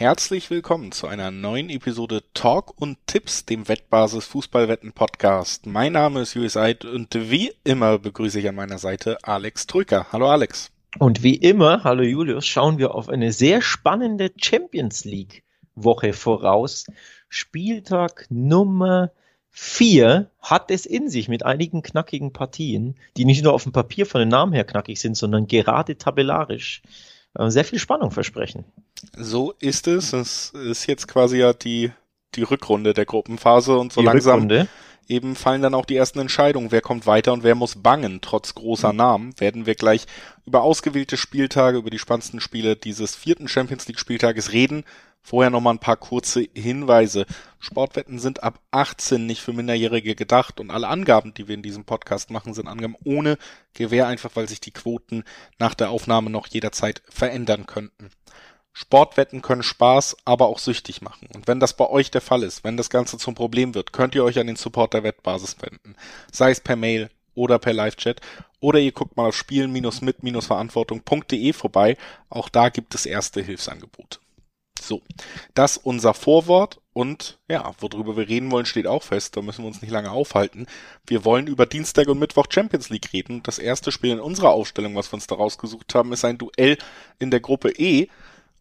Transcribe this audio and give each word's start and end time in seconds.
Herzlich 0.00 0.48
willkommen 0.48 0.92
zu 0.92 1.08
einer 1.08 1.30
neuen 1.30 1.68
Episode 1.68 2.22
Talk 2.32 2.72
und 2.80 2.96
Tipps, 3.06 3.44
dem 3.44 3.68
Wettbasis 3.68 4.24
Fußballwetten 4.24 4.94
Podcast. 4.94 5.66
Mein 5.66 5.92
Name 5.92 6.22
ist 6.22 6.32
Julius 6.32 6.56
Eid 6.56 6.86
und 6.86 7.14
wie 7.14 7.52
immer 7.64 7.98
begrüße 7.98 8.40
ich 8.40 8.48
an 8.48 8.54
meiner 8.54 8.78
Seite 8.78 9.18
Alex 9.24 9.66
Trücker. 9.66 10.06
Hallo 10.10 10.30
Alex. 10.30 10.70
Und 10.98 11.22
wie 11.22 11.34
immer, 11.34 11.84
hallo 11.84 12.02
Julius, 12.02 12.46
schauen 12.46 12.78
wir 12.78 12.94
auf 12.94 13.10
eine 13.10 13.30
sehr 13.30 13.60
spannende 13.60 14.32
Champions 14.38 15.04
League 15.04 15.42
Woche 15.74 16.14
voraus. 16.14 16.86
Spieltag 17.28 18.24
Nummer 18.30 19.10
vier 19.50 20.30
hat 20.40 20.70
es 20.70 20.86
in 20.86 21.10
sich 21.10 21.28
mit 21.28 21.44
einigen 21.44 21.82
knackigen 21.82 22.32
Partien, 22.32 22.96
die 23.18 23.26
nicht 23.26 23.44
nur 23.44 23.52
auf 23.52 23.64
dem 23.64 23.72
Papier 23.72 24.06
von 24.06 24.20
den 24.20 24.28
Namen 24.28 24.54
her 24.54 24.64
knackig 24.64 24.98
sind, 24.98 25.18
sondern 25.18 25.46
gerade 25.46 25.98
tabellarisch 25.98 26.80
sehr 27.34 27.64
viel 27.64 27.78
Spannung 27.78 28.10
versprechen. 28.10 28.64
So 29.16 29.52
ist 29.60 29.86
es. 29.86 30.12
Es 30.12 30.50
ist 30.50 30.86
jetzt 30.86 31.08
quasi 31.08 31.38
ja 31.38 31.52
die, 31.52 31.92
die 32.34 32.42
Rückrunde 32.42 32.92
der 32.94 33.06
Gruppenphase 33.06 33.78
und 33.78 33.92
so 33.92 34.00
die 34.00 34.06
langsam 34.06 34.40
Rückrunde. 34.40 34.68
eben 35.08 35.36
fallen 35.36 35.62
dann 35.62 35.74
auch 35.74 35.84
die 35.84 35.96
ersten 35.96 36.18
Entscheidungen. 36.18 36.72
Wer 36.72 36.80
kommt 36.80 37.06
weiter 37.06 37.32
und 37.32 37.42
wer 37.42 37.54
muss 37.54 37.82
bangen? 37.82 38.20
Trotz 38.20 38.54
großer. 38.54 38.92
Namen 38.92 39.38
werden 39.38 39.66
wir 39.66 39.74
gleich 39.74 40.06
über 40.44 40.62
ausgewählte 40.62 41.16
Spieltage, 41.16 41.78
über 41.78 41.90
die 41.90 41.98
spannendsten 41.98 42.40
Spiele 42.40 42.76
dieses 42.76 43.14
vierten 43.14 43.48
Champions 43.48 43.86
League 43.86 44.00
Spieltages 44.00 44.52
reden. 44.52 44.84
Vorher 45.22 45.50
nochmal 45.50 45.74
ein 45.74 45.80
paar 45.80 45.96
kurze 45.96 46.48
Hinweise. 46.54 47.26
Sportwetten 47.58 48.18
sind 48.18 48.42
ab 48.42 48.60
18 48.70 49.26
nicht 49.26 49.42
für 49.42 49.52
Minderjährige 49.52 50.14
gedacht 50.14 50.60
und 50.60 50.70
alle 50.70 50.88
Angaben, 50.88 51.34
die 51.34 51.46
wir 51.46 51.54
in 51.54 51.62
diesem 51.62 51.84
Podcast 51.84 52.30
machen, 52.30 52.54
sind 52.54 52.68
Angaben 52.68 52.96
ohne 53.04 53.36
Gewähr, 53.74 54.06
einfach 54.06 54.30
weil 54.34 54.48
sich 54.48 54.60
die 54.60 54.72
Quoten 54.72 55.24
nach 55.58 55.74
der 55.74 55.90
Aufnahme 55.90 56.30
noch 56.30 56.46
jederzeit 56.46 57.02
verändern 57.08 57.66
könnten. 57.66 58.10
Sportwetten 58.72 59.42
können 59.42 59.62
Spaß, 59.62 60.16
aber 60.24 60.46
auch 60.46 60.58
süchtig 60.58 61.02
machen. 61.02 61.28
Und 61.34 61.48
wenn 61.48 61.60
das 61.60 61.76
bei 61.76 61.88
euch 61.88 62.10
der 62.10 62.22
Fall 62.22 62.42
ist, 62.42 62.64
wenn 62.64 62.76
das 62.76 62.88
Ganze 62.88 63.18
zum 63.18 63.34
Problem 63.34 63.74
wird, 63.74 63.92
könnt 63.92 64.14
ihr 64.14 64.24
euch 64.24 64.38
an 64.38 64.46
den 64.46 64.56
Support 64.56 64.94
der 64.94 65.02
Wettbasis 65.02 65.56
wenden. 65.60 65.96
Sei 66.32 66.50
es 66.50 66.60
per 66.60 66.76
Mail 66.76 67.10
oder 67.34 67.58
per 67.58 67.72
Live-Chat. 67.72 68.20
Oder 68.60 68.78
ihr 68.78 68.92
guckt 68.92 69.16
mal 69.16 69.26
auf 69.28 69.36
spielen-mit-verantwortung.de 69.36 71.52
vorbei. 71.52 71.96
Auch 72.28 72.48
da 72.48 72.68
gibt 72.68 72.94
es 72.94 73.06
erste 73.06 73.42
Hilfsangebote. 73.42 74.18
So, 74.78 75.02
das 75.54 75.76
unser 75.76 76.14
Vorwort 76.14 76.80
und 76.92 77.38
ja, 77.48 77.72
worüber 77.78 78.16
wir 78.16 78.28
reden 78.28 78.50
wollen, 78.50 78.66
steht 78.66 78.86
auch 78.86 79.02
fest. 79.02 79.36
Da 79.36 79.42
müssen 79.42 79.62
wir 79.62 79.68
uns 79.68 79.82
nicht 79.82 79.90
lange 79.90 80.10
aufhalten. 80.10 80.66
Wir 81.06 81.24
wollen 81.24 81.46
über 81.46 81.66
Dienstag 81.66 82.08
und 82.08 82.18
Mittwoch 82.18 82.46
Champions 82.50 82.88
League 82.88 83.12
reden. 83.12 83.42
Das 83.42 83.58
erste 83.58 83.92
Spiel 83.92 84.10
in 84.10 84.20
unserer 84.20 84.50
Aufstellung, 84.50 84.96
was 84.96 85.10
wir 85.12 85.14
uns 85.14 85.26
da 85.26 85.36
rausgesucht 85.36 85.94
haben, 85.94 86.12
ist 86.12 86.24
ein 86.24 86.38
Duell 86.38 86.78
in 87.18 87.30
der 87.30 87.40
Gruppe 87.40 87.70
E. 87.70 88.08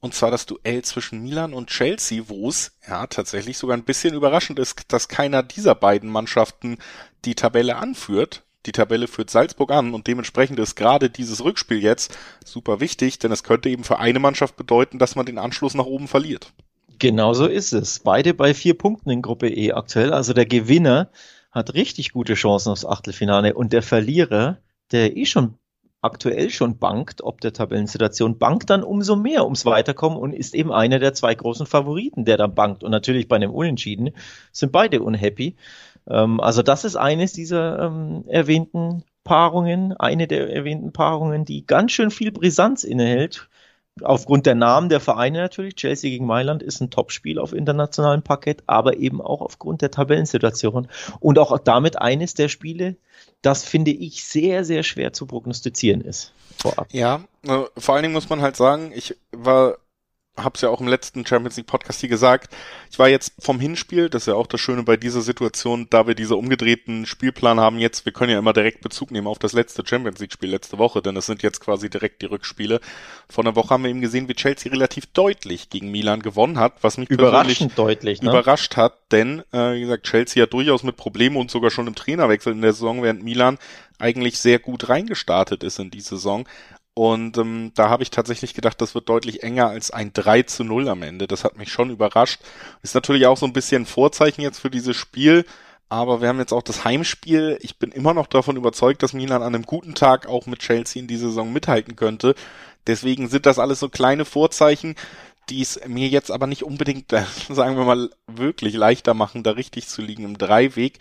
Und 0.02 0.14
zwar 0.14 0.32
das 0.32 0.46
Duell 0.46 0.84
zwischen 0.84 1.24
Milan 1.24 1.54
und 1.54 1.70
Chelsea, 1.70 2.24
wo 2.28 2.48
es 2.48 2.78
ja 2.88 3.08
tatsächlich 3.08 3.58
sogar 3.58 3.76
ein 3.76 3.84
bisschen 3.84 4.14
überraschend 4.14 4.60
ist, 4.60 4.94
dass 4.94 5.10
keiner 5.10 5.44
dieser 5.44 5.76
beiden 5.76 6.10
Mannschaften 6.10 6.78
die 7.26 7.36
Tabelle 7.36 7.76
anführt. 7.76 8.44
Die 8.66 8.72
Tabelle 8.74 9.08
führt 9.08 9.30
Salzburg 9.30 9.72
an 9.72 9.94
und 9.94 10.08
dementsprechend 10.08 10.60
ist 10.60 10.76
gerade 10.76 11.10
dieses 11.10 11.44
Rückspiel 11.44 11.82
jetzt 11.82 12.18
super 12.46 12.80
wichtig, 12.82 13.18
denn 13.20 13.32
es 13.32 13.44
könnte 13.44 13.70
eben 13.70 13.86
für 13.86 14.00
eine 14.00 14.20
Mannschaft 14.20 14.58
bedeuten, 14.58 15.00
dass 15.00 15.16
man 15.16 15.26
den 15.26 15.38
Anschluss 15.38 15.76
nach 15.76 15.86
oben 15.86 16.08
verliert. 16.08 16.52
Genau 17.00 17.34
so 17.34 17.46
ist 17.46 17.72
es. 17.72 18.00
Beide 18.00 18.34
bei 18.34 18.54
vier 18.54 18.78
Punkten 18.78 19.10
in 19.10 19.22
Gruppe 19.22 19.48
E 19.48 19.72
aktuell. 19.72 20.12
Also 20.12 20.34
der 20.34 20.46
Gewinner 20.46 21.10
hat 21.52 21.74
richtig 21.74 22.12
gute 22.12 22.34
Chancen 22.34 22.72
aufs 22.72 22.86
Achtelfinale 22.86 23.54
und 23.54 23.72
der 23.72 23.82
Verlierer, 23.82 24.58
der 24.92 25.16
eh 25.16 25.26
schon 25.26 25.56
aktuell 26.02 26.50
schon 26.50 26.78
bankt, 26.78 27.22
ob 27.22 27.42
der 27.42 27.54
Tabellensituation, 27.54 28.38
bankt 28.38 28.70
dann 28.70 28.84
umso 28.84 29.16
mehr 29.16 29.44
ums 29.44 29.66
Weiterkommen 29.66 30.18
und 30.18 30.34
ist 30.34 30.56
eben 30.56 30.72
einer 30.72 31.00
der 31.00 31.14
zwei 31.14 31.36
großen 31.36 31.66
Favoriten, 31.66 32.26
der 32.26 32.38
dann 32.38 32.56
bankt. 32.56 32.84
Und 32.84 32.92
natürlich 32.92 33.28
bei 33.28 33.36
einem 33.36 33.52
Unentschieden 33.52 34.12
sind 34.52 34.72
beide 34.72 35.02
unhappy. 35.02 35.56
Ähm, 36.08 36.40
also 36.40 36.62
das 36.62 36.86
ist 36.86 36.96
eines 36.96 37.34
dieser 37.34 37.80
ähm, 37.80 38.24
erwähnten 38.28 39.04
Paarungen, 39.24 39.94
eine 39.94 40.28
der 40.28 40.54
erwähnten 40.54 40.92
Paarungen, 40.92 41.46
die 41.46 41.66
ganz 41.66 41.92
schön 41.92 42.12
viel 42.12 42.32
Brisanz 42.32 42.84
innehält. 42.84 43.48
Aufgrund 44.02 44.46
der 44.46 44.56
Namen 44.56 44.88
der 44.90 45.02
Vereine 45.02 45.40
natürlich. 45.40 45.76
Chelsea 45.76 46.10
gegen 46.10 46.26
Mailand 46.26 46.64
ist 46.64 46.80
ein 46.80 46.90
Topspiel 46.90 47.38
auf 47.38 47.54
internationalem 47.54 48.24
Parkett, 48.24 48.64
aber 48.66 48.98
eben 48.98 49.22
auch 49.22 49.42
aufgrund 49.42 49.82
der 49.82 49.92
Tabellensituation. 49.92 50.88
Und 51.20 51.38
auch 51.38 51.58
damit 51.60 52.02
eines 52.02 52.34
der 52.34 52.48
Spiele, 52.48 52.96
das 53.42 53.66
finde 53.66 53.92
ich 53.92 54.24
sehr, 54.24 54.64
sehr 54.64 54.84
schwer 54.84 55.12
zu 55.12 55.26
prognostizieren 55.26 56.02
ist. 56.02 56.34
Vorab. 56.58 56.88
Ja, 56.92 57.22
äh, 57.44 57.64
vor 57.78 57.96
allen 57.96 58.04
Dingen 58.04 58.14
muss 58.14 58.30
man 58.30 58.42
halt 58.42 58.56
sagen, 58.56 58.92
ich 58.96 59.18
war 59.32 59.78
habe 60.44 60.56
es 60.56 60.62
ja 60.62 60.70
auch 60.70 60.82
im 60.82 60.88
letzten 60.88 61.26
Champions 61.26 61.58
League 61.58 61.68
Podcast 61.68 62.00
hier 62.00 62.10
gesagt. 62.10 62.54
Ich 62.92 63.00
war 63.00 63.08
jetzt 63.10 63.34
vom 63.40 63.60
Hinspiel, 63.60 64.10
das 64.10 64.24
ist 64.24 64.28
ja 64.28 64.36
auch 64.36 64.48
das 64.48 64.60
Schöne 64.60 64.84
bei 64.84 64.98
dieser 64.98 65.22
Situation, 65.22 65.88
da 65.90 66.08
wir 66.08 66.16
diese 66.16 66.36
umgedrehten 66.36 67.06
Spielplan 67.06 67.60
haben 67.60 67.80
jetzt, 67.80 68.06
wir 68.06 68.14
können 68.14 68.32
ja 68.32 68.40
immer 68.40 68.54
direkt 68.54 68.82
Bezug 68.82 69.12
nehmen 69.12 69.28
auf 69.28 69.40
das 69.40 69.54
letzte 69.54 69.84
Champions 69.86 70.20
League 70.20 70.34
Spiel 70.34 70.50
letzte 70.50 70.78
Woche, 70.78 71.02
denn 71.02 71.16
es 71.18 71.26
sind 71.26 71.44
jetzt 71.44 71.60
quasi 71.60 71.90
direkt 71.90 72.22
die 72.22 72.28
Rückspiele. 72.28 72.80
Vor 73.30 73.44
einer 73.44 73.56
Woche 73.56 73.70
haben 73.70 73.84
wir 73.84 73.90
eben 73.90 74.02
gesehen, 74.02 74.28
wie 74.28 74.34
Chelsea 74.34 74.72
relativ 74.72 75.06
deutlich 75.08 75.70
gegen 75.70 75.92
Milan 75.92 76.22
gewonnen 76.22 76.60
hat, 76.60 76.74
was 76.82 76.98
mich 76.98 77.10
überraschend 77.10 77.78
deutlich 77.78 78.22
ne? 78.22 78.30
überrascht 78.30 78.78
hat, 78.78 78.94
denn 79.12 79.44
äh, 79.52 79.76
wie 79.76 79.82
gesagt, 79.82 80.06
Chelsea 80.06 80.44
hat 80.44 80.54
durchaus 80.54 80.84
mit 80.84 80.98
Problemen 80.98 81.38
und 81.38 81.52
sogar 81.52 81.72
schon 81.72 81.88
im 81.88 81.96
Trainerwechsel 81.96 82.54
in 82.54 82.62
der 82.62 82.74
Saison, 82.74 83.04
während 83.04 83.24
Milan 83.24 83.58
eigentlich 84.00 84.40
sehr 84.40 84.60
gut 84.60 84.90
reingestartet 84.90 85.64
ist 85.64 85.80
in 85.80 85.92
die 85.92 86.02
Saison. 86.02 86.48
Und 87.00 87.38
ähm, 87.38 87.72
da 87.76 87.88
habe 87.88 88.04
ich 88.04 88.12
tatsächlich 88.12 88.54
gedacht, 88.54 88.82
das 88.82 88.94
wird 88.94 89.08
deutlich 89.08 89.42
enger 89.42 89.70
als 89.70 89.90
ein 89.90 90.12
3 90.12 90.42
zu 90.42 90.66
0 90.66 90.90
am 90.90 91.02
Ende. 91.02 91.28
Das 91.28 91.46
hat 91.46 91.58
mich 91.58 91.72
schon 91.72 91.92
überrascht. 91.92 92.42
Ist 92.84 92.94
natürlich 92.94 93.26
auch 93.26 93.38
so 93.38 93.46
ein 93.46 93.54
bisschen 93.54 93.86
Vorzeichen 93.86 94.42
jetzt 94.42 94.60
für 94.60 94.70
dieses 94.70 94.98
Spiel. 94.98 95.46
Aber 95.88 96.20
wir 96.20 96.28
haben 96.28 96.40
jetzt 96.40 96.52
auch 96.52 96.62
das 96.62 96.84
Heimspiel. 96.84 97.58
Ich 97.62 97.80
bin 97.80 97.94
immer 97.94 98.14
noch 98.14 98.28
davon 98.28 98.58
überzeugt, 98.58 99.02
dass 99.02 99.14
Milan 99.14 99.42
an 99.42 99.56
einem 99.56 99.64
guten 99.64 99.96
Tag 99.96 100.28
auch 100.28 100.46
mit 100.46 100.60
Chelsea 100.60 101.02
in 101.02 101.08
die 101.08 101.16
Saison 101.16 101.54
mithalten 101.54 101.96
könnte. 101.96 102.36
Deswegen 102.86 103.30
sind 103.30 103.46
das 103.46 103.60
alles 103.60 103.80
so 103.80 103.88
kleine 103.88 104.26
Vorzeichen, 104.26 104.96
die 105.50 105.62
es 105.62 105.80
mir 105.88 106.10
jetzt 106.10 106.32
aber 106.32 106.48
nicht 106.48 106.64
unbedingt, 106.64 107.12
sagen 107.50 107.78
wir 107.78 107.86
mal, 107.86 108.10
wirklich 108.28 108.74
leichter 108.74 109.14
machen, 109.14 109.44
da 109.44 109.52
richtig 109.52 109.88
zu 109.88 110.02
liegen 110.02 110.26
im 110.26 110.38
Dreiweg 110.38 111.00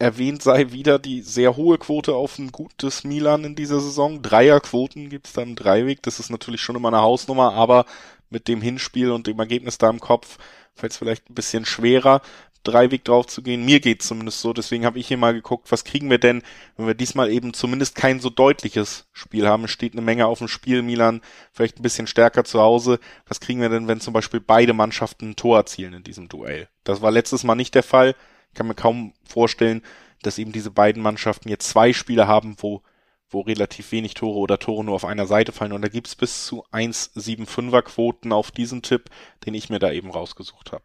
erwähnt 0.00 0.42
sei 0.42 0.72
wieder 0.72 0.98
die 0.98 1.20
sehr 1.20 1.56
hohe 1.56 1.78
Quote 1.78 2.14
auf 2.14 2.38
ein 2.38 2.50
gutes 2.50 3.04
Milan 3.04 3.44
in 3.44 3.54
dieser 3.54 3.80
Saison. 3.80 4.22
Dreierquoten 4.22 5.10
gibt's 5.10 5.34
da 5.34 5.42
im 5.42 5.56
Dreiweg. 5.56 6.02
Das 6.02 6.18
ist 6.18 6.30
natürlich 6.30 6.62
schon 6.62 6.76
immer 6.76 6.88
eine 6.88 7.02
Hausnummer, 7.02 7.52
aber 7.52 7.84
mit 8.30 8.48
dem 8.48 8.62
Hinspiel 8.62 9.10
und 9.10 9.26
dem 9.26 9.38
Ergebnis 9.38 9.78
da 9.78 9.90
im 9.90 10.00
Kopf 10.00 10.38
fällt 10.74 10.92
es 10.92 10.98
vielleicht 10.98 11.28
ein 11.28 11.34
bisschen 11.34 11.66
schwerer, 11.66 12.22
Dreiweg 12.62 13.04
drauf 13.04 13.26
zu 13.26 13.42
gehen. 13.42 13.64
Mir 13.64 13.80
geht's 13.80 14.06
zumindest 14.06 14.40
so. 14.40 14.52
Deswegen 14.54 14.86
habe 14.86 14.98
ich 14.98 15.08
hier 15.08 15.16
mal 15.18 15.34
geguckt, 15.34 15.70
was 15.70 15.84
kriegen 15.84 16.08
wir 16.08 16.18
denn, 16.18 16.42
wenn 16.76 16.86
wir 16.86 16.94
diesmal 16.94 17.30
eben 17.30 17.52
zumindest 17.52 17.94
kein 17.94 18.20
so 18.20 18.30
deutliches 18.30 19.06
Spiel 19.12 19.46
haben. 19.46 19.64
Es 19.64 19.70
steht 19.70 19.92
eine 19.92 20.02
Menge 20.02 20.26
auf 20.26 20.38
dem 20.38 20.48
Spiel. 20.48 20.80
Milan 20.82 21.20
vielleicht 21.52 21.78
ein 21.78 21.82
bisschen 21.82 22.06
stärker 22.06 22.44
zu 22.44 22.60
Hause. 22.60 23.00
Was 23.28 23.40
kriegen 23.40 23.60
wir 23.60 23.68
denn, 23.68 23.88
wenn 23.88 24.00
zum 24.00 24.14
Beispiel 24.14 24.40
beide 24.40 24.72
Mannschaften 24.72 25.30
ein 25.30 25.36
Tor 25.36 25.58
erzielen 25.58 25.94
in 25.94 26.04
diesem 26.04 26.28
Duell? 26.28 26.68
Das 26.84 27.02
war 27.02 27.10
letztes 27.10 27.44
Mal 27.44 27.54
nicht 27.54 27.74
der 27.74 27.82
Fall. 27.82 28.14
Ich 28.50 28.54
kann 28.54 28.66
mir 28.66 28.74
kaum 28.74 29.12
vorstellen, 29.24 29.82
dass 30.22 30.38
eben 30.38 30.52
diese 30.52 30.70
beiden 30.70 31.02
Mannschaften 31.02 31.48
jetzt 31.48 31.68
zwei 31.68 31.92
Spiele 31.92 32.26
haben, 32.26 32.56
wo, 32.58 32.82
wo 33.28 33.40
relativ 33.40 33.92
wenig 33.92 34.14
Tore 34.14 34.38
oder 34.38 34.58
Tore 34.58 34.84
nur 34.84 34.94
auf 34.94 35.04
einer 35.04 35.26
Seite 35.26 35.52
fallen. 35.52 35.72
Und 35.72 35.82
da 35.82 35.88
gibt's 35.88 36.16
bis 36.16 36.46
zu 36.46 36.64
1,75er 36.72 37.82
Quoten 37.82 38.32
auf 38.32 38.50
diesen 38.50 38.82
Tipp, 38.82 39.08
den 39.46 39.54
ich 39.54 39.70
mir 39.70 39.78
da 39.78 39.92
eben 39.92 40.10
rausgesucht 40.10 40.72
habe. 40.72 40.84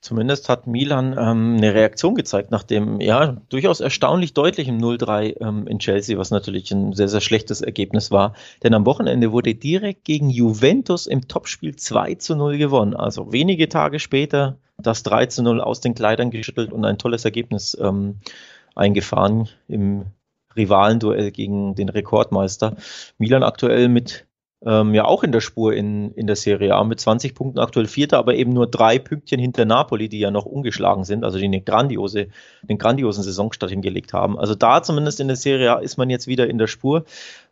Zumindest 0.00 0.48
hat 0.48 0.68
Milan 0.68 1.16
ähm, 1.18 1.56
eine 1.56 1.74
Reaktion 1.74 2.14
gezeigt 2.14 2.52
nach 2.52 2.62
dem 2.62 3.00
ja 3.00 3.38
durchaus 3.48 3.80
erstaunlich 3.80 4.32
deutlichen 4.32 4.80
0-3 4.80 5.40
ähm, 5.40 5.66
in 5.66 5.80
Chelsea, 5.80 6.16
was 6.16 6.30
natürlich 6.30 6.70
ein 6.70 6.92
sehr, 6.92 7.08
sehr 7.08 7.20
schlechtes 7.20 7.62
Ergebnis 7.62 8.12
war. 8.12 8.34
Denn 8.62 8.74
am 8.74 8.86
Wochenende 8.86 9.32
wurde 9.32 9.56
direkt 9.56 10.04
gegen 10.04 10.30
Juventus 10.30 11.08
im 11.08 11.26
Topspiel 11.26 11.74
2 11.74 12.14
zu 12.14 12.36
0 12.36 12.58
gewonnen. 12.58 12.94
Also 12.94 13.32
wenige 13.32 13.68
Tage 13.68 13.98
später 13.98 14.58
das 14.78 15.02
3 15.02 15.26
zu 15.26 15.42
0 15.42 15.60
aus 15.60 15.80
den 15.80 15.94
Kleidern 15.94 16.30
geschüttelt 16.30 16.72
und 16.72 16.84
ein 16.84 16.98
tolles 16.98 17.24
Ergebnis 17.24 17.76
ähm, 17.80 18.20
eingefahren 18.74 19.48
im 19.66 20.06
Rivalenduell 20.56 21.30
gegen 21.30 21.74
den 21.74 21.88
Rekordmeister. 21.88 22.76
Milan 23.18 23.42
aktuell 23.42 23.88
mit 23.88 24.26
ähm, 24.64 24.92
ja 24.92 25.04
auch 25.04 25.22
in 25.22 25.30
der 25.30 25.40
Spur 25.40 25.72
in, 25.72 26.12
in 26.14 26.26
der 26.26 26.34
Serie 26.34 26.74
A 26.74 26.82
mit 26.82 26.98
20 26.98 27.34
Punkten 27.34 27.60
aktuell 27.60 27.86
Vierter, 27.86 28.18
aber 28.18 28.34
eben 28.34 28.52
nur 28.52 28.66
drei 28.66 28.98
Pünktchen 28.98 29.38
hinter 29.38 29.64
Napoli, 29.64 30.08
die 30.08 30.18
ja 30.18 30.32
noch 30.32 30.46
ungeschlagen 30.46 31.04
sind, 31.04 31.24
also 31.24 31.38
die 31.38 31.44
eine 31.44 31.60
grandiose, 31.60 32.28
einen 32.68 32.78
grandiosen 32.78 33.22
Saisonstart 33.22 33.70
hingelegt 33.70 34.12
haben. 34.12 34.38
Also 34.38 34.56
da 34.56 34.82
zumindest 34.82 35.20
in 35.20 35.28
der 35.28 35.36
Serie 35.36 35.76
A 35.76 35.78
ist 35.78 35.96
man 35.96 36.10
jetzt 36.10 36.26
wieder 36.26 36.48
in 36.48 36.58
der 36.58 36.66
Spur. 36.66 37.04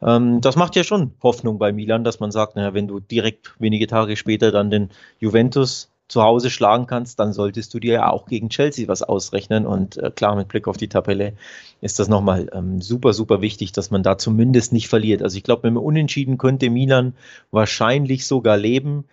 Ähm, 0.03 0.41
das 0.41 0.57
macht 0.57 0.75
ja 0.75 0.83
schon 0.83 1.13
Hoffnung 1.23 1.59
bei 1.59 1.73
Milan, 1.73 2.03
dass 2.03 2.19
man 2.19 2.33
sagt, 2.33 2.57
naja, 2.57 2.75
wenn 2.75 2.89
du 2.89 2.99
direkt 2.99 3.55
wenige 3.61 3.87
Tage 3.87 4.17
später 4.17 4.51
dann 4.51 4.71
den 4.71 4.91
Juventus 5.21 5.91
zu 6.09 6.23
Hause 6.23 6.51
schlagen 6.51 6.87
kannst, 6.87 7.19
dann 7.19 7.33
solltest 7.33 7.75
du 7.75 7.81
dir 7.81 7.95
ja 7.95 8.11
auch 8.11 8.27
gegen 8.27 8.49
Chelsea 8.49 8.87
was 8.87 9.03
ausrechnen. 9.03 9.67
Und 9.67 9.97
äh, 9.97 10.11
klar, 10.11 10.37
mit 10.37 10.49
Blick 10.49 10.69
auf 10.69 10.77
die 10.77 10.89
Tabelle 10.89 11.35
ist 11.81 11.99
das 11.99 12.09
nochmal 12.09 12.49
ähm, 12.53 12.81
super, 12.81 13.13
super 13.13 13.41
wichtig, 13.41 13.73
dass 13.73 13.91
man 13.91 14.03
da 14.03 14.17
zumindest 14.17 14.73
nicht 14.73 14.89
verliert. 14.89 15.23
Also 15.23 15.37
ich 15.37 15.43
glaube, 15.43 15.69
mit 15.69 15.77
dem 15.77 15.85
Unentschieden 15.85 16.39
könnte 16.39 16.71
Milan 16.71 17.15
wahrscheinlich 17.51 18.27
sogar 18.27 18.57
leben. 18.57 19.05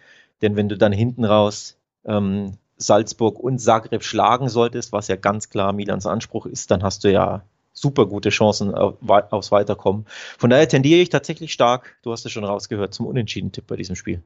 Denn 0.42 0.56
wenn 0.56 0.70
du 0.70 0.78
dann 0.78 0.92
hinten 0.92 1.26
raus 1.26 1.78
ähm, 2.06 2.58
Salzburg 2.78 3.40
und 3.40 3.60
Zagreb 3.60 4.04
schlagen 4.04 4.50
solltest, 4.50 4.92
was 4.92 5.08
ja 5.08 5.16
ganz 5.16 5.50
klar 5.50 5.74
Milans 5.74 6.06
Anspruch 6.06 6.46
ist, 6.46 6.70
dann 6.70 6.84
hast 6.84 7.04
du 7.04 7.12
ja 7.12 7.44
super 7.72 8.06
gute 8.06 8.30
Chancen 8.30 8.76
auf, 8.76 8.96
aufs 9.32 9.52
Weiterkommen. 9.52 10.06
Von 10.38 10.50
daher 10.50 10.68
tendiere 10.68 11.02
ich 11.02 11.10
tatsächlich 11.10 11.54
stark, 11.54 11.98
du 12.04 12.12
hast 12.12 12.26
es 12.26 12.32
schon 12.32 12.44
rausgehört, 12.44 12.94
zum 12.94 13.08
Unentschieden-Tipp 13.08 13.66
bei 13.68 13.76
diesem 13.76 13.96
Spiel. 13.96 14.22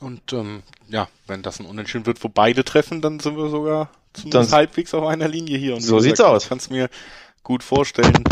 Und 0.00 0.32
ähm, 0.32 0.62
ja, 0.88 1.08
wenn 1.26 1.42
das 1.42 1.60
ein 1.60 1.66
Unentschieden 1.66 2.06
wird, 2.06 2.22
wo 2.22 2.28
beide 2.28 2.64
treffen, 2.64 3.00
dann 3.00 3.20
sind 3.20 3.36
wir 3.36 3.48
sogar 3.48 3.90
zumindest 4.12 4.52
halbwegs 4.52 4.94
auf 4.94 5.06
einer 5.06 5.28
Linie 5.28 5.58
hier. 5.58 5.74
Und 5.74 5.80
so 5.80 5.98
sieht's 5.98 6.20
aus. 6.20 6.44
Ich 6.44 6.48
kann 6.48 6.58
es 6.58 6.70
mir 6.70 6.88
gut 7.42 7.62
vorstellen. 7.62 8.24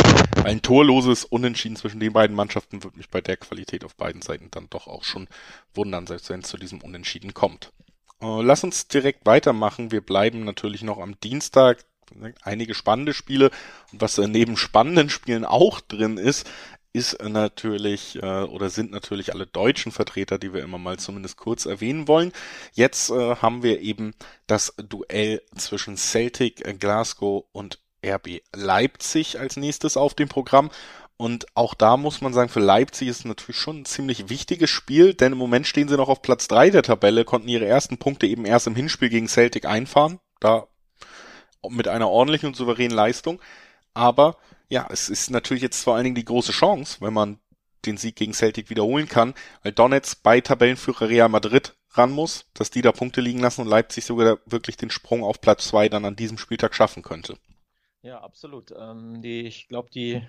Ein 0.44 0.62
torloses 0.62 1.24
Unentschieden 1.24 1.76
zwischen 1.76 2.00
den 2.00 2.12
beiden 2.12 2.36
Mannschaften 2.36 2.84
würde 2.84 2.98
mich 2.98 3.08
bei 3.08 3.20
der 3.20 3.36
Qualität 3.36 3.84
auf 3.84 3.96
beiden 3.96 4.22
Seiten 4.22 4.48
dann 4.50 4.68
doch 4.70 4.86
auch 4.86 5.04
schon 5.04 5.26
wundern, 5.74 6.06
selbst 6.06 6.30
wenn 6.30 6.40
es 6.40 6.48
zu 6.48 6.56
diesem 6.56 6.82
Unentschieden 6.82 7.34
kommt. 7.34 7.72
Äh, 8.20 8.42
lass 8.42 8.62
uns 8.62 8.88
direkt 8.88 9.26
weitermachen. 9.26 9.90
Wir 9.90 10.00
bleiben 10.00 10.44
natürlich 10.44 10.82
noch 10.82 10.98
am 10.98 11.18
Dienstag. 11.20 11.84
Einige 12.42 12.74
spannende 12.74 13.14
Spiele. 13.14 13.50
Und 13.92 14.00
was 14.00 14.18
neben 14.18 14.56
spannenden 14.56 15.10
Spielen 15.10 15.44
auch 15.44 15.80
drin 15.80 16.18
ist, 16.18 16.48
ist 16.96 17.22
natürlich 17.22 18.16
äh, 18.22 18.42
oder 18.44 18.70
sind 18.70 18.90
natürlich 18.90 19.34
alle 19.34 19.46
deutschen 19.46 19.92
Vertreter, 19.92 20.38
die 20.38 20.54
wir 20.54 20.62
immer 20.62 20.78
mal 20.78 20.98
zumindest 20.98 21.36
kurz 21.36 21.66
erwähnen 21.66 22.08
wollen. 22.08 22.32
Jetzt 22.72 23.10
äh, 23.10 23.36
haben 23.36 23.62
wir 23.62 23.80
eben 23.80 24.14
das 24.46 24.74
Duell 24.78 25.42
zwischen 25.56 25.98
Celtic, 25.98 26.66
äh, 26.66 26.72
Glasgow 26.72 27.44
und 27.52 27.80
RB 28.04 28.40
Leipzig 28.54 29.38
als 29.38 29.56
nächstes 29.58 29.98
auf 29.98 30.14
dem 30.14 30.28
Programm. 30.28 30.70
Und 31.18 31.46
auch 31.54 31.74
da 31.74 31.98
muss 31.98 32.22
man 32.22 32.32
sagen, 32.32 32.48
für 32.48 32.60
Leipzig 32.60 33.08
ist 33.08 33.26
natürlich 33.26 33.58
schon 33.60 33.80
ein 33.80 33.84
ziemlich 33.84 34.30
wichtiges 34.30 34.70
Spiel, 34.70 35.12
denn 35.12 35.32
im 35.32 35.38
Moment 35.38 35.66
stehen 35.66 35.88
sie 35.88 35.96
noch 35.96 36.08
auf 36.08 36.22
Platz 36.22 36.48
drei 36.48 36.70
der 36.70 36.82
Tabelle, 36.82 37.24
konnten 37.24 37.48
ihre 37.48 37.66
ersten 37.66 37.98
Punkte 37.98 38.26
eben 38.26 38.46
erst 38.46 38.66
im 38.66 38.76
Hinspiel 38.76 39.10
gegen 39.10 39.28
Celtic 39.28 39.66
einfahren, 39.66 40.18
da 40.40 40.66
mit 41.68 41.88
einer 41.88 42.08
ordentlichen 42.08 42.48
und 42.48 42.56
souveränen 42.56 42.96
Leistung. 42.96 43.40
Aber 43.92 44.36
ja, 44.68 44.86
es 44.90 45.08
ist 45.08 45.30
natürlich 45.30 45.62
jetzt 45.62 45.82
vor 45.82 45.94
allen 45.94 46.04
Dingen 46.04 46.16
die 46.16 46.24
große 46.24 46.52
Chance, 46.52 46.98
wenn 47.00 47.12
man 47.12 47.38
den 47.84 47.96
Sieg 47.96 48.16
gegen 48.16 48.32
Celtic 48.32 48.68
wiederholen 48.70 49.08
kann, 49.08 49.34
weil 49.62 49.72
Donetsk 49.72 50.22
bei 50.22 50.40
Tabellenführer 50.40 51.08
Real 51.08 51.28
Madrid 51.28 51.74
ran 51.92 52.10
muss, 52.10 52.46
dass 52.54 52.70
die 52.70 52.82
da 52.82 52.92
Punkte 52.92 53.20
liegen 53.20 53.40
lassen 53.40 53.62
und 53.62 53.68
Leipzig 53.68 54.04
sogar 54.04 54.38
wirklich 54.44 54.76
den 54.76 54.90
Sprung 54.90 55.22
auf 55.22 55.40
Platz 55.40 55.68
zwei 55.68 55.88
dann 55.88 56.04
an 56.04 56.16
diesem 56.16 56.38
Spieltag 56.38 56.74
schaffen 56.74 57.02
könnte. 57.02 57.38
Ja, 58.02 58.20
absolut. 58.20 58.72
Ähm, 58.78 59.22
die, 59.22 59.42
ich 59.42 59.68
glaube, 59.68 59.90
die, 59.90 60.22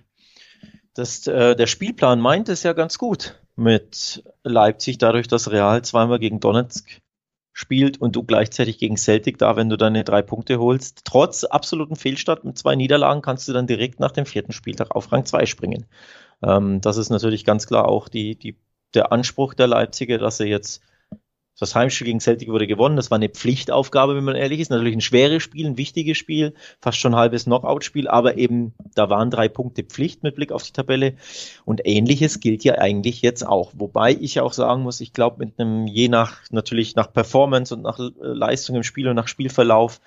äh, 0.96 1.56
der 1.56 1.68
Spielplan 1.68 2.20
meint 2.20 2.50
es 2.50 2.64
ja 2.64 2.74
ganz 2.74 2.98
gut 2.98 3.40
mit 3.56 4.24
Leipzig, 4.44 4.98
dadurch, 4.98 5.28
dass 5.28 5.52
Real 5.52 5.84
zweimal 5.84 6.20
gegen 6.20 6.40
Donetsk 6.40 7.02
spielt 7.58 8.00
und 8.00 8.16
du 8.16 8.22
gleichzeitig 8.22 8.78
gegen 8.78 8.98
Celtic 8.98 9.40
da, 9.40 9.56
wenn 9.56 9.68
du 9.68 9.78
deine 9.78 10.04
drei 10.04 10.22
Punkte 10.22 10.60
holst. 10.60 11.02
Trotz 11.06 11.44
absoluten 11.44 11.96
Fehlstart 11.96 12.44
mit 12.46 12.56
zwei 12.56 12.76
Niederlagen 12.76 13.24
kannst 13.24 13.48
du 13.48 13.54
dann 13.54 13.66
direkt 13.66 14.00
nach 14.00 14.12
dem 14.12 14.28
vierten 14.28 14.52
Spieltag 14.52 14.96
auf 14.96 15.12
Rang 15.12 15.26
2 15.26 15.48
springen. 15.48 15.88
Ähm, 16.44 16.82
das 16.82 16.98
ist 16.98 17.10
natürlich 17.10 17.46
ganz 17.46 17.66
klar 17.66 17.88
auch 17.88 18.10
die, 18.10 18.36
die, 18.36 18.58
der 18.94 19.12
Anspruch 19.12 19.56
der 19.56 19.66
Leipziger, 19.66 20.20
dass 20.20 20.38
sie 20.38 20.46
jetzt 20.46 20.84
das 21.60 21.74
Heimspiel 21.74 22.06
gegen 22.06 22.20
Celtic 22.20 22.50
wurde 22.50 22.68
gewonnen. 22.68 22.96
Das 22.96 23.10
war 23.10 23.16
eine 23.16 23.30
Pflichtaufgabe, 23.30 24.16
wenn 24.16 24.24
man 24.24 24.36
ehrlich 24.36 24.60
ist. 24.60 24.70
Natürlich 24.70 24.96
ein 24.96 25.02
schweres 25.02 25.42
Spiel, 25.42 25.66
ein 25.66 25.78
wichtiges 25.78 26.18
Spiel, 26.18 26.54
fast 26.80 27.00
schon 27.00 27.14
ein 27.14 27.20
halbes 27.20 27.46
Knockout-Spiel, 27.46 28.08
aber 28.08 28.38
eben 28.38 28.74
da 28.96 29.10
waren 29.10 29.32
drei 29.32 29.48
Punkte 29.48 29.84
Pflicht 29.84 30.24
mit 30.24 30.36
Blick 30.36 30.52
auf 30.52 30.64
die 30.64 30.72
Tabelle. 30.72 31.16
Und 31.66 31.82
ähnliches 31.86 32.40
gilt 32.40 32.64
ja 32.64 32.76
eigentlich 32.76 33.22
jetzt 33.22 33.46
auch. 33.46 33.72
Wobei 33.76 34.12
ich 34.12 34.40
auch 34.40 34.54
sagen 34.54 34.84
muss, 34.84 35.02
ich 35.02 35.14
glaube, 35.14 35.46
mit 35.46 35.60
einem, 35.60 35.88
je 35.88 36.10
nach, 36.10 36.42
natürlich 36.52 36.96
nach 36.96 37.12
Performance 37.12 37.74
und 37.74 37.82
nach 37.82 37.98
Leistung 38.20 38.76
im 38.76 38.84
Spiel 38.84 39.08
und 39.08 39.16
nach 39.16 39.28
Spielverlauf, 39.28 40.00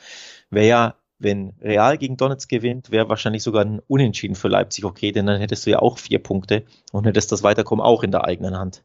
wäre 0.50 0.68
ja 0.68 0.94
wenn 1.20 1.52
Real 1.60 1.98
gegen 1.98 2.16
Donetsk 2.16 2.48
gewinnt, 2.48 2.90
wäre 2.90 3.10
wahrscheinlich 3.10 3.42
sogar 3.42 3.62
ein 3.62 3.80
Unentschieden 3.86 4.34
für 4.34 4.48
Leipzig 4.48 4.86
okay, 4.86 5.12
denn 5.12 5.26
dann 5.26 5.38
hättest 5.38 5.66
du 5.66 5.70
ja 5.70 5.78
auch 5.78 5.98
vier 5.98 6.18
Punkte 6.18 6.64
und 6.92 7.06
hättest 7.06 7.30
das 7.30 7.42
Weiterkommen 7.42 7.84
auch 7.84 8.02
in 8.02 8.10
der 8.10 8.24
eigenen 8.24 8.56
Hand. 8.56 8.82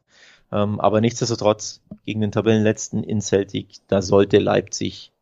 Ähm, 0.52 0.80
aber 0.80 1.00
nichtsdestotrotz 1.00 1.80
gegen 2.04 2.20
den 2.20 2.32
Tabellenletzten 2.32 3.02
in 3.02 3.20
Celtic, 3.20 3.80
da 3.88 4.02
sollte 4.02 4.38
Leipzig 4.38 5.12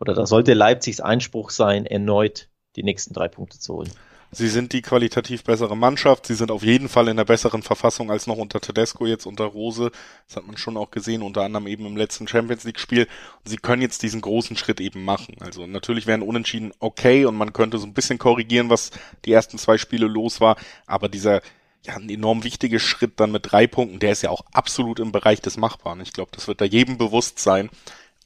oder 0.00 0.14
da 0.14 0.26
sollte 0.26 0.54
Leipzigs 0.54 1.00
Einspruch 1.00 1.50
sein, 1.50 1.86
erneut 1.86 2.48
die 2.76 2.82
nächsten 2.82 3.14
drei 3.14 3.28
Punkte 3.28 3.58
zu 3.58 3.74
holen. 3.74 3.90
Sie 4.34 4.48
sind 4.48 4.72
die 4.72 4.82
qualitativ 4.82 5.44
bessere 5.44 5.76
Mannschaft. 5.76 6.26
Sie 6.26 6.34
sind 6.34 6.50
auf 6.50 6.64
jeden 6.64 6.88
Fall 6.88 7.06
in 7.06 7.16
der 7.16 7.24
besseren 7.24 7.62
Verfassung 7.62 8.10
als 8.10 8.26
noch 8.26 8.36
unter 8.36 8.60
Tedesco, 8.60 9.06
jetzt 9.06 9.26
unter 9.26 9.44
Rose. 9.44 9.92
Das 10.26 10.36
hat 10.36 10.46
man 10.46 10.56
schon 10.56 10.76
auch 10.76 10.90
gesehen, 10.90 11.22
unter 11.22 11.42
anderem 11.42 11.68
eben 11.68 11.86
im 11.86 11.96
letzten 11.96 12.26
Champions 12.26 12.64
League 12.64 12.80
Spiel. 12.80 13.04
Und 13.04 13.48
sie 13.48 13.58
können 13.58 13.80
jetzt 13.80 14.02
diesen 14.02 14.20
großen 14.20 14.56
Schritt 14.56 14.80
eben 14.80 15.04
machen. 15.04 15.36
Also 15.38 15.68
natürlich 15.68 16.08
wären 16.08 16.22
Unentschieden 16.22 16.72
okay 16.80 17.26
und 17.26 17.36
man 17.36 17.52
könnte 17.52 17.78
so 17.78 17.86
ein 17.86 17.94
bisschen 17.94 18.18
korrigieren, 18.18 18.70
was 18.70 18.90
die 19.24 19.32
ersten 19.32 19.56
zwei 19.56 19.78
Spiele 19.78 20.08
los 20.08 20.40
war. 20.40 20.56
Aber 20.86 21.08
dieser 21.08 21.40
ja, 21.84 21.96
ein 21.96 22.08
enorm 22.08 22.44
wichtiger 22.44 22.78
Schritt 22.78 23.20
dann 23.20 23.32
mit 23.32 23.52
drei 23.52 23.66
Punkten. 23.66 23.98
Der 23.98 24.12
ist 24.12 24.22
ja 24.22 24.30
auch 24.30 24.44
absolut 24.52 25.00
im 25.00 25.12
Bereich 25.12 25.40
des 25.40 25.56
Machbaren. 25.56 26.00
Ich 26.00 26.12
glaube, 26.12 26.30
das 26.34 26.48
wird 26.48 26.60
da 26.60 26.64
jedem 26.64 26.98
bewusst 26.98 27.38
sein. 27.38 27.70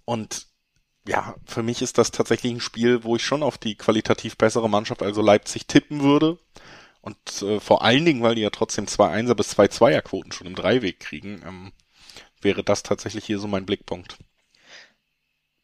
Und 0.05 0.47
ja, 1.07 1.35
für 1.47 1.63
mich 1.63 1.83
ist 1.83 1.99
das 1.99 2.11
tatsächlich 2.11 2.53
ein 2.53 2.61
Spiel, 2.61 3.03
wo 3.05 3.17
ich 3.17 3.25
schon 3.25 3.43
auf 3.43 3.59
die 3.59 3.75
qualitativ 3.77 4.37
bessere 4.37 4.69
Mannschaft, 4.71 5.03
also 5.03 5.23
Leipzig, 5.23 5.67
tippen 5.67 6.03
würde. 6.03 6.39
Und 7.01 7.43
äh, 7.43 7.61
vor 7.61 7.83
allen 7.83 8.05
Dingen, 8.05 8.23
weil 8.23 8.35
die 8.35 8.43
ja 8.43 8.51
trotzdem 8.51 8.87
zwei 8.87 9.09
Einser 9.09 9.35
bis 9.35 9.49
zwei 9.49 9.69
Zweierquoten 9.69 10.33
schon 10.33 10.47
im 10.47 10.55
Dreiweg 10.55 11.01
kriegen, 11.01 11.43
ähm, 11.47 11.73
wäre 12.41 12.63
das 12.63 12.83
tatsächlich 12.83 13.25
hier 13.25 13.39
so 13.39 13.49
mein 13.49 13.67
Blickpunkt. 13.67 14.19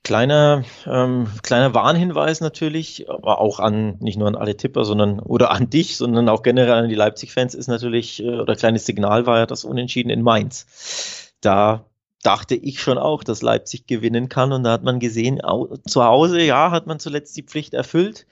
Kleiner, 0.05 0.65
ähm, 0.87 1.29
kleiner 1.43 1.73
Warnhinweis 1.73 2.43
natürlich, 2.43 3.09
aber 3.09 3.41
auch 3.41 3.59
an, 3.59 3.97
nicht 4.01 4.19
nur 4.19 4.29
an 4.29 4.37
alle 4.37 4.55
Tipper, 4.55 4.85
sondern, 4.85 5.19
oder 5.19 5.51
an 5.51 5.71
dich, 5.71 5.97
sondern 5.97 6.29
auch 6.29 6.43
generell 6.43 6.75
an 6.75 6.91
die 6.91 6.95
Leipzig-Fans 6.95 7.55
ist 7.55 7.69
natürlich, 7.69 8.23
äh, 8.23 8.39
oder 8.39 8.55
kleines 8.55 8.85
Signal 8.85 9.25
war 9.25 9.39
ja 9.39 9.47
das 9.47 9.65
Unentschieden 9.65 10.11
in 10.11 10.21
Mainz. 10.21 11.33
Da 11.41 11.87
dachte 12.23 12.55
ich 12.55 12.83
schon 12.83 12.99
auch, 12.99 13.25
dass 13.25 13.41
Leipzig 13.41 13.87
gewinnen 13.87 14.29
kann 14.29 14.53
und 14.53 14.65
da 14.65 14.73
hat 14.73 14.83
man 14.83 15.01
gesehen, 15.01 15.41
zu 15.87 16.05
Hause, 16.05 16.43
ja, 16.43 16.71
hat 16.71 16.87
man 16.87 16.99
zuletzt 16.99 17.35
die 17.39 17.43
Pflicht 17.43 17.73
erfüllt, 17.73 18.27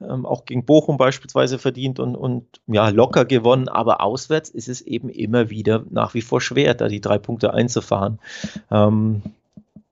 ähm, 0.00 0.26
auch 0.26 0.44
gegen 0.44 0.64
Bochum 0.64 0.96
beispielsweise 0.96 1.60
verdient 1.60 2.00
und, 2.00 2.16
und 2.16 2.60
ja, 2.66 2.88
locker 2.88 3.26
gewonnen, 3.26 3.68
aber 3.68 4.00
auswärts 4.00 4.50
ist 4.50 4.68
es 4.68 4.80
eben 4.80 5.08
immer 5.08 5.50
wieder 5.50 5.84
nach 5.88 6.14
wie 6.14 6.22
vor 6.22 6.40
schwer, 6.40 6.74
da 6.74 6.88
die 6.88 7.00
drei 7.00 7.18
Punkte 7.18 7.54
einzufahren. 7.54 8.18
Ähm, 8.72 9.22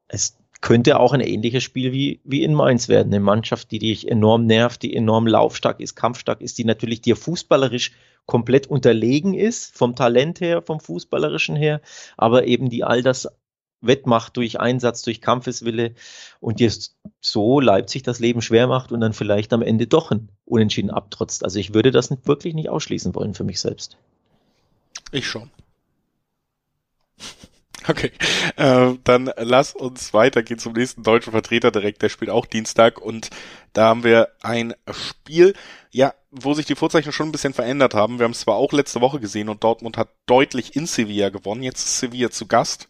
es 0.08 0.39
könnte 0.60 1.00
auch 1.00 1.12
ein 1.12 1.20
ähnliches 1.20 1.62
Spiel 1.62 1.92
wie, 1.92 2.20
wie 2.24 2.42
in 2.42 2.54
Mainz 2.54 2.88
werden. 2.88 3.12
Eine 3.12 3.20
Mannschaft, 3.20 3.70
die 3.70 3.78
dich 3.78 4.08
enorm 4.08 4.46
nervt, 4.46 4.82
die 4.82 4.94
enorm 4.94 5.26
laufstark 5.26 5.80
ist, 5.80 5.94
kampfstark 5.94 6.40
ist, 6.40 6.58
die 6.58 6.64
natürlich 6.64 7.00
dir 7.00 7.16
fußballerisch 7.16 7.92
komplett 8.26 8.66
unterlegen 8.66 9.34
ist, 9.34 9.76
vom 9.76 9.96
Talent 9.96 10.40
her, 10.40 10.62
vom 10.62 10.78
fußballerischen 10.78 11.56
her, 11.56 11.80
aber 12.16 12.46
eben 12.46 12.68
die 12.68 12.84
all 12.84 13.02
das 13.02 13.28
wettmacht 13.80 14.36
durch 14.36 14.60
Einsatz, 14.60 15.02
durch 15.02 15.20
Kampfeswille 15.20 15.94
und 16.38 16.60
dir 16.60 16.70
so 17.20 17.60
Leipzig 17.60 18.02
das 18.02 18.20
Leben 18.20 18.42
schwer 18.42 18.66
macht 18.66 18.92
und 18.92 19.00
dann 19.00 19.14
vielleicht 19.14 19.52
am 19.52 19.62
Ende 19.62 19.86
doch 19.86 20.10
ein 20.10 20.28
Unentschieden 20.44 20.90
abtrotzt. 20.90 21.44
Also 21.44 21.58
ich 21.58 21.72
würde 21.72 21.90
das 21.90 22.10
wirklich 22.24 22.54
nicht 22.54 22.68
ausschließen 22.68 23.14
wollen 23.14 23.34
für 23.34 23.44
mich 23.44 23.60
selbst. 23.60 23.96
Ich 25.12 25.26
schon. 25.26 25.50
Okay, 27.88 28.12
äh, 28.56 28.94
dann 29.04 29.30
lass 29.36 29.74
uns 29.74 30.12
weitergehen 30.12 30.58
zum 30.58 30.74
nächsten 30.74 31.02
deutschen 31.02 31.32
Vertreter 31.32 31.70
direkt. 31.70 32.02
Der 32.02 32.08
spielt 32.08 32.30
auch 32.30 32.46
Dienstag 32.46 33.00
und 33.00 33.30
da 33.72 33.86
haben 33.86 34.04
wir 34.04 34.28
ein 34.42 34.74
Spiel, 34.90 35.54
ja, 35.90 36.14
wo 36.30 36.54
sich 36.54 36.66
die 36.66 36.74
Vorzeichen 36.74 37.12
schon 37.12 37.28
ein 37.28 37.32
bisschen 37.32 37.54
verändert 37.54 37.94
haben. 37.94 38.18
Wir 38.18 38.24
haben 38.24 38.32
es 38.32 38.40
zwar 38.40 38.56
auch 38.56 38.72
letzte 38.72 39.00
Woche 39.00 39.20
gesehen 39.20 39.48
und 39.48 39.64
Dortmund 39.64 39.96
hat 39.96 40.10
deutlich 40.26 40.76
in 40.76 40.86
Sevilla 40.86 41.30
gewonnen. 41.30 41.62
Jetzt 41.62 41.84
ist 41.84 41.98
Sevilla 41.98 42.30
zu 42.30 42.46
Gast. 42.46 42.88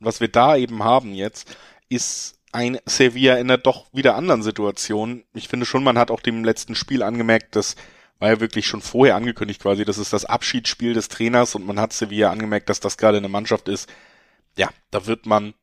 Und 0.00 0.06
was 0.06 0.20
wir 0.20 0.28
da 0.28 0.56
eben 0.56 0.82
haben 0.82 1.14
jetzt, 1.14 1.56
ist 1.88 2.38
ein 2.50 2.78
Sevilla 2.84 3.34
in 3.34 3.50
einer 3.50 3.58
doch 3.58 3.86
wieder 3.92 4.16
anderen 4.16 4.42
Situation. 4.42 5.24
Ich 5.34 5.48
finde 5.48 5.66
schon, 5.66 5.84
man 5.84 5.98
hat 5.98 6.10
auch 6.10 6.20
dem 6.20 6.44
letzten 6.44 6.74
Spiel 6.74 7.02
angemerkt, 7.02 7.56
dass 7.56 7.76
war 8.22 8.28
ja 8.30 8.40
wirklich 8.40 8.68
schon 8.68 8.82
vorher 8.82 9.16
angekündigt 9.16 9.60
quasi, 9.60 9.84
das 9.84 9.98
ist 9.98 10.12
das 10.12 10.24
Abschiedsspiel 10.24 10.94
des 10.94 11.08
Trainers 11.08 11.56
und 11.56 11.66
man 11.66 11.80
hat 11.80 11.92
Sevilla 11.92 12.30
angemerkt, 12.30 12.68
dass 12.68 12.78
das 12.78 12.96
gerade 12.96 13.16
eine 13.16 13.28
Mannschaft 13.28 13.68
ist, 13.68 13.92
ja, 14.56 14.68
da 14.90 15.06
wird 15.06 15.26
man, 15.26 15.54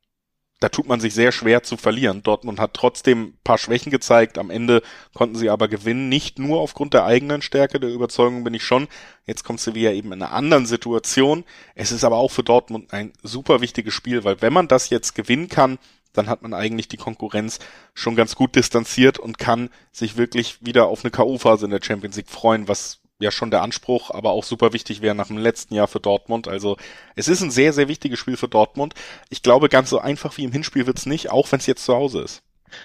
da 0.59 0.69
tut 0.69 0.87
man 0.87 0.99
sich 0.99 1.13
sehr 1.13 1.31
schwer 1.31 1.63
zu 1.63 1.77
verlieren. 1.77 2.23
Dortmund 2.23 2.59
hat 2.59 2.73
trotzdem 2.73 3.37
paar 3.43 3.57
Schwächen 3.57 3.91
gezeigt. 3.91 4.37
Am 4.37 4.49
Ende 4.49 4.81
konnten 5.13 5.35
sie 5.35 5.49
aber 5.49 5.67
gewinnen, 5.67 6.09
nicht 6.09 6.37
nur 6.37 6.59
aufgrund 6.59 6.93
der 6.93 7.05
eigenen 7.05 7.41
Stärke, 7.41 7.79
der 7.79 7.91
Überzeugung 7.91 8.43
bin 8.43 8.53
ich 8.53 8.63
schon. 8.63 8.87
Jetzt 9.25 9.43
kommt 9.43 9.61
Sevilla 9.61 9.91
eben 9.91 10.11
in 10.11 10.21
einer 10.21 10.33
anderen 10.33 10.65
Situation. 10.65 11.45
Es 11.75 11.91
ist 11.91 12.03
aber 12.03 12.17
auch 12.17 12.31
für 12.31 12.43
Dortmund 12.43 12.93
ein 12.93 13.13
super 13.23 13.61
wichtiges 13.61 13.93
Spiel, 13.93 14.23
weil 14.23 14.41
wenn 14.41 14.53
man 14.53 14.67
das 14.67 14.89
jetzt 14.89 15.15
gewinnen 15.15 15.47
kann, 15.47 15.77
dann 16.13 16.27
hat 16.27 16.41
man 16.41 16.53
eigentlich 16.53 16.87
die 16.87 16.97
Konkurrenz 16.97 17.59
schon 17.93 18.15
ganz 18.15 18.35
gut 18.35 18.55
distanziert 18.55 19.19
und 19.19 19.37
kann 19.37 19.69
sich 19.91 20.17
wirklich 20.17 20.57
wieder 20.65 20.87
auf 20.87 21.03
eine 21.03 21.11
K.O.-Phase 21.11 21.65
in 21.65 21.71
der 21.71 21.83
Champions 21.83 22.17
League 22.17 22.29
freuen, 22.29 22.67
was 22.67 22.99
ja 23.19 23.31
schon 23.31 23.51
der 23.51 23.61
Anspruch, 23.61 24.11
aber 24.11 24.31
auch 24.31 24.43
super 24.43 24.73
wichtig 24.73 25.01
wäre 25.01 25.15
nach 25.15 25.27
dem 25.27 25.37
letzten 25.37 25.75
Jahr 25.75 25.87
für 25.87 25.99
Dortmund. 25.99 26.47
Also 26.47 26.77
es 27.15 27.27
ist 27.27 27.41
ein 27.41 27.51
sehr, 27.51 27.73
sehr 27.73 27.87
wichtiges 27.87 28.19
Spiel 28.19 28.37
für 28.37 28.47
Dortmund. 28.47 28.93
Ich 29.29 29.43
glaube, 29.43 29.69
ganz 29.69 29.89
so 29.89 29.99
einfach 29.99 30.37
wie 30.37 30.45
im 30.45 30.51
Hinspiel 30.51 30.87
wird's 30.87 31.05
nicht, 31.05 31.29
auch 31.29 31.51
wenn 31.51 31.59
es 31.59 31.65
jetzt 31.65 31.85
zu 31.85 31.93
Hause 31.93 32.21
ist. 32.21 32.41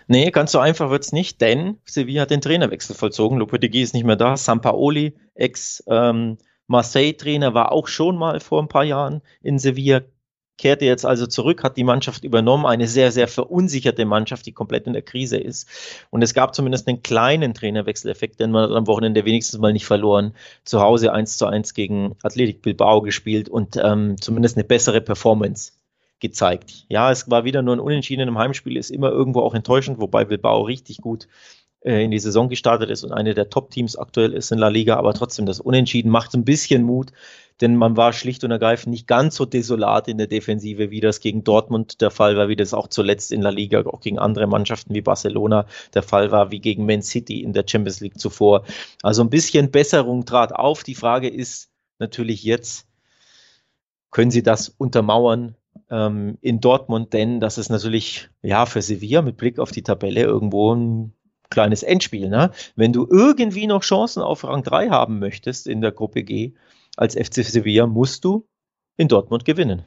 Nee, 0.06 0.30
ganz 0.30 0.52
so 0.52 0.58
einfach 0.58 0.90
wird's 0.90 1.12
nicht, 1.12 1.40
denn 1.40 1.78
Sevilla 1.84 2.22
hat 2.22 2.30
den 2.30 2.40
Trainerwechsel 2.40 2.96
vollzogen. 2.96 3.38
Lopetegui 3.38 3.82
ist 3.82 3.94
nicht 3.94 4.04
mehr 4.04 4.16
da. 4.16 4.36
Sampaoli, 4.36 5.14
ex 5.34 5.84
ähm, 5.88 6.38
Marseille-Trainer, 6.66 7.54
war 7.54 7.70
auch 7.70 7.86
schon 7.86 8.16
mal 8.16 8.40
vor 8.40 8.62
ein 8.62 8.68
paar 8.68 8.84
Jahren 8.84 9.20
in 9.42 9.58
Sevilla, 9.58 10.00
kehrte 10.56 10.84
jetzt 10.84 11.04
also 11.04 11.26
zurück, 11.26 11.62
hat 11.64 11.76
die 11.76 11.84
Mannschaft 11.84 12.24
übernommen, 12.24 12.66
eine 12.66 12.86
sehr, 12.86 13.10
sehr 13.12 13.28
verunsicherte 13.28 14.04
Mannschaft, 14.04 14.46
die 14.46 14.52
komplett 14.52 14.86
in 14.86 14.92
der 14.92 15.02
Krise 15.02 15.36
ist. 15.36 15.68
Und 16.10 16.22
es 16.22 16.34
gab 16.34 16.54
zumindest 16.54 16.86
einen 16.86 17.02
kleinen 17.02 17.54
Trainerwechseleffekt, 17.54 18.40
denn 18.40 18.50
man 18.50 18.70
hat 18.70 18.76
am 18.76 18.86
Wochenende 18.86 19.24
wenigstens 19.24 19.60
mal 19.60 19.72
nicht 19.72 19.86
verloren. 19.86 20.34
Zu 20.64 20.80
Hause 20.80 21.12
1 21.12 21.36
zu 21.36 21.46
1 21.46 21.74
gegen 21.74 22.16
Athletic 22.22 22.62
Bilbao 22.62 23.02
gespielt 23.02 23.48
und 23.48 23.76
ähm, 23.76 24.16
zumindest 24.20 24.56
eine 24.56 24.64
bessere 24.64 25.00
Performance 25.00 25.72
gezeigt. 26.20 26.86
Ja, 26.88 27.10
es 27.10 27.28
war 27.30 27.44
wieder 27.44 27.62
nur 27.62 27.76
ein 27.76 27.80
Unentschieden 27.80 28.28
im 28.28 28.38
Heimspiel, 28.38 28.76
ist 28.76 28.90
immer 28.90 29.10
irgendwo 29.10 29.40
auch 29.40 29.54
enttäuschend, 29.54 30.00
wobei 30.00 30.24
Bilbao 30.24 30.62
richtig 30.62 30.98
gut 30.98 31.26
äh, 31.84 32.02
in 32.02 32.10
die 32.10 32.18
Saison 32.18 32.48
gestartet 32.48 32.90
ist 32.90 33.04
und 33.04 33.12
eine 33.12 33.34
der 33.34 33.50
Top-Teams 33.50 33.96
aktuell 33.96 34.32
ist 34.32 34.50
in 34.50 34.58
La 34.58 34.68
Liga, 34.68 34.96
aber 34.96 35.12
trotzdem 35.12 35.44
das 35.44 35.60
Unentschieden 35.60 36.10
macht 36.10 36.34
ein 36.34 36.44
bisschen 36.44 36.82
Mut 36.82 37.12
denn 37.60 37.76
man 37.76 37.96
war 37.96 38.12
schlicht 38.12 38.42
und 38.44 38.50
ergreifend 38.50 38.90
nicht 38.92 39.06
ganz 39.06 39.36
so 39.36 39.44
desolat 39.44 40.08
in 40.08 40.18
der 40.18 40.26
Defensive, 40.26 40.90
wie 40.90 41.00
das 41.00 41.20
gegen 41.20 41.44
Dortmund 41.44 42.00
der 42.00 42.10
Fall 42.10 42.36
war, 42.36 42.48
wie 42.48 42.56
das 42.56 42.74
auch 42.74 42.88
zuletzt 42.88 43.30
in 43.30 43.42
La 43.42 43.50
Liga, 43.50 43.84
auch 43.86 44.00
gegen 44.00 44.18
andere 44.18 44.46
Mannschaften 44.46 44.94
wie 44.94 45.00
Barcelona 45.00 45.66
der 45.94 46.02
Fall 46.02 46.32
war, 46.32 46.50
wie 46.50 46.60
gegen 46.60 46.84
Man 46.84 47.02
City 47.02 47.42
in 47.42 47.52
der 47.52 47.64
Champions 47.66 48.00
League 48.00 48.18
zuvor. 48.18 48.64
Also 49.02 49.22
ein 49.22 49.30
bisschen 49.30 49.70
Besserung 49.70 50.24
trat 50.24 50.52
auf. 50.52 50.82
Die 50.82 50.96
Frage 50.96 51.28
ist 51.28 51.70
natürlich 51.98 52.42
jetzt, 52.42 52.88
können 54.10 54.32
Sie 54.32 54.42
das 54.42 54.68
untermauern 54.68 55.54
ähm, 55.90 56.38
in 56.40 56.60
Dortmund? 56.60 57.12
Denn 57.12 57.38
das 57.38 57.58
ist 57.58 57.70
natürlich, 57.70 58.28
ja, 58.42 58.66
für 58.66 58.82
Sevilla 58.82 59.22
mit 59.22 59.36
Blick 59.36 59.60
auf 59.60 59.70
die 59.70 59.82
Tabelle 59.82 60.22
irgendwo 60.22 60.74
ein 60.74 61.12
kleines 61.50 61.84
Endspiel. 61.84 62.28
Ne? 62.28 62.50
Wenn 62.74 62.92
du 62.92 63.06
irgendwie 63.08 63.68
noch 63.68 63.82
Chancen 63.82 64.22
auf 64.22 64.44
Rang 64.44 64.64
3 64.64 64.88
haben 64.88 65.20
möchtest 65.20 65.68
in 65.68 65.80
der 65.80 65.92
Gruppe 65.92 66.24
G, 66.24 66.52
als 66.96 67.14
FC 67.14 67.44
Sevilla 67.44 67.86
musst 67.86 68.24
du 68.24 68.46
in 68.96 69.08
Dortmund 69.08 69.44
gewinnen. 69.44 69.84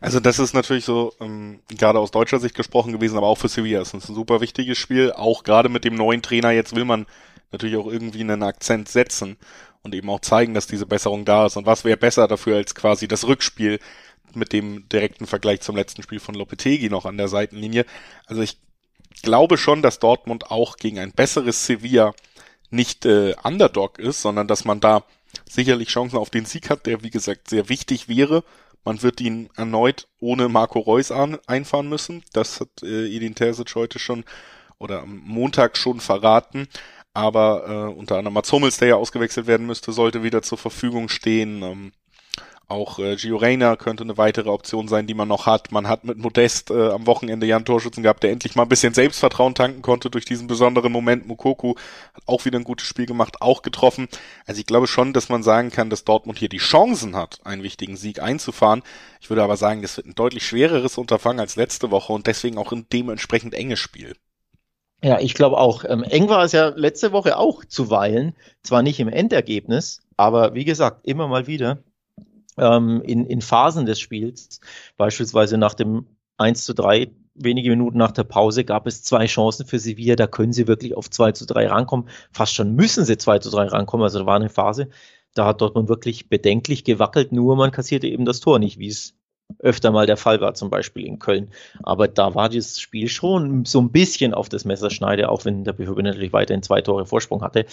Also 0.00 0.20
das 0.20 0.38
ist 0.38 0.54
natürlich 0.54 0.84
so, 0.84 1.12
ähm, 1.20 1.60
gerade 1.68 1.98
aus 1.98 2.10
deutscher 2.10 2.38
Sicht 2.38 2.54
gesprochen 2.54 2.92
gewesen, 2.92 3.16
aber 3.16 3.26
auch 3.26 3.38
für 3.38 3.48
Sevilla 3.48 3.80
ist 3.80 3.94
es 3.94 4.08
ein 4.08 4.14
super 4.14 4.40
wichtiges 4.40 4.78
Spiel. 4.78 5.12
Auch 5.12 5.42
gerade 5.42 5.68
mit 5.68 5.84
dem 5.84 5.94
neuen 5.94 6.22
Trainer 6.22 6.50
jetzt 6.50 6.76
will 6.76 6.84
man 6.84 7.06
natürlich 7.50 7.76
auch 7.76 7.86
irgendwie 7.86 8.20
einen 8.20 8.42
Akzent 8.42 8.88
setzen 8.88 9.36
und 9.82 9.94
eben 9.94 10.08
auch 10.10 10.20
zeigen, 10.20 10.54
dass 10.54 10.66
diese 10.66 10.86
Besserung 10.86 11.24
da 11.24 11.46
ist. 11.46 11.56
Und 11.56 11.66
was 11.66 11.84
wäre 11.84 11.96
besser 11.96 12.28
dafür 12.28 12.56
als 12.56 12.74
quasi 12.74 13.08
das 13.08 13.26
Rückspiel 13.26 13.80
mit 14.34 14.52
dem 14.52 14.88
direkten 14.88 15.26
Vergleich 15.26 15.60
zum 15.60 15.76
letzten 15.76 16.02
Spiel 16.02 16.20
von 16.20 16.34
Lopetegi 16.34 16.90
noch 16.90 17.06
an 17.06 17.16
der 17.16 17.28
Seitenlinie. 17.28 17.84
Also 18.26 18.42
ich 18.42 18.58
glaube 19.22 19.56
schon, 19.56 19.82
dass 19.82 19.98
Dortmund 19.98 20.50
auch 20.50 20.76
gegen 20.76 20.98
ein 20.98 21.12
besseres 21.12 21.66
Sevilla 21.66 22.12
nicht 22.70 23.06
äh, 23.06 23.34
Underdog 23.42 23.98
ist, 23.98 24.22
sondern 24.22 24.46
dass 24.46 24.64
man 24.64 24.80
da 24.80 25.04
sicherlich 25.48 25.88
Chancen 25.88 26.16
auf 26.16 26.30
den 26.30 26.44
Sieg 26.44 26.70
hat, 26.70 26.86
der 26.86 27.02
wie 27.02 27.10
gesagt 27.10 27.48
sehr 27.48 27.68
wichtig 27.68 28.08
wäre. 28.08 28.44
Man 28.84 29.02
wird 29.02 29.20
ihn 29.20 29.50
erneut 29.56 30.08
ohne 30.20 30.48
Marco 30.48 30.78
Reus 30.78 31.10
an, 31.10 31.38
einfahren 31.46 31.88
müssen. 31.88 32.24
Das 32.32 32.60
hat 32.60 32.68
äh, 32.82 33.06
Edin 33.06 33.34
Terzic 33.34 33.74
heute 33.74 33.98
schon 33.98 34.24
oder 34.78 35.02
am 35.02 35.20
Montag 35.24 35.76
schon 35.76 36.00
verraten. 36.00 36.68
Aber 37.12 37.64
äh, 37.66 37.98
unter 37.98 38.16
anderem 38.16 38.34
Mats 38.34 38.52
Hummels, 38.52 38.78
der 38.78 38.88
ja 38.88 38.96
ausgewechselt 38.96 39.46
werden 39.46 39.66
müsste, 39.66 39.92
sollte 39.92 40.22
wieder 40.22 40.42
zur 40.42 40.58
Verfügung 40.58 41.08
stehen. 41.08 41.62
Ähm, 41.62 41.92
auch 42.68 42.98
äh, 42.98 43.16
Gio 43.16 43.38
Reyna 43.38 43.76
könnte 43.76 44.04
eine 44.04 44.18
weitere 44.18 44.50
Option 44.50 44.88
sein, 44.88 45.06
die 45.06 45.14
man 45.14 45.26
noch 45.26 45.46
hat. 45.46 45.72
Man 45.72 45.88
hat 45.88 46.04
mit 46.04 46.18
Modest 46.18 46.70
äh, 46.70 46.90
am 46.90 47.06
Wochenende 47.06 47.46
ja 47.46 47.58
Torschützen 47.58 48.02
gehabt, 48.02 48.22
der 48.22 48.30
endlich 48.30 48.56
mal 48.56 48.64
ein 48.64 48.68
bisschen 48.68 48.92
Selbstvertrauen 48.92 49.54
tanken 49.54 49.80
konnte 49.80 50.10
durch 50.10 50.26
diesen 50.26 50.46
besonderen 50.46 50.92
Moment. 50.92 51.26
Mukoku 51.26 51.74
hat 52.12 52.22
auch 52.26 52.44
wieder 52.44 52.58
ein 52.58 52.64
gutes 52.64 52.86
Spiel 52.86 53.06
gemacht, 53.06 53.40
auch 53.40 53.62
getroffen. 53.62 54.06
Also 54.46 54.60
ich 54.60 54.66
glaube 54.66 54.86
schon, 54.86 55.14
dass 55.14 55.30
man 55.30 55.42
sagen 55.42 55.70
kann, 55.70 55.88
dass 55.88 56.04
Dortmund 56.04 56.38
hier 56.38 56.50
die 56.50 56.58
Chancen 56.58 57.16
hat, 57.16 57.40
einen 57.44 57.62
wichtigen 57.62 57.96
Sieg 57.96 58.20
einzufahren. 58.20 58.82
Ich 59.20 59.30
würde 59.30 59.42
aber 59.42 59.56
sagen, 59.56 59.80
das 59.80 59.96
wird 59.96 60.06
ein 60.06 60.14
deutlich 60.14 60.46
schwereres 60.46 60.98
Unterfangen 60.98 61.40
als 61.40 61.56
letzte 61.56 61.90
Woche 61.90 62.12
und 62.12 62.26
deswegen 62.26 62.58
auch 62.58 62.72
ein 62.72 62.86
dementsprechend 62.92 63.54
enges 63.54 63.78
Spiel. 63.78 64.14
Ja, 65.02 65.20
ich 65.20 65.32
glaube 65.32 65.56
auch. 65.56 65.84
Ähm, 65.88 66.02
eng 66.02 66.28
war 66.28 66.44
es 66.44 66.52
ja 66.52 66.68
letzte 66.68 67.12
Woche 67.12 67.38
auch 67.38 67.64
zuweilen. 67.64 68.34
Zwar 68.62 68.82
nicht 68.82 69.00
im 69.00 69.08
Endergebnis, 69.08 70.02
aber 70.16 70.54
wie 70.54 70.64
gesagt, 70.64 71.06
immer 71.06 71.28
mal 71.28 71.46
wieder 71.46 71.82
ähm, 72.58 73.02
in, 73.02 73.26
in 73.26 73.40
Phasen 73.40 73.86
des 73.86 74.00
Spiels, 74.00 74.60
beispielsweise 74.96 75.58
nach 75.58 75.74
dem 75.74 76.06
1 76.36 76.64
zu 76.64 76.74
3, 76.74 77.10
wenige 77.34 77.70
Minuten 77.70 77.98
nach 77.98 78.12
der 78.12 78.24
Pause 78.24 78.64
gab 78.64 78.86
es 78.86 79.02
zwei 79.02 79.26
Chancen 79.26 79.66
für 79.66 79.78
Sevilla, 79.78 80.16
da 80.16 80.26
können 80.26 80.52
sie 80.52 80.66
wirklich 80.66 80.96
auf 80.96 81.10
2 81.10 81.32
zu 81.32 81.46
3 81.46 81.68
rankommen, 81.68 82.08
fast 82.32 82.54
schon 82.54 82.74
müssen 82.74 83.04
sie 83.04 83.16
2 83.16 83.38
zu 83.38 83.50
3 83.50 83.66
rankommen, 83.66 84.04
also 84.04 84.20
da 84.20 84.26
war 84.26 84.36
eine 84.36 84.48
Phase, 84.48 84.88
da 85.34 85.46
hat 85.46 85.60
Dortmund 85.60 85.88
wirklich 85.88 86.28
bedenklich 86.28 86.84
gewackelt, 86.84 87.32
nur 87.32 87.56
man 87.56 87.70
kassierte 87.70 88.08
eben 88.08 88.24
das 88.24 88.40
Tor 88.40 88.58
nicht, 88.58 88.78
wie 88.78 88.88
es 88.88 89.14
öfter 89.60 89.90
mal 89.90 90.06
der 90.06 90.16
Fall 90.16 90.40
war, 90.40 90.54
zum 90.54 90.70
Beispiel 90.70 91.06
in 91.06 91.18
Köln. 91.18 91.50
Aber 91.82 92.06
da 92.06 92.34
war 92.34 92.48
das 92.48 92.80
Spiel 92.80 93.08
schon 93.08 93.64
so 93.64 93.80
ein 93.80 93.90
bisschen 93.90 94.34
auf 94.34 94.48
das 94.48 94.64
Messerschneide, 94.64 95.30
auch 95.30 95.44
wenn 95.44 95.64
der 95.64 95.72
BVB 95.72 96.02
natürlich 96.02 96.32
weiterhin 96.32 96.62
zwei 96.62 96.82
Tore 96.82 97.06
Vorsprung 97.06 97.42
hatte. 97.42 97.64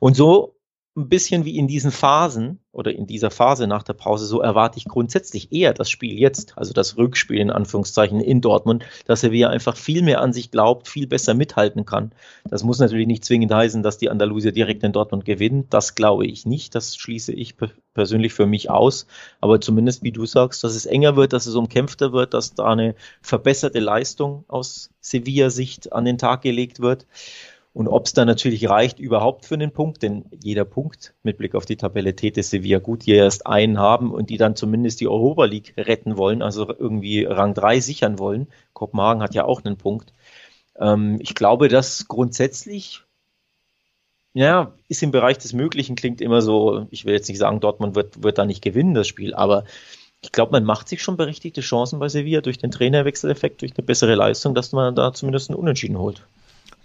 Und 0.00 0.16
so 0.16 0.56
ein 0.96 1.08
bisschen 1.08 1.44
wie 1.44 1.58
in 1.58 1.66
diesen 1.66 1.90
Phasen 1.90 2.60
oder 2.70 2.92
in 2.92 3.06
dieser 3.06 3.30
Phase 3.30 3.66
nach 3.66 3.82
der 3.82 3.94
Pause, 3.94 4.26
so 4.26 4.40
erwarte 4.40 4.78
ich 4.78 4.84
grundsätzlich 4.84 5.52
eher 5.52 5.74
das 5.74 5.90
Spiel 5.90 6.18
jetzt, 6.18 6.56
also 6.56 6.72
das 6.72 6.96
Rückspiel 6.96 7.38
in 7.38 7.50
Anführungszeichen 7.50 8.20
in 8.20 8.40
Dortmund, 8.40 8.84
dass 9.06 9.24
er 9.24 9.32
wieder 9.32 9.50
einfach 9.50 9.76
viel 9.76 10.02
mehr 10.02 10.20
an 10.20 10.32
sich 10.32 10.52
glaubt, 10.52 10.88
viel 10.88 11.08
besser 11.08 11.34
mithalten 11.34 11.84
kann. 11.84 12.12
Das 12.48 12.62
muss 12.62 12.78
natürlich 12.78 13.08
nicht 13.08 13.24
zwingend 13.24 13.52
heißen, 13.52 13.82
dass 13.82 13.98
die 13.98 14.08
Andalusier 14.08 14.52
direkt 14.52 14.84
in 14.84 14.92
Dortmund 14.92 15.24
gewinnen. 15.24 15.66
Das 15.68 15.96
glaube 15.96 16.26
ich 16.26 16.46
nicht. 16.46 16.74
Das 16.76 16.96
schließe 16.96 17.32
ich 17.32 17.56
persönlich 17.94 18.32
für 18.32 18.46
mich 18.46 18.70
aus. 18.70 19.06
Aber 19.40 19.60
zumindest, 19.60 20.04
wie 20.04 20.12
du 20.12 20.26
sagst, 20.26 20.62
dass 20.62 20.76
es 20.76 20.86
enger 20.86 21.16
wird, 21.16 21.32
dass 21.32 21.46
es 21.46 21.56
umkämpfter 21.56 22.12
wird, 22.12 22.34
dass 22.34 22.54
da 22.54 22.66
eine 22.66 22.94
verbesserte 23.20 23.80
Leistung 23.80 24.44
aus 24.46 24.90
Sevilla-Sicht 25.00 25.92
an 25.92 26.04
den 26.04 26.18
Tag 26.18 26.42
gelegt 26.42 26.80
wird. 26.80 27.06
Und 27.74 27.88
ob 27.88 28.06
es 28.06 28.12
dann 28.12 28.28
natürlich 28.28 28.68
reicht 28.68 29.00
überhaupt 29.00 29.46
für 29.46 29.54
einen 29.54 29.72
Punkt, 29.72 30.04
denn 30.04 30.26
jeder 30.40 30.64
Punkt 30.64 31.12
mit 31.24 31.38
Blick 31.38 31.56
auf 31.56 31.66
die 31.66 31.76
Tabelle 31.76 32.14
täte 32.14 32.40
Sevilla 32.44 32.78
gut, 32.78 33.04
die 33.04 33.10
erst 33.10 33.48
einen 33.48 33.80
haben 33.80 34.12
und 34.12 34.30
die 34.30 34.36
dann 34.36 34.54
zumindest 34.54 35.00
die 35.00 35.08
Europa 35.08 35.44
League 35.44 35.74
retten 35.76 36.16
wollen, 36.16 36.40
also 36.40 36.68
irgendwie 36.68 37.24
Rang 37.24 37.52
3 37.52 37.80
sichern 37.80 38.20
wollen. 38.20 38.46
Kopenhagen 38.74 39.22
hat 39.22 39.34
ja 39.34 39.44
auch 39.44 39.64
einen 39.64 39.76
Punkt. 39.76 40.14
Ähm, 40.78 41.18
ich 41.20 41.34
glaube, 41.34 41.66
dass 41.66 42.06
grundsätzlich, 42.06 43.02
ja, 44.34 44.72
ist 44.88 45.02
im 45.02 45.10
Bereich 45.10 45.38
des 45.38 45.52
Möglichen, 45.52 45.96
klingt 45.96 46.20
immer 46.20 46.42
so, 46.42 46.86
ich 46.90 47.04
will 47.06 47.14
jetzt 47.14 47.28
nicht 47.28 47.38
sagen, 47.38 47.58
Dortmund 47.58 47.96
wird, 47.96 48.22
wird 48.22 48.38
da 48.38 48.46
nicht 48.46 48.62
gewinnen, 48.62 48.94
das 48.94 49.08
Spiel, 49.08 49.34
aber 49.34 49.64
ich 50.22 50.30
glaube, 50.30 50.52
man 50.52 50.64
macht 50.64 50.88
sich 50.88 51.02
schon 51.02 51.16
berechtigte 51.16 51.60
Chancen 51.60 51.98
bei 51.98 52.08
Sevilla 52.08 52.40
durch 52.40 52.58
den 52.58 52.70
Trainerwechseleffekt, 52.70 53.62
durch 53.62 53.76
eine 53.76 53.84
bessere 53.84 54.14
Leistung, 54.14 54.54
dass 54.54 54.70
man 54.70 54.94
da 54.94 55.12
zumindest 55.12 55.50
einen 55.50 55.58
Unentschieden 55.58 55.98
holt. 55.98 56.24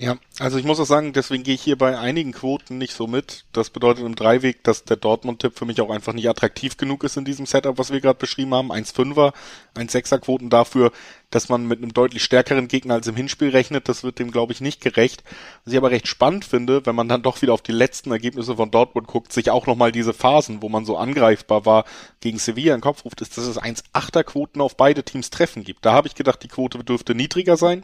Ja, 0.01 0.17
also 0.39 0.57
ich 0.57 0.63
muss 0.63 0.79
auch 0.79 0.85
sagen, 0.85 1.11
deswegen 1.11 1.43
gehe 1.43 1.55
ich 1.55 1.61
hier 1.61 1.77
bei 1.77 1.99
einigen 1.99 2.31
Quoten 2.31 2.77
nicht 2.77 2.93
so 2.93 3.05
mit. 3.05 3.43
Das 3.51 3.69
bedeutet 3.69 4.05
im 4.05 4.15
Dreiweg, 4.15 4.63
dass 4.63 4.85
der 4.85 4.95
Dortmund-Tipp 4.95 5.57
für 5.57 5.65
mich 5.65 5.81
auch 5.81 5.89
einfach 5.89 6.13
nicht 6.13 6.29
attraktiv 6.29 6.77
genug 6.77 7.03
ist 7.03 7.17
in 7.17 7.25
diesem 7.25 7.45
Setup, 7.45 7.77
was 7.77 7.91
wir 7.91 7.99
gerade 7.99 8.17
beschrieben 8.17 8.53
haben. 8.53 8.71
1,5er, 8.71 9.33
1,6er 9.75 10.19
Quoten 10.19 10.49
dafür, 10.49 10.93
dass 11.31 11.49
man 11.49 11.67
mit 11.67 11.81
einem 11.81 11.93
deutlich 11.93 12.23
stärkeren 12.23 12.69
Gegner 12.69 12.93
als 12.93 13.07
im 13.07 13.17
Hinspiel 13.17 13.49
rechnet. 13.49 13.89
Das 13.89 14.05
wird 14.05 14.19
dem, 14.19 14.31
glaube 14.31 14.53
ich, 14.53 14.61
nicht 14.61 14.79
gerecht. 14.79 15.25
Was 15.65 15.73
ich 15.73 15.77
aber 15.77 15.91
recht 15.91 16.07
spannend 16.07 16.45
finde, 16.45 16.85
wenn 16.85 16.95
man 16.95 17.09
dann 17.09 17.21
doch 17.21 17.41
wieder 17.41 17.53
auf 17.53 17.61
die 17.61 17.73
letzten 17.73 18.11
Ergebnisse 18.11 18.55
von 18.55 18.71
Dortmund 18.71 19.05
guckt, 19.05 19.33
sich 19.33 19.51
auch 19.51 19.67
nochmal 19.67 19.91
diese 19.91 20.13
Phasen, 20.13 20.61
wo 20.61 20.69
man 20.69 20.85
so 20.85 20.95
angreifbar 20.95 21.65
war, 21.65 21.83
gegen 22.21 22.39
Sevilla 22.39 22.73
in 22.73 22.77
den 22.77 22.83
Kopf 22.83 23.03
ruft, 23.03 23.19
ist, 23.19 23.37
dass 23.37 23.43
es 23.43 23.61
1,8er 23.61 24.23
Quoten 24.23 24.61
auf 24.61 24.77
beide 24.77 25.03
Teams 25.03 25.29
Treffen 25.29 25.65
gibt. 25.65 25.85
Da 25.85 25.91
habe 25.91 26.07
ich 26.07 26.15
gedacht, 26.15 26.41
die 26.41 26.47
Quote 26.47 26.81
dürfte 26.85 27.15
niedriger 27.15 27.57
sein. 27.57 27.83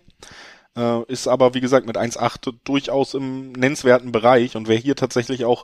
Äh, 0.75 1.03
ist 1.08 1.27
aber, 1.27 1.53
wie 1.53 1.62
gesagt, 1.62 1.88
mit 1.88 1.98
1,8 1.98 2.53
durchaus 2.63 3.13
im 3.13 3.53
nennenswerten 3.53 4.12
Bereich 4.12 4.55
und 4.55 4.67
wäre 4.67 4.82
hier 4.82 4.96
tatsächlich 4.96 5.46
auch 5.46 5.63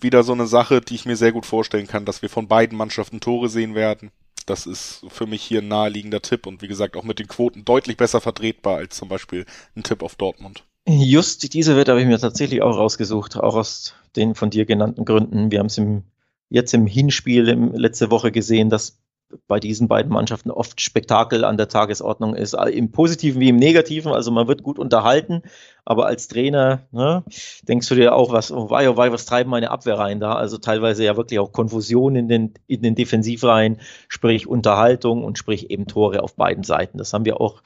wieder 0.00 0.22
so 0.22 0.32
eine 0.32 0.46
Sache, 0.46 0.80
die 0.80 0.94
ich 0.94 1.04
mir 1.04 1.16
sehr 1.16 1.32
gut 1.32 1.46
vorstellen 1.46 1.88
kann, 1.88 2.04
dass 2.04 2.22
wir 2.22 2.28
von 2.28 2.48
beiden 2.48 2.78
Mannschaften 2.78 3.20
Tore 3.20 3.48
sehen 3.48 3.74
werden. 3.74 4.10
Das 4.46 4.66
ist 4.66 5.04
für 5.08 5.26
mich 5.26 5.42
hier 5.42 5.62
ein 5.62 5.68
naheliegender 5.68 6.22
Tipp 6.22 6.46
und 6.46 6.62
wie 6.62 6.68
gesagt 6.68 6.96
auch 6.96 7.04
mit 7.04 7.18
den 7.18 7.28
Quoten 7.28 7.64
deutlich 7.64 7.96
besser 7.96 8.20
vertretbar 8.20 8.76
als 8.76 8.96
zum 8.96 9.08
Beispiel 9.08 9.46
ein 9.76 9.82
Tipp 9.82 10.02
auf 10.02 10.16
Dortmund. 10.16 10.64
Just 10.86 11.54
diese 11.54 11.76
Wette 11.76 11.92
habe 11.92 12.00
ich 12.00 12.08
mir 12.08 12.18
tatsächlich 12.18 12.60
auch 12.62 12.76
rausgesucht, 12.76 13.36
auch 13.36 13.54
aus 13.54 13.94
den 14.16 14.34
von 14.34 14.50
dir 14.50 14.66
genannten 14.66 15.04
Gründen. 15.04 15.50
Wir 15.50 15.60
haben 15.60 15.66
es 15.66 15.78
im, 15.78 16.02
jetzt 16.48 16.74
im 16.74 16.86
Hinspiel 16.86 17.48
im, 17.48 17.72
letzte 17.72 18.10
Woche 18.10 18.32
gesehen, 18.32 18.68
dass 18.68 18.98
bei 19.46 19.60
diesen 19.60 19.88
beiden 19.88 20.12
Mannschaften 20.12 20.50
oft 20.50 20.80
Spektakel 20.80 21.44
an 21.44 21.56
der 21.56 21.68
Tagesordnung 21.68 22.34
ist, 22.34 22.54
im 22.54 22.92
Positiven 22.92 23.40
wie 23.40 23.48
im 23.48 23.56
Negativen. 23.56 24.12
Also 24.12 24.30
man 24.30 24.48
wird 24.48 24.62
gut 24.62 24.78
unterhalten, 24.78 25.42
aber 25.84 26.06
als 26.06 26.28
Trainer 26.28 26.82
ne, 26.90 27.24
denkst 27.62 27.88
du 27.88 27.94
dir 27.94 28.14
auch, 28.14 28.32
was, 28.32 28.52
oh 28.52 28.70
wei, 28.70 28.88
oh 28.88 28.96
wei, 28.96 29.12
was 29.12 29.26
treiben 29.26 29.50
meine 29.50 29.70
Abwehrreihen 29.70 30.20
da? 30.20 30.34
Also 30.34 30.58
teilweise 30.58 31.04
ja 31.04 31.16
wirklich 31.16 31.38
auch 31.38 31.52
Konfusion 31.52 32.16
in 32.16 32.28
den, 32.28 32.54
in 32.66 32.82
den 32.82 32.94
Defensivreihen, 32.94 33.80
sprich 34.08 34.46
Unterhaltung 34.46 35.24
und 35.24 35.38
sprich 35.38 35.70
eben 35.70 35.86
Tore 35.86 36.22
auf 36.22 36.36
beiden 36.36 36.64
Seiten. 36.64 36.98
Das 36.98 37.12
haben 37.12 37.24
wir 37.24 37.40
auch 37.40 37.62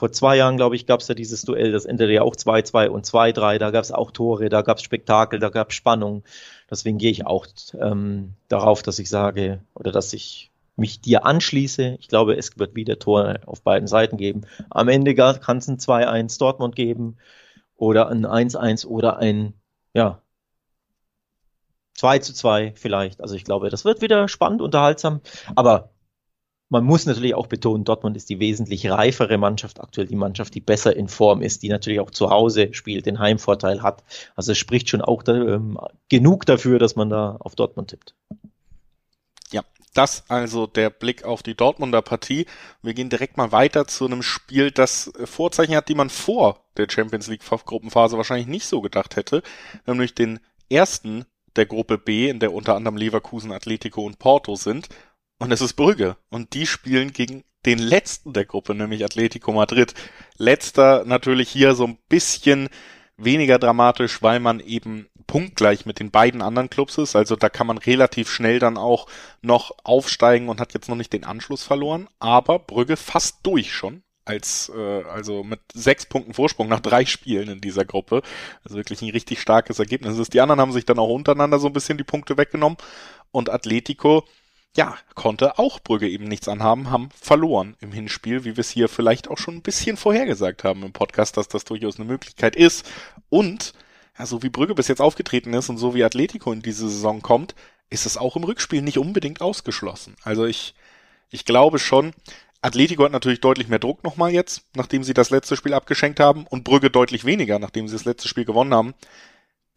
vor 0.00 0.12
zwei 0.12 0.36
Jahren, 0.36 0.56
glaube 0.56 0.76
ich, 0.76 0.86
gab 0.86 1.00
es 1.00 1.08
ja 1.08 1.14
dieses 1.14 1.42
Duell, 1.42 1.72
das 1.72 1.84
endete 1.84 2.12
ja 2.12 2.22
auch 2.22 2.34
2-2 2.34 2.88
und 2.88 3.04
2-3. 3.04 3.58
Da 3.58 3.70
gab 3.70 3.84
es 3.84 3.92
auch 3.92 4.12
Tore, 4.12 4.48
da 4.48 4.62
gab 4.62 4.78
es 4.78 4.82
Spektakel, 4.82 5.38
da 5.40 5.50
gab 5.50 5.68
es 5.70 5.74
Spannung. 5.74 6.24
Deswegen 6.70 6.96
gehe 6.96 7.10
ich 7.10 7.26
auch 7.26 7.46
ähm, 7.78 8.32
darauf, 8.48 8.82
dass 8.82 8.98
ich 8.98 9.10
sage 9.10 9.60
oder 9.74 9.92
dass 9.92 10.14
ich 10.14 10.49
mich 10.80 11.00
dir 11.00 11.24
anschließe. 11.24 11.96
Ich 12.00 12.08
glaube, 12.08 12.36
es 12.36 12.58
wird 12.58 12.74
wieder 12.74 12.98
Tore 12.98 13.40
auf 13.46 13.62
beiden 13.62 13.86
Seiten 13.86 14.16
geben. 14.16 14.42
Am 14.70 14.88
Ende 14.88 15.14
kann 15.14 15.58
es 15.58 15.68
ein 15.68 15.78
2-1 15.78 16.38
Dortmund 16.38 16.74
geben 16.74 17.18
oder 17.76 18.08
ein 18.08 18.26
1-1 18.26 18.86
oder 18.86 19.18
ein, 19.18 19.54
ja, 19.94 20.22
2 21.94 22.18
zu 22.20 22.32
2 22.34 22.72
vielleicht. 22.76 23.20
Also 23.20 23.34
ich 23.34 23.44
glaube, 23.44 23.70
das 23.70 23.84
wird 23.84 24.00
wieder 24.00 24.26
spannend, 24.28 24.62
unterhaltsam. 24.62 25.20
Aber 25.54 25.90
man 26.70 26.84
muss 26.84 27.04
natürlich 27.04 27.34
auch 27.34 27.48
betonen, 27.48 27.84
Dortmund 27.84 28.16
ist 28.16 28.30
die 28.30 28.38
wesentlich 28.38 28.88
reifere 28.88 29.38
Mannschaft, 29.38 29.80
aktuell 29.80 30.06
die 30.06 30.16
Mannschaft, 30.16 30.54
die 30.54 30.60
besser 30.60 30.96
in 30.96 31.08
Form 31.08 31.42
ist, 31.42 31.62
die 31.62 31.68
natürlich 31.68 32.00
auch 32.00 32.12
zu 32.12 32.30
Hause 32.30 32.72
spielt, 32.72 33.06
den 33.06 33.18
Heimvorteil 33.18 33.82
hat. 33.82 34.04
Also 34.36 34.52
es 34.52 34.58
spricht 34.58 34.88
schon 34.88 35.02
auch 35.02 35.22
da, 35.22 35.34
ähm, 35.34 35.78
genug 36.08 36.46
dafür, 36.46 36.78
dass 36.78 36.94
man 36.96 37.10
da 37.10 37.36
auf 37.40 37.56
Dortmund 37.56 37.90
tippt. 37.90 38.14
Ja, 39.50 39.62
das 39.94 40.24
also 40.28 40.66
der 40.66 40.90
Blick 40.90 41.24
auf 41.24 41.42
die 41.42 41.54
Dortmunder 41.54 42.02
Partie. 42.02 42.46
Wir 42.82 42.94
gehen 42.94 43.10
direkt 43.10 43.36
mal 43.36 43.52
weiter 43.52 43.86
zu 43.86 44.06
einem 44.06 44.22
Spiel, 44.22 44.70
das 44.70 45.12
Vorzeichen 45.24 45.74
hat, 45.74 45.88
die 45.88 45.94
man 45.94 46.10
vor 46.10 46.64
der 46.76 46.86
Champions 46.88 47.26
League 47.26 47.44
Gruppenphase 47.44 48.16
wahrscheinlich 48.16 48.46
nicht 48.46 48.66
so 48.66 48.80
gedacht 48.80 49.16
hätte, 49.16 49.42
nämlich 49.86 50.14
den 50.14 50.40
ersten 50.70 51.24
der 51.56 51.66
Gruppe 51.66 51.98
B, 51.98 52.28
in 52.28 52.38
der 52.38 52.52
unter 52.52 52.76
anderem 52.76 52.96
Leverkusen, 52.96 53.52
Atletico 53.52 54.04
und 54.04 54.18
Porto 54.18 54.54
sind 54.54 54.88
und 55.38 55.50
es 55.50 55.60
ist 55.60 55.74
Brügge. 55.74 56.16
Und 56.30 56.54
die 56.54 56.66
spielen 56.66 57.12
gegen 57.12 57.44
den 57.66 57.78
letzten 57.78 58.32
der 58.32 58.44
Gruppe, 58.44 58.74
nämlich 58.74 59.04
Atletico 59.04 59.52
Madrid. 59.52 59.94
Letzter 60.36 61.04
natürlich 61.04 61.48
hier 61.48 61.74
so 61.74 61.86
ein 61.86 61.98
bisschen 62.08 62.68
weniger 63.24 63.58
dramatisch, 63.58 64.22
weil 64.22 64.40
man 64.40 64.60
eben 64.60 65.08
punktgleich 65.26 65.86
mit 65.86 66.00
den 66.00 66.10
beiden 66.10 66.42
anderen 66.42 66.70
Clubs 66.70 66.98
ist. 66.98 67.14
Also 67.14 67.36
da 67.36 67.48
kann 67.48 67.66
man 67.66 67.78
relativ 67.78 68.30
schnell 68.30 68.58
dann 68.58 68.76
auch 68.76 69.06
noch 69.42 69.72
aufsteigen 69.84 70.48
und 70.48 70.60
hat 70.60 70.74
jetzt 70.74 70.88
noch 70.88 70.96
nicht 70.96 71.12
den 71.12 71.24
Anschluss 71.24 71.62
verloren. 71.62 72.08
Aber 72.18 72.58
Brügge 72.58 72.96
fast 72.96 73.38
durch 73.44 73.72
schon. 73.72 74.02
Als, 74.24 74.70
äh, 74.74 75.02
also 75.04 75.42
mit 75.42 75.60
sechs 75.72 76.06
Punkten 76.06 76.34
Vorsprung 76.34 76.68
nach 76.68 76.80
drei 76.80 77.06
Spielen 77.06 77.48
in 77.48 77.60
dieser 77.60 77.84
Gruppe. 77.84 78.22
Also 78.64 78.76
wirklich 78.76 79.02
ein 79.02 79.10
richtig 79.10 79.40
starkes 79.40 79.78
Ergebnis. 79.78 80.28
Die 80.28 80.40
anderen 80.40 80.60
haben 80.60 80.72
sich 80.72 80.84
dann 80.84 80.98
auch 80.98 81.08
untereinander 81.08 81.58
so 81.58 81.68
ein 81.68 81.72
bisschen 81.72 81.98
die 81.98 82.04
Punkte 82.04 82.36
weggenommen. 82.36 82.78
Und 83.30 83.50
Atletico, 83.50 84.24
ja, 84.76 84.96
konnte 85.14 85.58
auch 85.58 85.80
Brügge 85.80 86.08
eben 86.08 86.24
nichts 86.24 86.48
anhaben, 86.48 86.90
haben 86.90 87.08
verloren 87.20 87.76
im 87.80 87.92
Hinspiel, 87.92 88.44
wie 88.44 88.56
wir 88.56 88.60
es 88.60 88.70
hier 88.70 88.88
vielleicht 88.88 89.28
auch 89.28 89.38
schon 89.38 89.56
ein 89.56 89.62
bisschen 89.62 89.96
vorhergesagt 89.96 90.62
haben 90.64 90.84
im 90.84 90.92
Podcast, 90.92 91.36
dass 91.36 91.48
das 91.48 91.64
durchaus 91.64 91.96
eine 91.96 92.08
Möglichkeit 92.08 92.54
ist. 92.54 92.88
Und, 93.28 93.72
ja, 94.18 94.26
so 94.26 94.42
wie 94.42 94.48
Brügge 94.48 94.74
bis 94.74 94.88
jetzt 94.88 95.00
aufgetreten 95.00 95.52
ist 95.54 95.68
und 95.70 95.78
so 95.78 95.94
wie 95.94 96.04
Atletico 96.04 96.52
in 96.52 96.62
diese 96.62 96.88
Saison 96.88 97.20
kommt, 97.20 97.54
ist 97.90 98.06
es 98.06 98.16
auch 98.16 98.36
im 98.36 98.44
Rückspiel 98.44 98.82
nicht 98.82 98.98
unbedingt 98.98 99.40
ausgeschlossen. 99.40 100.14
Also 100.22 100.46
ich, 100.46 100.74
ich 101.30 101.44
glaube 101.44 101.80
schon, 101.80 102.12
Atletico 102.62 103.04
hat 103.04 103.12
natürlich 103.12 103.40
deutlich 103.40 103.68
mehr 103.68 103.78
Druck 103.80 104.04
nochmal 104.04 104.32
jetzt, 104.32 104.62
nachdem 104.76 105.02
sie 105.02 105.14
das 105.14 105.30
letzte 105.30 105.56
Spiel 105.56 105.74
abgeschenkt 105.74 106.20
haben 106.20 106.46
und 106.46 106.62
Brügge 106.62 106.90
deutlich 106.90 107.24
weniger, 107.24 107.58
nachdem 107.58 107.88
sie 107.88 107.94
das 107.94 108.04
letzte 108.04 108.28
Spiel 108.28 108.44
gewonnen 108.44 108.74
haben. 108.74 108.94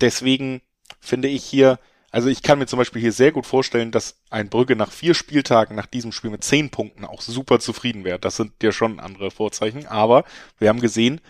Deswegen 0.02 0.62
finde 1.00 1.30
ich 1.30 1.44
hier, 1.44 1.80
also 2.13 2.29
ich 2.29 2.43
kann 2.43 2.60
mir 2.60 2.67
zum 2.67 2.77
Beispiel 2.77 3.01
hier 3.01 3.12
sehr 3.12 3.32
gut 3.32 3.48
vorstellen, 3.48 3.89
dass 3.91 4.22
ein 4.29 4.48
Brügge 4.48 4.75
nach 4.75 4.91
vier 4.91 5.15
Spieltagen 5.15 5.75
nach 5.75 5.88
diesem 5.88 6.12
Spiel 6.12 6.29
mit 6.29 6.43
zehn 6.43 6.69
Punkten 6.69 7.06
auch 7.06 7.21
super 7.21 7.60
zufrieden 7.60 8.04
wäre. 8.04 8.19
Das 8.19 8.36
sind 8.36 8.52
ja 8.62 8.71
schon 8.71 8.99
andere 8.99 9.32
Vorzeichen. 9.32 9.88
Aber 9.88 10.23
wir 10.60 10.69
haben 10.69 10.80
gesehen, 10.80 11.21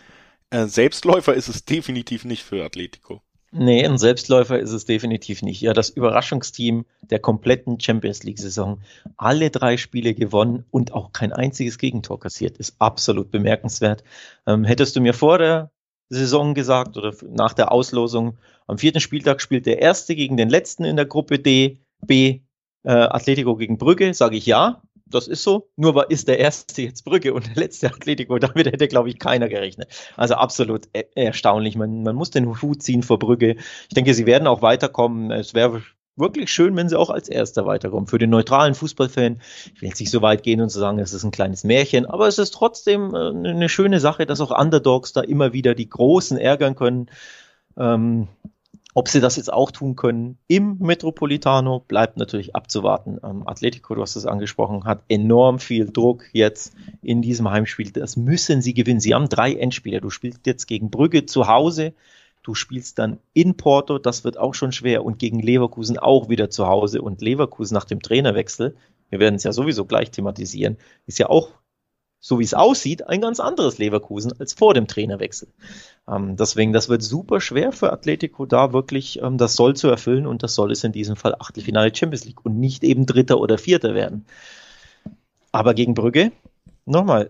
äh, 0.50 0.66
Selbstläufer 0.66 1.34
ist 1.34 1.48
es 1.48 1.64
definitiv 1.64 2.26
nicht 2.26 2.44
für 2.44 2.66
Atletico. 2.66 3.22
Nee, 3.54 3.86
ein 3.86 3.98
Selbstläufer 3.98 4.60
ist 4.60 4.72
es 4.72 4.84
definitiv 4.84 5.42
nicht. 5.42 5.62
Ja, 5.62 5.72
das 5.72 5.90
Überraschungsteam 5.90 6.86
der 7.02 7.20
kompletten 7.20 7.80
Champions 7.80 8.24
League-Saison. 8.24 8.82
Alle 9.16 9.52
drei 9.52 9.78
Spiele 9.78 10.14
gewonnen 10.14 10.66
und 10.70 10.94
auch 10.94 11.14
kein 11.14 11.32
einziges 11.32 11.78
Gegentor 11.78 12.20
kassiert. 12.20 12.58
Ist 12.58 12.76
absolut 12.80 13.32
bemerkenswert. 13.32 14.04
Ähm, 14.48 14.66
hättest 14.66 14.98
du 14.98 15.02
mir 15.02 15.14
vor 15.14 15.38
der 15.38 15.72
Saison 16.14 16.54
gesagt 16.54 16.98
oder 16.98 17.14
nach 17.30 17.54
der 17.54 17.72
Auslosung. 17.72 18.38
Am 18.68 18.78
vierten 18.78 19.00
Spieltag 19.00 19.42
spielt 19.42 19.66
der 19.66 19.82
Erste 19.82 20.16
gegen 20.16 20.38
den 20.38 20.50
Letzten 20.50 20.84
in 20.84 20.96
der 20.96 21.06
Gruppe 21.06 21.40
D, 21.40 21.80
B, 22.06 22.42
äh, 22.84 22.92
Atletico 22.92 23.56
gegen 23.56 23.78
Brügge, 23.78 24.14
sage 24.14 24.38
ich 24.38 24.46
ja. 24.46 24.82
Das 25.06 25.28
ist 25.28 25.44
so. 25.44 25.70
Nur 25.76 25.94
war, 25.96 26.10
ist 26.10 26.28
der 26.28 26.40
erste 26.40 26.82
jetzt 26.82 27.04
Brügge 27.04 27.34
und 27.34 27.48
der 27.48 27.56
letzte 27.56 27.88
Atletico. 27.88 28.38
Damit 28.40 28.68
hätte, 28.68 28.88
glaube 28.88 29.10
ich, 29.10 29.20
keiner 29.20 29.48
gerechnet. 29.48 29.90
Also 30.18 30.36
absolut 30.36 30.88
er 30.94 31.06
erstaunlich. 31.16 31.76
Man, 31.76 32.04
man 32.04 32.16
muss 32.16 32.32
den 32.32 32.62
Hut 32.62 32.82
ziehen 32.82 33.04
vor 33.04 33.20
Brügge. 33.20 33.58
Ich 33.90 33.94
denke, 33.96 34.14
sie 34.14 34.26
werden 34.26 34.48
auch 34.48 34.62
weiterkommen. 34.62 35.30
Es 35.32 35.54
wäre 35.54 35.84
wirklich 36.16 36.52
schön, 36.52 36.76
wenn 36.76 36.90
sie 36.90 36.98
auch 36.98 37.10
als 37.10 37.30
Erster 37.30 37.66
weiterkommen. 37.66 38.08
Für 38.08 38.18
den 38.18 38.30
neutralen 38.30 38.76
Fußballfan, 38.76 39.40
ich 39.74 39.82
will 39.82 39.90
jetzt 39.90 40.00
nicht 40.00 40.12
so 40.12 40.22
weit 40.22 40.44
gehen 40.44 40.62
und 40.62 40.70
zu 40.70 40.80
sagen, 40.80 41.00
es 41.00 41.14
ist 41.14 41.24
ein 41.24 41.32
kleines 41.32 41.64
Märchen, 41.64 42.06
aber 42.06 42.28
es 42.28 42.38
ist 42.38 42.54
trotzdem 42.54 43.14
äh, 43.16 43.50
eine 43.50 43.70
schöne 43.70 44.00
Sache, 44.00 44.26
dass 44.26 44.42
auch 44.42 44.58
Underdogs 44.58 45.14
da 45.14 45.22
immer 45.22 45.54
wieder 45.54 45.76
die 45.76 45.90
Großen 45.90 46.38
ärgern 46.38 46.76
können. 46.76 47.10
Ähm, 47.78 48.28
ob 48.96 49.08
sie 49.08 49.22
das 49.22 49.38
jetzt 49.38 49.52
auch 49.52 49.72
tun 49.72 49.96
können 49.96 50.38
im 50.48 50.78
Metropolitano, 50.80 51.80
bleibt 51.80 52.18
natürlich 52.18 52.56
abzuwarten. 52.56 53.20
Ähm, 53.24 53.48
Atletico, 53.48 53.96
du 53.96 54.02
hast 54.02 54.16
es 54.16 54.28
angesprochen, 54.28 54.84
hat 54.86 55.04
enorm 55.10 55.58
viel 55.58 55.92
Druck 55.92 56.26
jetzt 56.32 56.76
in 57.02 57.24
diesem 57.24 57.50
Heimspiel. 57.50 57.92
Das 57.92 58.18
müssen 58.18 58.62
sie 58.62 58.76
gewinnen. 58.76 59.00
Sie 59.00 59.16
haben 59.16 59.30
drei 59.30 59.54
Endspiele. 59.54 60.00
Du 60.00 60.12
spielst 60.12 60.46
jetzt 60.46 60.68
gegen 60.68 60.92
Brügge 60.92 61.26
zu 61.26 61.48
Hause, 61.48 61.94
Du 62.44 62.56
spielst 62.56 63.00
dann 63.00 63.20
in 63.34 63.56
Porto, 63.56 63.98
das 63.98 64.24
wird 64.26 64.38
auch 64.38 64.54
schon 64.54 64.74
schwer 64.74 65.04
und 65.06 65.18
gegen 65.18 65.40
Leverkusen 65.40 65.98
auch 65.98 66.30
wieder 66.30 66.50
zu 66.50 66.68
Hause 66.68 67.02
und 67.02 67.22
Leverkusen 67.22 67.74
nach 67.74 67.86
dem 67.86 68.02
Trainerwechsel, 68.02 68.76
wir 69.10 69.20
werden 69.20 69.36
es 69.36 69.44
ja 69.44 69.54
sowieso 69.54 69.86
gleich 69.86 70.12
thematisieren, 70.12 70.78
ist 71.06 71.20
ja 71.20 71.30
auch, 71.30 71.52
so 72.20 72.40
wie 72.40 72.44
es 72.44 72.54
aussieht, 72.54 73.08
ein 73.08 73.22
ganz 73.22 73.40
anderes 73.40 73.78
Leverkusen 73.78 74.34
als 74.40 74.54
vor 74.54 74.74
dem 74.74 74.88
Trainerwechsel. 74.88 75.50
Ähm, 76.08 76.36
deswegen, 76.36 76.74
das 76.74 76.90
wird 76.90 77.04
super 77.04 77.40
schwer 77.40 77.72
für 77.72 77.94
Atletico 77.94 78.46
da 78.46 78.74
wirklich 78.74 79.22
ähm, 79.22 79.38
das 79.38 79.56
Soll 79.56 79.76
zu 79.76 79.88
erfüllen 79.88 80.26
und 80.26 80.42
das 80.42 80.56
soll 80.56 80.72
es 80.72 80.84
in 80.84 80.94
diesem 80.94 81.16
Fall 81.16 81.36
Achtelfinale 81.36 81.96
Champions 81.96 82.26
League 82.26 82.44
und 82.44 82.60
nicht 82.60 82.84
eben 82.84 83.06
Dritter 83.06 83.40
oder 83.40 83.58
Vierter 83.58 83.94
werden. 83.94 84.26
Aber 85.52 85.76
gegen 85.76 85.94
Brügge, 85.94 86.32
nochmal, 86.86 87.30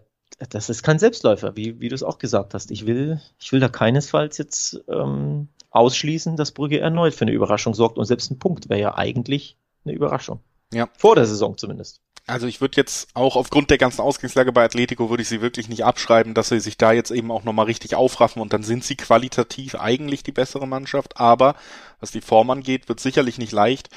das 0.49 0.69
ist 0.69 0.83
kein 0.83 0.99
Selbstläufer, 0.99 1.55
wie, 1.55 1.79
wie 1.79 1.89
du 1.89 1.95
es 1.95 2.03
auch 2.03 2.17
gesagt 2.17 2.53
hast. 2.53 2.71
Ich 2.71 2.85
will, 2.85 3.21
ich 3.39 3.51
will 3.51 3.59
da 3.59 3.69
keinesfalls 3.69 4.37
jetzt 4.37 4.83
ähm, 4.87 5.47
ausschließen, 5.71 6.35
dass 6.37 6.51
Brügge 6.51 6.79
erneut 6.79 7.13
für 7.13 7.25
eine 7.25 7.33
Überraschung 7.33 7.73
sorgt 7.73 7.97
und 7.97 8.05
selbst 8.05 8.31
ein 8.31 8.39
Punkt 8.39 8.69
wäre 8.69 8.79
ja 8.79 8.95
eigentlich 8.95 9.57
eine 9.85 9.93
Überraschung. 9.93 10.39
Ja. 10.73 10.89
Vor 10.97 11.15
der 11.15 11.25
Saison 11.25 11.57
zumindest. 11.57 12.01
Also 12.25 12.47
ich 12.47 12.61
würde 12.61 12.77
jetzt 12.77 13.09
auch 13.15 13.35
aufgrund 13.35 13.69
der 13.69 13.77
ganzen 13.77 13.99
Ausgangslage 13.99 14.53
bei 14.53 14.63
Atletico 14.63 15.09
würde 15.09 15.23
ich 15.23 15.29
sie 15.29 15.41
wirklich 15.41 15.67
nicht 15.67 15.83
abschreiben, 15.83 16.33
dass 16.33 16.49
sie 16.49 16.61
sich 16.61 16.77
da 16.77 16.93
jetzt 16.93 17.11
eben 17.11 17.31
auch 17.31 17.43
nochmal 17.43 17.65
richtig 17.65 17.95
aufraffen 17.95 18.41
und 18.41 18.53
dann 18.53 18.63
sind 18.63 18.85
sie 18.85 18.95
qualitativ 18.95 19.75
eigentlich 19.75 20.23
die 20.23 20.31
bessere 20.31 20.65
Mannschaft, 20.65 21.17
aber 21.17 21.55
was 21.99 22.11
die 22.11 22.21
Form 22.21 22.49
angeht, 22.49 22.87
wird 22.87 23.01
sicherlich 23.01 23.37
nicht 23.39 23.51
leicht. 23.51 23.89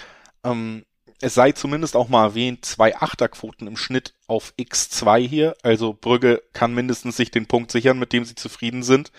Ähm, 0.42 0.84
es 1.20 1.34
sei 1.34 1.52
zumindest 1.52 1.96
auch 1.96 2.08
mal 2.08 2.24
erwähnt, 2.24 2.64
zwei 2.64 2.96
Achterquoten 2.96 3.66
im 3.66 3.76
Schnitt 3.76 4.14
auf 4.26 4.52
X2 4.58 5.26
hier. 5.26 5.56
Also 5.62 5.96
Brügge 5.98 6.42
kann 6.52 6.74
mindestens 6.74 7.16
sich 7.16 7.30
den 7.30 7.46
Punkt 7.46 7.70
sichern, 7.72 7.98
mit 7.98 8.12
dem 8.12 8.24
sie 8.24 8.34
zufrieden 8.34 8.82
sind. 8.82 9.12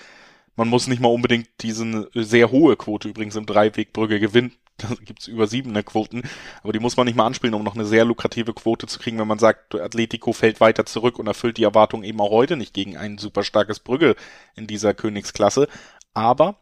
Man 0.56 0.70
muss 0.70 0.88
nicht 0.88 1.02
mal 1.02 1.10
unbedingt 1.10 1.50
diese 1.62 2.10
sehr 2.14 2.52
hohe 2.52 2.76
Quote 2.76 3.08
übrigens 3.10 3.36
im 3.36 3.46
Dreiweg 3.46 3.94
Brügge 3.94 4.20
gewinnen. 4.20 4.54
Da 4.80 4.90
gibt's 5.04 5.26
über 5.26 5.48
siebener 5.48 5.82
Quoten. 5.82 6.22
Aber 6.62 6.72
die 6.72 6.80
muss 6.80 6.98
man 6.98 7.08
nicht 7.08 7.16
mal 7.16 7.26
anspielen, 7.26 7.56
um 7.56 7.64
noch 7.64 7.74
eine 7.74 7.86
sehr 7.86 8.06
lukrative 8.06 8.54
Quote 8.54 8.86
zu 8.86 9.00
kriegen, 9.00 9.18
wenn 9.18 9.28
man 9.28 9.40
sagt, 9.40 9.74
Atletico 9.74 10.34
fällt 10.34 10.60
weiter 10.60 10.86
zurück 10.86 11.18
und 11.18 11.26
erfüllt 11.26 11.58
die 11.58 11.64
Erwartung 11.64 12.04
eben 12.04 12.22
auch 12.22 12.30
heute 12.30 12.58
nicht 12.58 12.76
gegen 12.76 12.96
ein 12.96 13.18
super 13.18 13.44
starkes 13.44 13.80
Brügge 13.80 14.16
in 14.56 14.68
dieser 14.68 14.94
Königsklasse. 14.94 15.68
Aber 16.14 16.60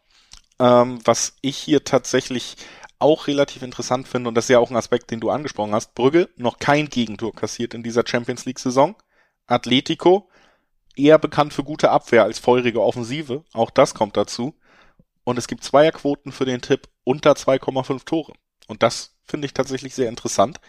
ähm, 0.60 1.00
was 1.04 1.36
ich 1.42 1.58
hier 1.58 1.84
tatsächlich 1.84 2.56
auch 3.06 3.28
relativ 3.28 3.62
interessant 3.62 4.08
finde, 4.08 4.28
und 4.28 4.36
das 4.36 4.46
ist 4.46 4.50
ja 4.50 4.60
auch 4.60 4.72
ein 4.72 4.76
Aspekt, 4.76 5.12
den 5.12 5.20
du 5.20 5.30
angesprochen 5.30 5.74
hast, 5.74 5.94
Brügge 5.94 6.30
noch 6.36 6.58
kein 6.58 6.90
Gegentor 6.90 7.34
kassiert 7.34 7.76
in 7.76 7.84
dieser 7.84 8.04
Champions 8.06 8.46
League-Saison. 8.46 8.96
Atletico 9.46 10.28
eher 10.96 11.20
bekannt 11.20 11.54
für 11.54 11.64
gute 11.64 11.92
Abwehr 11.92 12.24
als 12.24 12.40
feurige 12.40 12.82
Offensive, 12.82 13.44
auch 13.54 13.70
das 13.70 13.94
kommt 13.94 14.18
dazu. 14.18 14.56
Und 15.24 15.38
es 15.38 15.48
gibt 15.48 15.64
Zweierquoten 15.64 16.32
für 16.32 16.46
den 16.46 16.62
Tipp 16.62 16.88
unter 17.04 17.34
2,5 17.34 18.06
Tore. 18.06 18.34
Und 18.68 18.82
das 18.84 19.16
finde 19.24 19.46
ich 19.46 19.54
tatsächlich 19.54 19.94
sehr 19.94 20.10
interessant. 20.10 20.60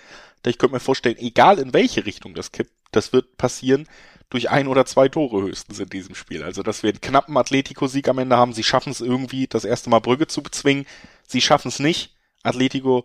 Ich 0.45 0.59
könnte 0.59 0.75
mir 0.75 0.81
vorstellen, 0.81 1.17
egal 1.19 1.59
in 1.59 1.75
welche 1.75 2.07
Richtung 2.07 2.35
das 2.35 2.53
kippt, 2.53 2.73
das 2.93 3.13
wird 3.13 3.37
passieren 3.37 3.89
durch 4.31 4.51
ein 4.51 4.67
oder 4.67 4.87
zwei 4.87 5.09
Tore 5.09 5.43
höchstens 5.43 5.79
in 5.79 5.89
diesem 5.89 6.15
Spiel. 6.15 6.43
Also, 6.43 6.63
dass 6.63 6.83
wir 6.83 6.91
einen 6.91 7.01
knappen 7.01 7.37
Atletico-Sieg 7.37 8.09
am 8.09 8.19
Ende 8.19 8.37
haben. 8.37 8.53
Sie 8.53 8.65
schaffen 8.65 8.91
es 8.91 9.01
irgendwie, 9.01 9.47
das 9.47 9.65
erste 9.65 9.91
Mal 9.91 10.01
Brügge 10.01 10.27
zu 10.27 10.43
bezwingen. 10.43 10.87
Sie 11.27 11.41
schaffen 11.41 11.69
es 11.69 11.79
nicht. 11.79 12.16
Atletico 12.47 13.05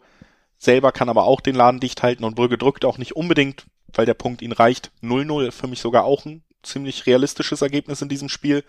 selber 0.57 0.91
kann 0.91 1.09
aber 1.09 1.25
auch 1.25 1.41
den 1.41 1.55
Laden 1.55 1.79
dicht 1.79 2.03
halten 2.03 2.23
und 2.23 2.35
Brügge 2.35 2.57
drückt 2.57 2.85
auch 2.85 2.97
nicht 2.97 3.15
unbedingt, 3.15 3.65
weil 3.93 4.05
der 4.05 4.13
Punkt 4.13 4.41
ihnen 4.41 4.53
reicht. 4.53 4.91
0-0 5.01 5.51
für 5.51 5.67
mich 5.67 5.81
sogar 5.81 6.05
auch 6.05 6.25
ein 6.25 6.43
ziemlich 6.63 7.05
realistisches 7.07 7.61
Ergebnis 7.61 8.01
in 8.01 8.09
diesem 8.09 8.29
Spiel. 8.29 8.63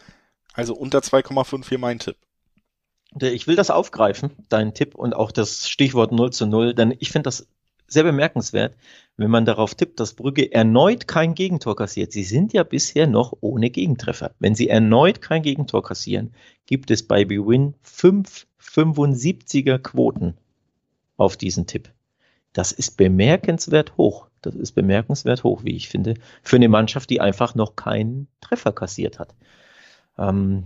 Also 0.55 0.75
unter 0.75 1.01
2,5 1.01 1.69
hier 1.69 1.79
mein 1.79 1.99
Tipp. 1.99 2.17
Ich 3.21 3.47
will 3.47 3.57
das 3.57 3.71
aufgreifen, 3.71 4.31
deinen 4.49 4.73
Tipp 4.73 4.95
und 4.95 5.15
auch 5.15 5.33
das 5.33 5.69
Stichwort 5.69 6.13
0 6.13 6.33
zu 6.33 6.47
0, 6.47 6.75
denn 6.75 6.97
ich 6.99 7.11
finde 7.11 7.25
das 7.25 7.47
sehr 7.87 8.05
bemerkenswert, 8.05 8.75
wenn 9.19 9.31
man 9.31 9.45
darauf 9.45 9.75
tippt, 9.75 10.01
dass 10.01 10.15
Brügge 10.15 10.51
erneut 10.51 11.07
kein 11.07 11.35
Gegentor 11.35 11.77
kassiert. 11.77 12.11
Sie 12.13 12.25
sind 12.25 12.55
ja 12.55 12.63
bisher 12.63 13.07
noch 13.07 13.37
ohne 13.43 13.69
Gegentreffer. 13.69 14.35
Wenn 14.39 14.55
sie 14.55 14.69
erneut 14.69 15.21
kein 15.21 15.43
Gegentor 15.43 15.83
kassieren, 15.83 16.33
gibt 16.65 16.91
es 16.91 17.07
bei 17.07 17.27
BWin 17.27 17.75
5 17.83 18.47
75er 18.59 19.79
Quoten 19.79 20.39
auf 21.23 21.37
diesen 21.37 21.67
Tipp. 21.67 21.91
Das 22.53 22.73
ist 22.73 22.97
bemerkenswert 22.97 23.97
hoch. 23.97 24.27
Das 24.43 24.55
ist 24.55 24.73
bemerkenswert 24.73 25.45
hoch, 25.45 25.65
wie 25.65 25.77
ich 25.77 25.89
finde, 25.89 26.15
für 26.43 26.57
eine 26.57 26.69
Mannschaft, 26.69 27.09
die 27.11 27.21
einfach 27.21 27.55
noch 27.55 27.77
keinen 27.77 28.29
Treffer 28.41 28.73
kassiert 28.73 29.19
hat. 29.19 29.35
Ähm, 30.19 30.65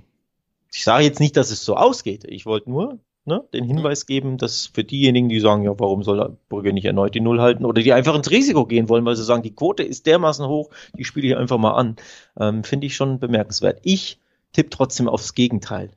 ich 0.73 0.83
sage 0.83 1.05
jetzt 1.05 1.21
nicht, 1.21 1.37
dass 1.37 1.51
es 1.51 1.64
so 1.64 1.77
ausgeht. 1.77 2.25
Ich 2.25 2.47
wollte 2.47 2.71
nur 2.71 2.99
ne, 3.27 3.45
den 3.53 3.64
Hinweis 3.64 4.07
geben, 4.07 4.38
dass 4.38 4.66
für 4.66 4.85
diejenigen, 4.85 5.29
die 5.29 5.40
sagen, 5.40 5.64
ja, 5.64 5.79
warum 5.79 6.03
soll 6.03 6.37
Brügge 6.49 6.73
nicht 6.73 6.87
erneut 6.87 7.14
die 7.14 7.21
Null 7.21 7.40
halten 7.40 7.64
oder 7.64 7.83
die 7.83 7.92
einfach 7.92 8.14
ins 8.14 8.31
Risiko 8.31 8.66
gehen 8.66 8.88
wollen, 8.88 9.05
weil 9.05 9.16
sie 9.16 9.25
sagen, 9.25 9.42
die 9.42 9.55
Quote 9.55 9.83
ist 9.83 10.07
dermaßen 10.07 10.47
hoch, 10.47 10.71
die 10.97 11.05
spiele 11.05 11.29
ich 11.29 11.37
einfach 11.37 11.59
mal 11.59 11.75
an, 11.75 11.97
ähm, 12.38 12.64
finde 12.64 12.87
ich 12.87 12.97
schon 12.97 13.19
bemerkenswert. 13.19 13.81
Ich 13.83 14.19
tippe 14.53 14.71
trotzdem 14.71 15.09
aufs 15.09 15.35
Gegenteil. 15.35 15.90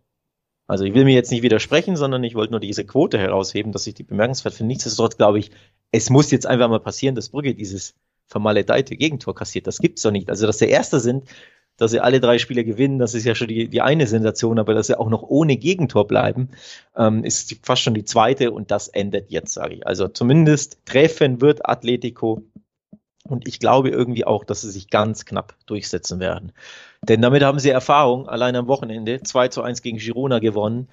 Also 0.69 0.83
ich 0.83 0.93
will 0.93 1.03
mir 1.03 1.15
jetzt 1.15 1.31
nicht 1.31 1.41
widersprechen, 1.41 1.95
sondern 1.95 2.23
ich 2.23 2.35
wollte 2.35 2.51
nur 2.51 2.59
diese 2.59 2.85
Quote 2.85 3.17
herausheben, 3.17 3.71
dass 3.71 3.87
ich 3.87 3.95
die 3.95 4.03
bemerkenswert 4.03 4.53
finde. 4.53 4.67
Nichtsdestotrotz 4.67 5.17
glaube 5.17 5.39
ich, 5.39 5.49
es 5.91 6.11
muss 6.11 6.29
jetzt 6.29 6.45
einfach 6.45 6.69
mal 6.69 6.79
passieren, 6.79 7.15
dass 7.15 7.29
Brügge 7.29 7.55
dieses 7.55 7.95
vermaledeite 8.27 8.95
Gegentor 8.95 9.33
kassiert. 9.33 9.65
Das 9.65 9.79
gibt's 9.79 10.03
doch 10.03 10.11
nicht. 10.11 10.29
Also, 10.29 10.45
dass 10.45 10.57
der 10.57 10.69
Erste 10.69 10.99
sind, 10.99 11.23
dass 11.77 11.89
sie 11.89 11.99
alle 11.99 12.19
drei 12.19 12.37
Spiele 12.37 12.63
gewinnen, 12.63 12.99
das 12.99 13.15
ist 13.15 13.25
ja 13.25 13.33
schon 13.33 13.47
die, 13.47 13.67
die 13.67 13.81
eine 13.81 14.05
Sensation, 14.05 14.59
aber 14.59 14.75
dass 14.75 14.85
sie 14.87 14.99
auch 14.99 15.09
noch 15.09 15.23
ohne 15.23 15.57
Gegentor 15.57 16.05
bleiben, 16.05 16.49
ähm, 16.95 17.23
ist 17.23 17.55
fast 17.63 17.81
schon 17.81 17.95
die 17.95 18.05
zweite 18.05 18.51
und 18.51 18.69
das 18.69 18.89
endet 18.89 19.31
jetzt, 19.31 19.55
sage 19.55 19.73
ich. 19.73 19.87
Also 19.87 20.07
zumindest 20.07 20.85
treffen 20.85 21.41
wird 21.41 21.67
Atletico 21.67 22.43
und 23.29 23.47
ich 23.47 23.59
glaube 23.59 23.89
irgendwie 23.89 24.25
auch, 24.25 24.43
dass 24.43 24.61
sie 24.61 24.71
sich 24.71 24.89
ganz 24.89 25.25
knapp 25.25 25.55
durchsetzen 25.65 26.19
werden. 26.19 26.51
Denn 27.01 27.21
damit 27.21 27.43
haben 27.43 27.59
sie 27.59 27.69
Erfahrung, 27.69 28.27
allein 28.27 28.55
am 28.55 28.67
Wochenende 28.67 29.21
2 29.21 29.47
zu 29.49 29.61
1 29.61 29.81
gegen 29.81 29.97
Girona 29.97 30.39
gewonnen. 30.39 30.89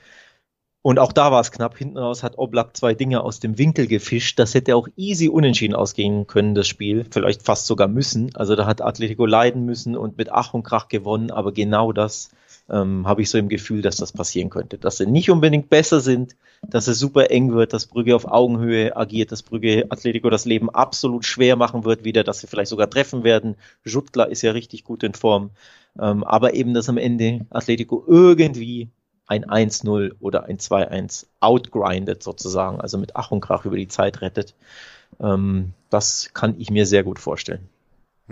Und 0.83 1.01
auch 1.01 1.13
da 1.13 1.33
war 1.33 1.41
es 1.41 1.51
knapp. 1.51 1.77
Hinten 1.77 1.99
raus 1.99 2.23
hat 2.23 2.39
Oblak 2.39 2.77
zwei 2.77 2.95
Dinge 2.95 3.25
aus 3.25 3.41
dem 3.41 3.59
Winkel 3.59 3.89
gefischt. 3.89 4.39
Das 4.39 4.55
hätte 4.55 4.77
auch 4.77 4.87
easy 4.95 5.29
unentschieden 5.29 5.75
ausgehen 5.75 6.29
können, 6.29 6.55
das 6.55 6.69
Spiel. 6.69 7.05
Vielleicht 7.11 7.43
fast 7.43 7.67
sogar 7.67 7.89
müssen. 7.89 8.31
Also 8.37 8.55
da 8.55 8.67
hat 8.67 8.83
Atletico 8.83 9.27
leiden 9.27 9.65
müssen 9.65 9.97
und 9.97 10.17
mit 10.17 10.31
Ach 10.31 10.55
und 10.55 10.63
Krach 10.63 10.87
gewonnen. 10.87 11.33
Aber 11.33 11.51
genau 11.51 11.91
das 11.91 12.31
ähm, 12.69 13.07
habe 13.07 13.23
ich 13.23 13.31
so 13.31 13.39
im 13.39 13.49
Gefühl, 13.49 13.83
dass 13.83 13.97
das 13.97 14.13
passieren 14.13 14.51
könnte. 14.51 14.79
Dass 14.79 14.97
sie 14.97 15.07
nicht 15.07 15.31
unbedingt 15.31 15.69
besser 15.71 16.01
sind, 16.01 16.37
dass 16.63 16.89
es 16.89 16.99
super 16.99 17.31
eng 17.31 17.53
wird, 17.53 17.73
dass 17.73 17.87
Brügge 17.87 18.17
auf 18.17 18.27
Augenhöhe 18.27 18.97
agiert, 18.97 19.33
dass 19.33 19.43
Brügge 19.43 19.87
Atletico 19.91 20.31
das 20.31 20.45
Leben 20.45 20.71
absolut 20.71 21.25
schwer 21.25 21.57
machen 21.57 21.85
wird 21.85 22.05
wieder, 22.05 22.25
dass 22.25 22.41
sie 22.41 22.47
vielleicht 22.47 22.71
sogar 22.71 22.91
treffen 22.91 23.25
werden. 23.25 23.57
Juttler 23.85 24.29
ist 24.29 24.43
ja 24.43 24.53
richtig 24.53 24.85
gut 24.85 25.03
in 25.03 25.15
Form. 25.15 25.51
Ähm, 25.99 26.25
aber 26.25 26.55
eben, 26.55 26.75
dass 26.75 26.89
am 26.89 26.99
Ende 26.99 27.47
Atletico 27.51 28.05
irgendwie 28.07 28.89
ein 29.27 29.45
1-0 29.45 30.15
oder 30.21 30.45
ein 30.45 30.59
2-1 30.59 31.27
outgrindet 31.41 32.23
sozusagen, 32.23 32.81
also 32.81 32.99
mit 32.99 33.17
Ach 33.17 33.31
und 33.31 33.41
Krach 33.41 33.65
über 33.65 33.77
die 33.77 33.89
Zeit 33.89 34.21
rettet. 34.21 34.55
Ähm, 35.21 35.73
das 35.91 36.31
kann 36.35 36.59
ich 36.59 36.71
mir 36.71 36.87
sehr 36.87 37.03
gut 37.03 37.19
vorstellen. 37.19 37.69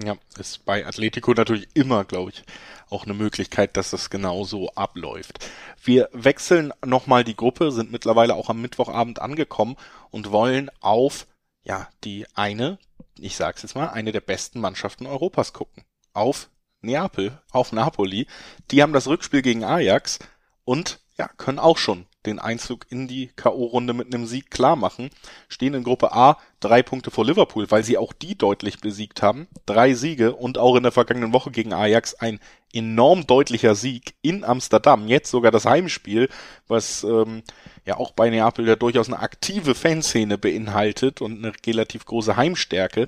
Ja, 0.03 0.17
ist 0.39 0.65
bei 0.65 0.85
Atletico 0.85 1.35
natürlich 1.35 1.69
immer, 1.75 2.05
glaube 2.05 2.33
ich, 2.33 2.43
auch 2.91 3.05
eine 3.05 3.15
Möglichkeit, 3.15 3.77
dass 3.77 3.91
das 3.91 4.11
genauso 4.11 4.71
abläuft. 4.71 5.49
Wir 5.83 6.09
wechseln 6.13 6.73
nochmal 6.85 7.23
die 7.23 7.37
Gruppe, 7.37 7.71
sind 7.71 7.93
mittlerweile 7.93 8.35
auch 8.35 8.51
am 8.51 8.61
Mittwochabend 8.61 9.21
angekommen 9.21 9.77
und 10.11 10.33
wollen 10.33 10.69
auf, 10.81 11.29
ja, 11.63 11.89
die 12.03 12.27
eine, 12.35 12.79
ich 13.19 13.37
sag's 13.37 13.63
jetzt 13.63 13.77
mal, 13.77 13.89
eine 13.89 14.11
der 14.11 14.21
besten 14.21 14.61
Mannschaften 14.61 15.07
Europas 15.07 15.53
gucken. 15.53 15.85
Auf 16.13 16.51
Neapel, 16.81 17.41
auf 17.53 17.71
Napoli. 17.73 18.27
Die 18.73 18.83
haben 18.83 18.93
das 18.93 19.07
Rückspiel 19.07 19.43
gegen 19.43 19.65
Ajax 19.65 20.19
und 20.65 21.01
ja, 21.17 21.29
können 21.29 21.61
auch 21.61 21.79
schon 21.79 22.07
den 22.27 22.39
Einzug 22.39 22.87
in 22.91 23.09
die 23.09 23.29
K.O.-Runde 23.37 23.93
mit 23.93 24.15
einem 24.15 24.27
Sieg 24.27 24.51
klar 24.51 24.77
machen. 24.77 25.11
Stehen 25.49 25.75
in 25.75 25.85
Gruppe 25.85 26.13
A 26.13 26.39
drei 26.61 26.83
Punkte 26.83 27.11
vor 27.11 27.25
Liverpool, 27.25 27.71
weil 27.71 27.85
sie 27.85 27.99
auch 27.99 28.13
die 28.13 28.37
deutlich 28.37 28.81
besiegt 28.81 29.23
haben. 29.23 29.49
Drei 29.67 29.95
Siege 29.95 30.35
und 30.35 30.59
auch 30.59 30.77
in 30.77 30.83
der 30.83 30.93
vergangenen 30.93 31.33
Woche 31.33 31.51
gegen 31.51 31.73
Ajax 31.73 32.15
ein 32.15 32.41
enorm 32.73 33.27
deutlicher 33.27 33.75
Sieg 33.75 34.15
in 34.23 34.45
Amsterdam. 34.45 35.07
Jetzt 35.07 35.31
sogar 35.31 35.53
das 35.53 35.67
Heimspiel, 35.67 36.29
was 36.67 37.05
ähm, 37.05 37.43
ja 37.85 37.97
auch 37.97 38.13
bei 38.13 38.31
Neapel 38.31 38.67
ja 38.67 38.77
durchaus 38.77 39.09
eine 39.09 39.21
aktive 39.21 39.75
Fanszene 39.75 40.39
beinhaltet 40.39 41.21
und 41.21 41.39
eine 41.39 41.53
relativ 41.67 42.07
große 42.07 42.37
Heimstärke. 42.37 43.07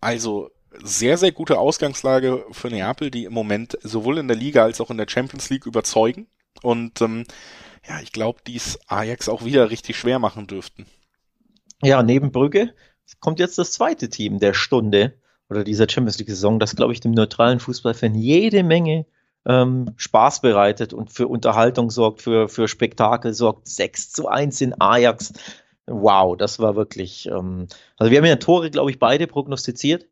Also 0.00 0.50
sehr, 0.82 1.18
sehr 1.18 1.32
gute 1.32 1.58
Ausgangslage 1.58 2.44
für 2.50 2.68
Neapel, 2.68 3.10
die 3.10 3.24
im 3.24 3.32
Moment 3.32 3.78
sowohl 3.82 4.18
in 4.18 4.28
der 4.28 4.36
Liga 4.36 4.64
als 4.64 4.80
auch 4.80 4.90
in 4.90 4.96
der 4.96 5.08
Champions 5.08 5.50
League 5.50 5.66
überzeugen. 5.66 6.26
Und 6.62 7.00
ähm, 7.00 7.24
ja, 7.88 8.00
ich 8.00 8.12
glaube, 8.12 8.40
dies 8.46 8.78
Ajax 8.86 9.28
auch 9.28 9.44
wieder 9.44 9.70
richtig 9.70 9.96
schwer 9.96 10.18
machen 10.18 10.46
dürften. 10.46 10.86
Ja, 11.82 12.02
neben 12.02 12.32
Brügge 12.32 12.74
kommt 13.20 13.38
jetzt 13.38 13.58
das 13.58 13.72
zweite 13.72 14.08
Team 14.08 14.38
der 14.38 14.54
Stunde 14.54 15.14
oder 15.50 15.64
dieser 15.64 15.88
Champions 15.88 16.18
League-Saison, 16.18 16.58
das, 16.58 16.76
glaube 16.76 16.92
ich, 16.92 17.00
dem 17.00 17.12
neutralen 17.12 17.60
Fußballfan 17.60 18.14
jede 18.14 18.62
Menge 18.62 19.06
ähm, 19.46 19.92
Spaß 19.96 20.40
bereitet 20.40 20.94
und 20.94 21.12
für 21.12 21.28
Unterhaltung 21.28 21.90
sorgt, 21.90 22.22
für, 22.22 22.48
für 22.48 22.68
Spektakel 22.68 23.34
sorgt. 23.34 23.68
6 23.68 24.12
zu 24.12 24.28
1 24.28 24.60
in 24.62 24.80
Ajax. 24.80 25.34
Wow, 25.86 26.36
das 26.36 26.58
war 26.58 26.76
wirklich. 26.76 27.26
Ähm, 27.26 27.66
also, 27.98 28.10
wir 28.10 28.18
haben 28.18 28.24
ja 28.24 28.36
Tore, 28.36 28.70
glaube 28.70 28.90
ich, 28.90 28.98
beide 28.98 29.26
prognostiziert. 29.26 30.06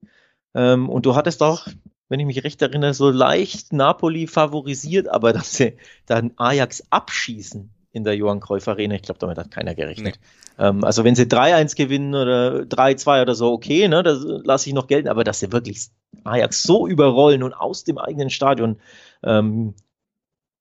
Ähm, 0.54 0.90
und 0.90 1.06
du 1.06 1.16
hattest 1.16 1.42
auch 1.42 1.66
wenn 2.12 2.20
ich 2.20 2.26
mich 2.26 2.44
recht 2.44 2.60
erinnere, 2.60 2.92
so 2.92 3.08
leicht 3.08 3.72
Napoli 3.72 4.26
favorisiert, 4.26 5.08
aber 5.08 5.32
dass 5.32 5.54
sie 5.54 5.78
dann 6.04 6.32
Ajax 6.36 6.84
abschießen 6.90 7.72
in 7.90 8.04
der 8.04 8.14
Johann 8.16 8.40
Cruyff 8.40 8.68
Arena, 8.68 8.94
ich 8.94 9.02
glaube, 9.02 9.18
damit 9.18 9.38
hat 9.38 9.50
keiner 9.50 9.74
gerechnet. 9.74 10.18
Nee. 10.58 10.66
Ähm, 10.66 10.84
also 10.84 11.04
wenn 11.04 11.14
sie 11.14 11.24
3-1 11.24 11.74
gewinnen 11.74 12.14
oder 12.14 12.64
3-2 12.64 13.22
oder 13.22 13.34
so, 13.34 13.50
okay, 13.50 13.88
ne, 13.88 14.02
das 14.02 14.22
lasse 14.22 14.68
ich 14.68 14.74
noch 14.74 14.88
gelten, 14.88 15.08
aber 15.08 15.24
dass 15.24 15.40
sie 15.40 15.52
wirklich 15.52 15.88
Ajax 16.24 16.62
so 16.62 16.86
überrollen 16.86 17.42
und 17.42 17.54
aus 17.54 17.84
dem 17.84 17.96
eigenen 17.96 18.28
Stadion 18.28 18.76
ähm, 19.22 19.72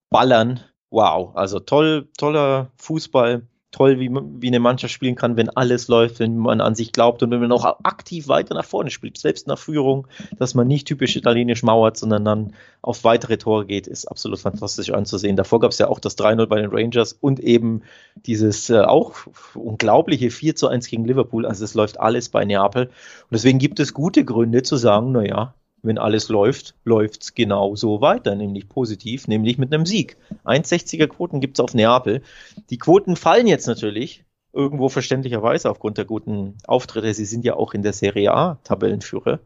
ballern, 0.10 0.62
wow, 0.90 1.36
also 1.36 1.60
toll, 1.60 2.08
toller 2.18 2.72
Fußball 2.78 3.46
toll, 3.72 4.00
wie, 4.00 4.10
wie 4.12 4.48
eine 4.48 4.60
Mannschaft 4.60 4.94
spielen 4.94 5.16
kann, 5.16 5.38
wenn 5.38 5.50
alles 5.50 5.88
läuft, 5.88 6.20
wenn 6.20 6.38
man 6.38 6.62
an 6.62 6.76
sich 6.76 6.92
glaubt 6.92 7.24
und 7.24 7.32
wenn 7.32 7.40
man 7.40 7.52
auch 7.52 7.66
aktiv 7.84 8.28
weiter 8.28 8.54
nach 8.54 8.66
vorne 8.66 8.92
spielt, 8.92 9.18
selbst 9.18 9.48
nach 9.48 9.58
Führung, 9.58 10.08
dass 10.38 10.54
man 10.54 10.68
nicht 10.68 10.88
typisch 10.88 11.16
italienisch 11.16 11.64
mauert, 11.64 11.98
sondern 11.98 12.26
dann 12.26 12.54
auf 12.82 13.04
weitere 13.04 13.38
Tore 13.38 13.66
geht, 13.66 13.88
ist 13.88 14.06
absolut 14.06 14.40
fantastisch 14.40 14.92
anzusehen. 14.92 15.36
Davor 15.36 15.60
gab 15.62 15.72
es 15.72 15.78
ja 15.78 15.88
auch 15.88 16.00
das 16.00 16.18
3-0 16.18 16.46
bei 16.48 16.62
den 16.62 16.70
Rangers 16.72 17.14
und 17.14 17.40
eben 17.40 17.84
dieses 18.26 18.70
äh, 18.70 18.82
auch 18.82 19.14
unglaubliche 19.56 20.32
4 20.32 20.56
zu 20.56 20.68
1 20.68 20.88
gegen 20.88 21.06
Liverpool. 21.06 21.46
Also 21.46 21.64
es 21.64 21.74
läuft 21.74 22.00
alles 22.00 22.30
bei 22.30 22.44
Neapel. 22.44 22.88
Und 22.88 22.92
deswegen 23.32 23.60
gibt 23.60 23.80
es 23.80 23.94
gute 23.94 24.26
Gründe 24.26 24.64
zu 24.64 24.76
sagen, 24.76 25.12
naja, 25.12 25.54
wenn 25.84 25.98
alles 25.98 26.30
läuft, 26.30 26.76
läuft's 26.86 27.34
genau 27.34 27.76
so 27.76 28.02
weiter, 28.02 28.36
nämlich 28.36 28.70
positiv, 28.70 29.28
nämlich 29.28 29.58
mit 29.58 29.74
einem 29.74 29.86
Sieg. 29.86 30.18
1,60er 30.46 31.08
Quoten 31.08 31.40
gibt's 31.40 31.60
auf 31.60 31.74
Neapel. 31.74 32.22
Die 32.70 32.78
Quoten 32.78 33.16
fallen 33.16 33.48
jetzt 33.48 33.68
natürlich 33.68 34.24
irgendwo 34.54 34.90
verständlicherweise 34.90 35.70
aufgrund 35.70 35.98
der 35.98 36.06
guten 36.06 36.58
Auftritte. 36.68 37.14
Sie 37.14 37.26
sind 37.26 37.46
ja 37.46 37.56
auch 37.56 37.74
in 37.74 37.84
der 37.84 37.94
Serie 37.94 38.34
A 38.34 38.60
Tabellenführer. 38.64 39.40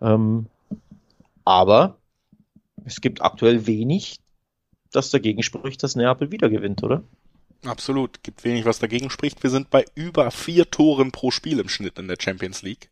Ähm, 0.00 0.46
aber 1.44 1.96
es 2.84 3.00
gibt 3.00 3.22
aktuell 3.22 3.66
wenig, 3.66 4.20
das 4.90 5.10
dagegen 5.10 5.42
spricht, 5.42 5.82
dass 5.82 5.96
Neapel 5.96 6.32
wieder 6.32 6.48
gewinnt, 6.48 6.82
oder? 6.82 7.02
Absolut, 7.64 8.22
gibt 8.22 8.44
wenig, 8.44 8.64
was 8.64 8.78
dagegen 8.78 9.10
spricht. 9.10 9.42
Wir 9.42 9.50
sind 9.50 9.70
bei 9.70 9.84
über 9.94 10.30
vier 10.30 10.70
Toren 10.70 11.10
pro 11.10 11.30
Spiel 11.30 11.58
im 11.58 11.68
Schnitt 11.68 11.98
in 11.98 12.08
der 12.08 12.16
Champions 12.18 12.62
League. 12.62 12.90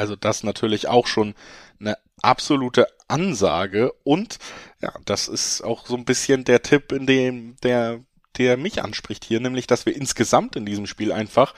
Also 0.00 0.16
das 0.16 0.44
natürlich 0.44 0.88
auch 0.88 1.06
schon 1.06 1.34
eine 1.78 1.98
absolute 2.22 2.86
Ansage 3.06 3.92
und 4.02 4.38
ja, 4.80 4.94
das 5.04 5.28
ist 5.28 5.60
auch 5.60 5.86
so 5.86 5.94
ein 5.94 6.06
bisschen 6.06 6.44
der 6.44 6.62
Tipp, 6.62 6.90
in 6.92 7.06
dem 7.06 7.56
der 7.62 8.00
der 8.38 8.56
mich 8.56 8.82
anspricht 8.82 9.26
hier, 9.26 9.40
nämlich 9.40 9.66
dass 9.66 9.84
wir 9.84 9.94
insgesamt 9.94 10.56
in 10.56 10.64
diesem 10.64 10.86
Spiel 10.86 11.12
einfach 11.12 11.52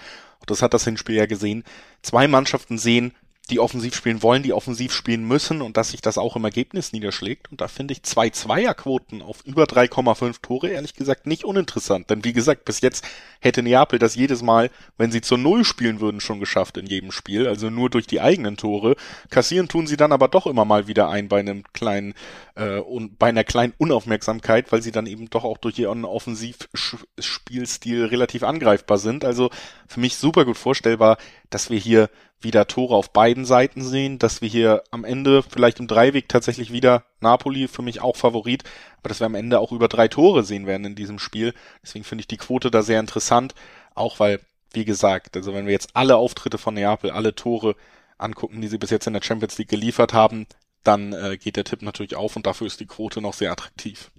das 0.44 0.61
hat 0.61 0.74
das 0.74 0.83
Hinspiel 0.83 1.14
ja 1.14 1.26
gesehen, 1.26 1.62
zwei 2.02 2.26
Mannschaften 2.26 2.78
sehen, 2.78 3.14
die 3.52 3.60
offensiv 3.60 3.94
spielen 3.94 4.22
wollen, 4.22 4.42
die 4.42 4.54
offensiv 4.54 4.94
spielen 4.94 5.28
müssen 5.28 5.60
und 5.60 5.76
dass 5.76 5.90
sich 5.90 6.00
das 6.00 6.16
auch 6.16 6.36
im 6.36 6.44
Ergebnis 6.44 6.92
niederschlägt. 6.92 7.50
Und 7.50 7.60
da 7.60 7.68
finde 7.68 7.92
ich 7.92 8.02
zwei 8.02 8.30
Zweierquoten 8.30 9.20
auf 9.20 9.44
über 9.44 9.64
3,5 9.64 10.36
Tore 10.40 10.70
ehrlich 10.70 10.94
gesagt 10.94 11.26
nicht 11.26 11.44
uninteressant. 11.44 12.08
Denn 12.08 12.24
wie 12.24 12.32
gesagt, 12.32 12.64
bis 12.64 12.80
jetzt 12.80 13.04
hätte 13.40 13.62
Neapel 13.62 13.98
das 13.98 14.14
jedes 14.14 14.40
Mal, 14.40 14.70
wenn 14.96 15.12
sie 15.12 15.20
zur 15.20 15.36
Null 15.36 15.64
spielen 15.64 16.00
würden, 16.00 16.22
schon 16.22 16.40
geschafft 16.40 16.78
in 16.78 16.86
jedem 16.86 17.12
Spiel. 17.12 17.46
Also 17.46 17.68
nur 17.68 17.90
durch 17.90 18.06
die 18.06 18.22
eigenen 18.22 18.56
Tore. 18.56 18.96
Kassieren 19.28 19.68
tun 19.68 19.86
sie 19.86 19.98
dann 19.98 20.12
aber 20.12 20.28
doch 20.28 20.46
immer 20.46 20.64
mal 20.64 20.88
wieder 20.88 21.10
ein 21.10 21.28
bei 21.28 21.40
einem 21.40 21.64
kleinen 21.74 22.14
äh, 22.54 22.78
und 22.78 23.18
bei 23.18 23.28
einer 23.28 23.44
kleinen 23.44 23.74
Unaufmerksamkeit, 23.76 24.72
weil 24.72 24.80
sie 24.80 24.92
dann 24.92 25.06
eben 25.06 25.28
doch 25.28 25.44
auch 25.44 25.58
durch 25.58 25.78
ihren 25.78 26.06
Offensivspielstil 26.06 28.06
relativ 28.06 28.44
angreifbar 28.44 28.96
sind. 28.96 29.26
Also 29.26 29.50
für 29.86 30.00
mich 30.00 30.16
super 30.16 30.46
gut 30.46 30.56
vorstellbar, 30.56 31.18
dass 31.50 31.68
wir 31.68 31.78
hier 31.78 32.08
wieder 32.44 32.66
Tore 32.66 32.94
auf 32.94 33.11
beiden 33.12 33.44
Seiten 33.44 33.83
sehen, 33.83 34.18
dass 34.18 34.40
wir 34.40 34.48
hier 34.48 34.83
am 34.90 35.05
Ende 35.05 35.42
vielleicht 35.42 35.81
im 35.81 35.87
Dreiweg 35.87 36.28
tatsächlich 36.28 36.72
wieder 36.72 37.05
Napoli 37.20 37.68
für 37.68 37.83
mich 37.83 38.00
auch 38.00 38.16
Favorit, 38.16 38.64
aber 38.98 39.09
dass 39.09 39.20
wir 39.20 39.26
am 39.26 39.35
Ende 39.35 39.61
auch 39.61 39.72
über 39.72 39.88
drei 39.88 40.09
Tore 40.09 40.42
sehen 40.42 40.66
werden 40.66 40.85
in 40.85 40.94
diesem 40.94 41.18
Spiel. 41.18 41.55
Deswegen 41.83 42.05
finde 42.05 42.22
ich 42.22 42.28
die 42.28 42.37
Quote 42.37 42.70
da 42.70 42.83
sehr 42.83 43.00
interessant, 43.00 43.55
auch 43.94 44.20
weil, 44.20 44.40
wie 44.72 44.85
gesagt, 44.85 45.37
also 45.37 45.55
wenn 45.55 45.66
wir 45.66 45.72
jetzt 45.72 45.90
alle 45.94 46.16
Auftritte 46.16 46.59
von 46.59 46.74
Neapel, 46.74 47.11
alle 47.11 47.35
Tore 47.35 47.76
angucken, 48.18 48.61
die 48.61 48.68
sie 48.68 48.78
bis 48.78 48.90
jetzt 48.90 49.07
in 49.07 49.12
der 49.12 49.22
Champions 49.22 49.59
League 49.59 49.68
geliefert 49.68 50.12
haben, 50.12 50.46
dann 50.85 51.12
äh, 51.12 51.37
geht 51.37 51.57
der 51.57 51.64
Tipp 51.64 51.83
natürlich 51.83 52.16
auf 52.16 52.37
und 52.37 52.46
dafür 52.46 52.66
ist 52.66 52.81
die 52.81 52.87
Quote 52.87 53.20
noch 53.20 53.35
sehr 53.35 53.52
attraktiv. 53.52 54.11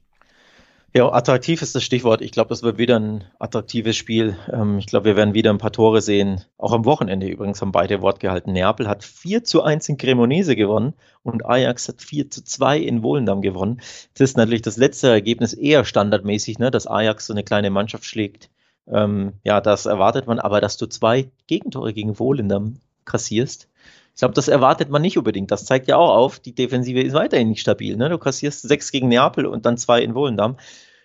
Ja, 0.95 1.11
attraktiv 1.11 1.63
ist 1.63 1.73
das 1.73 1.83
Stichwort. 1.83 2.21
Ich 2.21 2.31
glaube, 2.31 2.49
das 2.49 2.61
wird 2.61 2.77
wieder 2.77 2.99
ein 2.99 3.23
attraktives 3.39 3.97
Spiel. 3.97 4.37
Ähm, 4.51 4.77
ich 4.77 4.85
glaube, 4.85 5.05
wir 5.05 5.15
werden 5.15 5.33
wieder 5.33 5.49
ein 5.49 5.57
paar 5.57 5.71
Tore 5.71 6.01
sehen. 6.01 6.45
Auch 6.59 6.71
am 6.71 6.85
Wochenende 6.85 7.25
übrigens 7.27 7.61
haben 7.61 7.71
beide 7.71 8.03
Wort 8.03 8.19
gehalten. 8.19 8.53
Neapel 8.53 8.87
hat 8.87 9.03
4 9.03 9.43
zu 9.43 9.63
1 9.63 9.89
in 9.89 9.97
Cremonese 9.97 10.55
gewonnen 10.55 10.93
und 11.23 11.47
Ajax 11.47 11.87
hat 11.87 11.99
4 11.99 12.29
zu 12.29 12.43
2 12.43 12.77
in 12.77 13.01
Volendam 13.01 13.41
gewonnen. 13.41 13.81
Das 14.13 14.29
ist 14.29 14.37
natürlich 14.37 14.61
das 14.61 14.77
letzte 14.77 15.07
Ergebnis 15.09 15.53
eher 15.53 15.83
standardmäßig, 15.83 16.59
ne, 16.59 16.69
dass 16.69 16.85
Ajax 16.85 17.25
so 17.25 17.33
eine 17.33 17.43
kleine 17.43 17.71
Mannschaft 17.71 18.05
schlägt. 18.05 18.51
Ähm, 18.87 19.33
ja, 19.43 19.61
das 19.61 19.87
erwartet 19.87 20.27
man, 20.27 20.37
aber 20.37 20.61
dass 20.61 20.77
du 20.77 20.85
zwei 20.85 21.31
Gegentore 21.47 21.93
gegen 21.93 22.19
Volendam 22.19 22.81
kassierst, 23.05 23.67
ich 24.13 24.19
glaube, 24.19 24.35
das 24.35 24.47
erwartet 24.47 24.89
man 24.89 25.01
nicht 25.01 25.17
unbedingt. 25.17 25.49
Das 25.49 25.65
zeigt 25.65 25.87
ja 25.87 25.97
auch 25.97 26.15
auf, 26.15 26.39
die 26.39 26.53
Defensive 26.53 27.01
ist 27.01 27.13
weiterhin 27.13 27.49
nicht 27.49 27.61
stabil. 27.61 27.97
Ne? 27.97 28.09
Du 28.09 28.19
kassierst 28.19 28.61
sechs 28.61 28.91
gegen 28.91 29.07
Neapel 29.07 29.47
und 29.47 29.65
dann 29.65 29.77
zwei 29.77 30.01
in 30.01 30.13
Wollendam. 30.13 30.57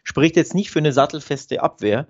Spricht 0.04 0.36
jetzt 0.36 0.54
nicht 0.54 0.70
für 0.70 0.78
eine 0.78 0.92
sattelfeste 0.92 1.62
Abwehr. 1.62 2.06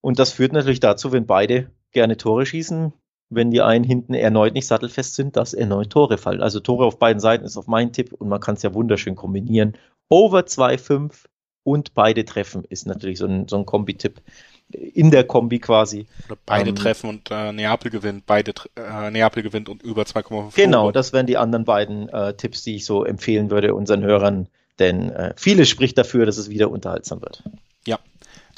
Und 0.00 0.18
das 0.18 0.32
führt 0.32 0.52
natürlich 0.52 0.80
dazu, 0.80 1.12
wenn 1.12 1.26
beide 1.26 1.70
gerne 1.92 2.16
Tore 2.16 2.46
schießen, 2.46 2.94
wenn 3.28 3.50
die 3.50 3.60
einen 3.60 3.84
hinten 3.84 4.14
erneut 4.14 4.54
nicht 4.54 4.66
sattelfest 4.66 5.14
sind, 5.14 5.36
dass 5.36 5.52
erneut 5.52 5.90
Tore 5.90 6.16
fallen. 6.16 6.42
Also 6.42 6.60
Tore 6.60 6.86
auf 6.86 6.98
beiden 6.98 7.20
Seiten 7.20 7.44
ist 7.44 7.58
auf 7.58 7.66
mein 7.66 7.92
Tipp 7.92 8.14
und 8.14 8.28
man 8.28 8.40
kann 8.40 8.54
es 8.54 8.62
ja 8.62 8.72
wunderschön 8.72 9.14
kombinieren. 9.14 9.76
Over 10.08 10.40
2,5 10.40 11.26
und 11.62 11.94
beide 11.94 12.24
treffen 12.24 12.64
ist 12.68 12.86
natürlich 12.86 13.18
so 13.18 13.26
ein, 13.26 13.48
so 13.48 13.56
ein 13.56 13.66
Kombi-Tipp, 13.66 14.20
in 14.74 15.10
der 15.10 15.24
Kombi 15.24 15.58
quasi. 15.58 16.06
Oder 16.26 16.36
beide 16.46 16.70
ähm, 16.70 16.76
treffen 16.76 17.10
und 17.10 17.30
äh, 17.30 17.52
Neapel 17.52 17.90
gewinnt, 17.90 18.26
beide 18.26 18.52
äh, 18.76 19.10
Neapel 19.10 19.42
gewinnt 19.42 19.68
und 19.68 19.82
über 19.82 20.02
2,5. 20.02 20.54
Genau, 20.54 20.90
das 20.90 21.12
wären 21.12 21.26
die 21.26 21.36
anderen 21.36 21.64
beiden 21.64 22.08
äh, 22.08 22.34
Tipps, 22.34 22.62
die 22.62 22.76
ich 22.76 22.84
so 22.84 23.04
empfehlen 23.04 23.50
würde 23.50 23.74
unseren 23.74 24.02
Hörern, 24.02 24.48
denn 24.78 25.10
äh, 25.10 25.34
vieles 25.36 25.68
spricht 25.68 25.98
dafür, 25.98 26.26
dass 26.26 26.38
es 26.38 26.48
wieder 26.48 26.70
unterhaltsam 26.70 27.20
wird. 27.22 27.42
Ja, 27.86 27.98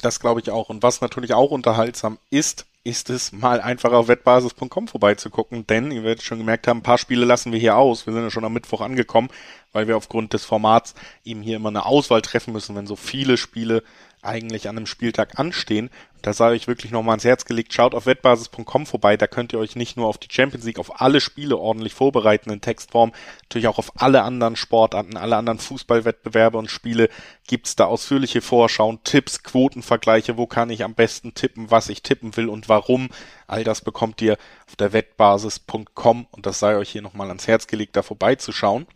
das 0.01 0.19
glaube 0.19 0.41
ich 0.41 0.51
auch. 0.51 0.69
Und 0.69 0.83
was 0.83 1.01
natürlich 1.01 1.33
auch 1.33 1.51
unterhaltsam 1.51 2.17
ist, 2.29 2.65
ist 2.85 3.09
es 3.09 3.31
mal 3.31 3.59
einfach 3.61 3.91
auf 3.91 4.07
wettbasis.com 4.07 4.87
vorbeizugucken, 4.87 5.65
denn 5.65 5.89
ihr 5.89 6.03
werdet 6.03 6.23
schon 6.23 6.37
gemerkt 6.37 6.67
haben, 6.67 6.77
ein 6.77 6.83
paar 6.83 6.99
Spiele 6.99 7.25
lassen 7.25 7.51
wir 7.51 7.57
hier 7.59 7.77
aus. 7.77 8.05
Wir 8.05 8.13
sind 8.13 8.21
ja 8.21 8.29
schon 8.29 8.45
am 8.45 8.53
Mittwoch 8.53 8.81
angekommen, 8.81 9.29
weil 9.73 9.87
wir 9.87 9.97
aufgrund 9.97 10.33
des 10.33 10.45
Formats 10.45 10.93
eben 11.23 11.41
hier 11.41 11.55
immer 11.55 11.69
eine 11.69 11.87
Auswahl 11.87 12.21
treffen 12.21 12.53
müssen, 12.53 12.75
wenn 12.75 12.85
so 12.85 12.95
viele 12.95 13.37
Spiele 13.37 13.83
eigentlich 14.21 14.69
an 14.69 14.77
einem 14.77 14.85
Spieltag 14.85 15.39
anstehen. 15.39 15.89
Da 16.25 16.33
sage 16.33 16.55
ich 16.55 16.65
wirklich 16.65 16.91
nochmal 16.91 17.13
ans 17.13 17.23
Herz 17.23 17.45
gelegt, 17.45 17.71
schaut 17.71 17.93
auf 17.93 18.07
wettbasis.com 18.07 18.87
vorbei, 18.87 19.15
da 19.15 19.27
könnt 19.27 19.53
ihr 19.53 19.59
euch 19.59 19.75
nicht 19.75 19.95
nur 19.95 20.07
auf 20.07 20.17
die 20.17 20.27
Champions 20.31 20.65
League, 20.65 20.79
auf 20.79 20.99
alle 20.99 21.21
Spiele 21.21 21.55
ordentlich 21.55 21.93
vorbereiten 21.93 22.49
in 22.49 22.61
Textform, 22.61 23.11
natürlich 23.43 23.67
auch 23.67 23.77
auf 23.77 24.01
alle 24.01 24.23
anderen 24.23 24.55
Sportarten, 24.55 25.17
alle 25.17 25.37
anderen 25.37 25.59
Fußballwettbewerbe 25.59 26.57
und 26.57 26.71
Spiele 26.71 27.09
gibt's 27.45 27.75
da 27.75 27.85
ausführliche 27.85 28.41
Vorschauen, 28.41 29.03
Tipps, 29.03 29.43
Quotenvergleiche, 29.43 30.35
wo 30.35 30.47
kann 30.47 30.71
ich 30.71 30.83
am 30.83 30.95
besten 30.95 31.35
tippen, 31.35 31.69
was 31.69 31.89
ich 31.89 32.01
tippen 32.01 32.35
will 32.35 32.49
und 32.49 32.69
warum. 32.69 33.09
All 33.45 33.63
das 33.63 33.81
bekommt 33.81 34.19
ihr 34.23 34.39
auf 34.67 34.75
der 34.77 34.93
wettbasis.com 34.93 36.25
und 36.31 36.47
das 36.47 36.57
sei 36.57 36.75
euch 36.75 36.89
hier 36.89 37.03
nochmal 37.03 37.27
ans 37.27 37.47
Herz 37.47 37.67
gelegt, 37.67 37.95
da 37.95 38.01
vorbeizuschauen. 38.01 38.87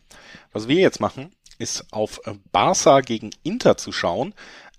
Was 0.52 0.68
wir 0.68 0.78
jetzt 0.78 1.00
machen, 1.00 1.36
ist 1.60 1.94
auf 1.94 2.22
Barca 2.52 3.02
gegen 3.02 3.30
Inter 3.44 3.78
zu 3.78 3.92
schauen 3.92 4.34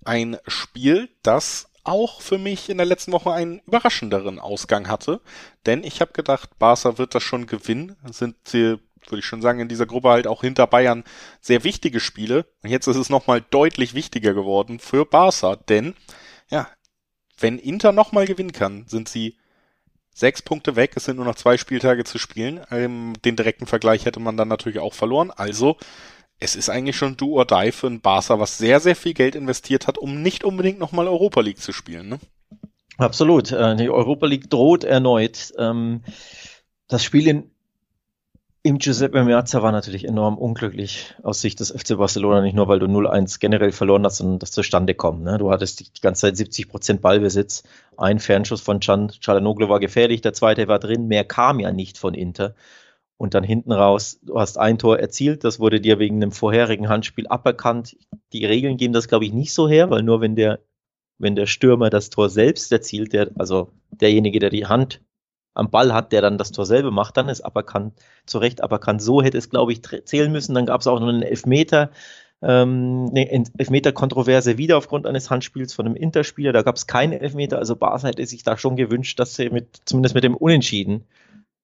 ein 0.04 0.38
Spiel, 0.46 1.10
das 1.22 1.69
auch 1.84 2.20
für 2.20 2.38
mich 2.38 2.68
in 2.68 2.76
der 2.78 2.86
letzten 2.86 3.12
Woche 3.12 3.32
einen 3.32 3.60
überraschenderen 3.66 4.38
Ausgang 4.38 4.88
hatte. 4.88 5.20
Denn 5.66 5.84
ich 5.84 6.00
habe 6.00 6.12
gedacht, 6.12 6.58
Barca 6.58 6.98
wird 6.98 7.14
das 7.14 7.22
schon 7.22 7.46
gewinnen. 7.46 7.96
Sind 8.10 8.36
sie, 8.44 8.78
würde 9.06 9.18
ich 9.18 9.24
schon 9.24 9.42
sagen, 9.42 9.60
in 9.60 9.68
dieser 9.68 9.86
Gruppe 9.86 10.10
halt 10.10 10.26
auch 10.26 10.42
hinter 10.42 10.66
Bayern 10.66 11.04
sehr 11.40 11.64
wichtige 11.64 12.00
Spiele. 12.00 12.46
Und 12.62 12.70
jetzt 12.70 12.86
ist 12.86 12.96
es 12.96 13.10
nochmal 13.10 13.42
deutlich 13.50 13.94
wichtiger 13.94 14.34
geworden 14.34 14.78
für 14.78 15.04
Barca. 15.04 15.56
Denn, 15.56 15.94
ja, 16.48 16.68
wenn 17.38 17.58
Inter 17.58 17.92
nochmal 17.92 18.26
gewinnen 18.26 18.52
kann, 18.52 18.86
sind 18.86 19.08
sie 19.08 19.36
sechs 20.12 20.42
Punkte 20.42 20.76
weg. 20.76 20.92
Es 20.96 21.04
sind 21.04 21.16
nur 21.16 21.24
noch 21.24 21.34
zwei 21.34 21.56
Spieltage 21.56 22.04
zu 22.04 22.18
spielen. 22.18 22.60
Ähm, 22.70 23.14
den 23.24 23.36
direkten 23.36 23.66
Vergleich 23.66 24.04
hätte 24.04 24.20
man 24.20 24.36
dann 24.36 24.48
natürlich 24.48 24.78
auch 24.78 24.94
verloren. 24.94 25.30
Also 25.30 25.76
es 26.40 26.56
ist 26.56 26.70
eigentlich 26.70 26.96
schon 26.96 27.16
do 27.16 27.38
or 27.38 27.44
die 27.44 27.70
für 27.70 27.86
ein 27.86 28.00
Barca, 28.00 28.40
was 28.40 28.58
sehr, 28.58 28.80
sehr 28.80 28.96
viel 28.96 29.12
Geld 29.12 29.34
investiert 29.34 29.86
hat, 29.86 29.98
um 29.98 30.22
nicht 30.22 30.42
unbedingt 30.42 30.78
nochmal 30.78 31.06
Europa 31.06 31.42
League 31.42 31.60
zu 31.60 31.72
spielen. 31.72 32.08
Ne? 32.08 32.18
Absolut. 32.96 33.52
Äh, 33.52 33.76
die 33.76 33.90
Europa 33.90 34.26
League 34.26 34.48
droht 34.48 34.82
erneut. 34.82 35.52
Ähm, 35.58 36.02
das 36.88 37.04
Spiel 37.04 37.28
in, 37.28 37.50
im 38.62 38.78
Giuseppe 38.78 39.22
Meazza 39.22 39.62
war 39.62 39.70
natürlich 39.70 40.06
enorm 40.06 40.38
unglücklich 40.38 41.14
aus 41.22 41.42
Sicht 41.42 41.60
des 41.60 41.70
FC 41.70 41.96
Barcelona, 41.98 42.40
nicht 42.40 42.56
nur 42.56 42.68
weil 42.68 42.78
du 42.78 42.86
0-1 42.86 43.38
generell 43.38 43.72
verloren 43.72 44.04
hast, 44.04 44.16
sondern 44.16 44.38
das 44.38 44.50
zustande 44.50 44.94
kommt. 44.94 45.22
Ne? 45.22 45.36
Du 45.36 45.50
hattest 45.50 45.80
die, 45.80 46.00
ganze 46.00 46.22
Zeit 46.22 46.38
70 46.38 46.68
Prozent 46.68 47.02
Ballbesitz. 47.02 47.64
Ein 47.98 48.18
Fernschuss 48.18 48.62
von 48.62 48.80
Can 48.80 49.10
Cialanoglu 49.10 49.68
war 49.68 49.78
gefährlich, 49.78 50.22
der 50.22 50.32
zweite 50.32 50.68
war 50.68 50.78
drin. 50.78 51.06
Mehr 51.06 51.24
kam 51.24 51.60
ja 51.60 51.70
nicht 51.70 51.98
von 51.98 52.14
Inter 52.14 52.54
und 53.20 53.34
dann 53.34 53.44
hinten 53.44 53.70
raus, 53.70 54.18
du 54.22 54.40
hast 54.40 54.56
ein 54.56 54.78
Tor 54.78 54.98
erzielt, 54.98 55.44
das 55.44 55.60
wurde 55.60 55.78
dir 55.78 55.98
wegen 55.98 56.16
einem 56.16 56.32
vorherigen 56.32 56.88
Handspiel 56.88 57.26
aberkannt. 57.26 57.94
Die 58.32 58.46
Regeln 58.46 58.78
geben 58.78 58.94
das, 58.94 59.08
glaube 59.08 59.26
ich, 59.26 59.34
nicht 59.34 59.52
so 59.52 59.68
her, 59.68 59.90
weil 59.90 60.02
nur 60.02 60.22
wenn 60.22 60.36
der, 60.36 60.60
wenn 61.18 61.36
der 61.36 61.44
Stürmer 61.44 61.90
das 61.90 62.08
Tor 62.08 62.30
selbst 62.30 62.72
erzielt, 62.72 63.12
der, 63.12 63.30
also 63.38 63.72
derjenige, 63.90 64.38
der 64.38 64.48
die 64.48 64.64
Hand 64.64 65.02
am 65.52 65.70
Ball 65.70 65.92
hat, 65.92 66.12
der 66.12 66.22
dann 66.22 66.38
das 66.38 66.50
Tor 66.50 66.64
selber 66.64 66.90
macht, 66.90 67.18
dann 67.18 67.28
ist 67.28 67.42
aberkannt, 67.42 67.92
zu 68.24 68.38
Recht 68.38 68.62
aberkannt. 68.62 69.02
So 69.02 69.20
hätte 69.20 69.36
es, 69.36 69.50
glaube 69.50 69.72
ich, 69.74 69.82
zählen 69.82 70.32
müssen. 70.32 70.54
Dann 70.54 70.64
gab 70.64 70.80
es 70.80 70.86
auch 70.86 70.98
noch 70.98 71.08
einen 71.08 71.20
Elfmeter, 71.20 71.90
ähm, 72.40 73.08
eine 73.10 73.30
Elfmeter-Kontroverse 73.30 74.56
wieder 74.56 74.78
aufgrund 74.78 75.06
eines 75.06 75.28
Handspiels 75.28 75.74
von 75.74 75.84
einem 75.84 75.94
Interspieler. 75.94 76.54
Da 76.54 76.62
gab 76.62 76.76
es 76.76 76.86
keinen 76.86 77.12
Elfmeter. 77.12 77.58
Also 77.58 77.76
Barca 77.76 78.08
hätte 78.08 78.24
sich 78.24 78.44
da 78.44 78.56
schon 78.56 78.76
gewünscht, 78.76 79.20
dass 79.20 79.34
sie 79.34 79.50
mit, 79.50 79.82
zumindest 79.84 80.14
mit 80.14 80.24
dem 80.24 80.38
Unentschieden 80.38 81.04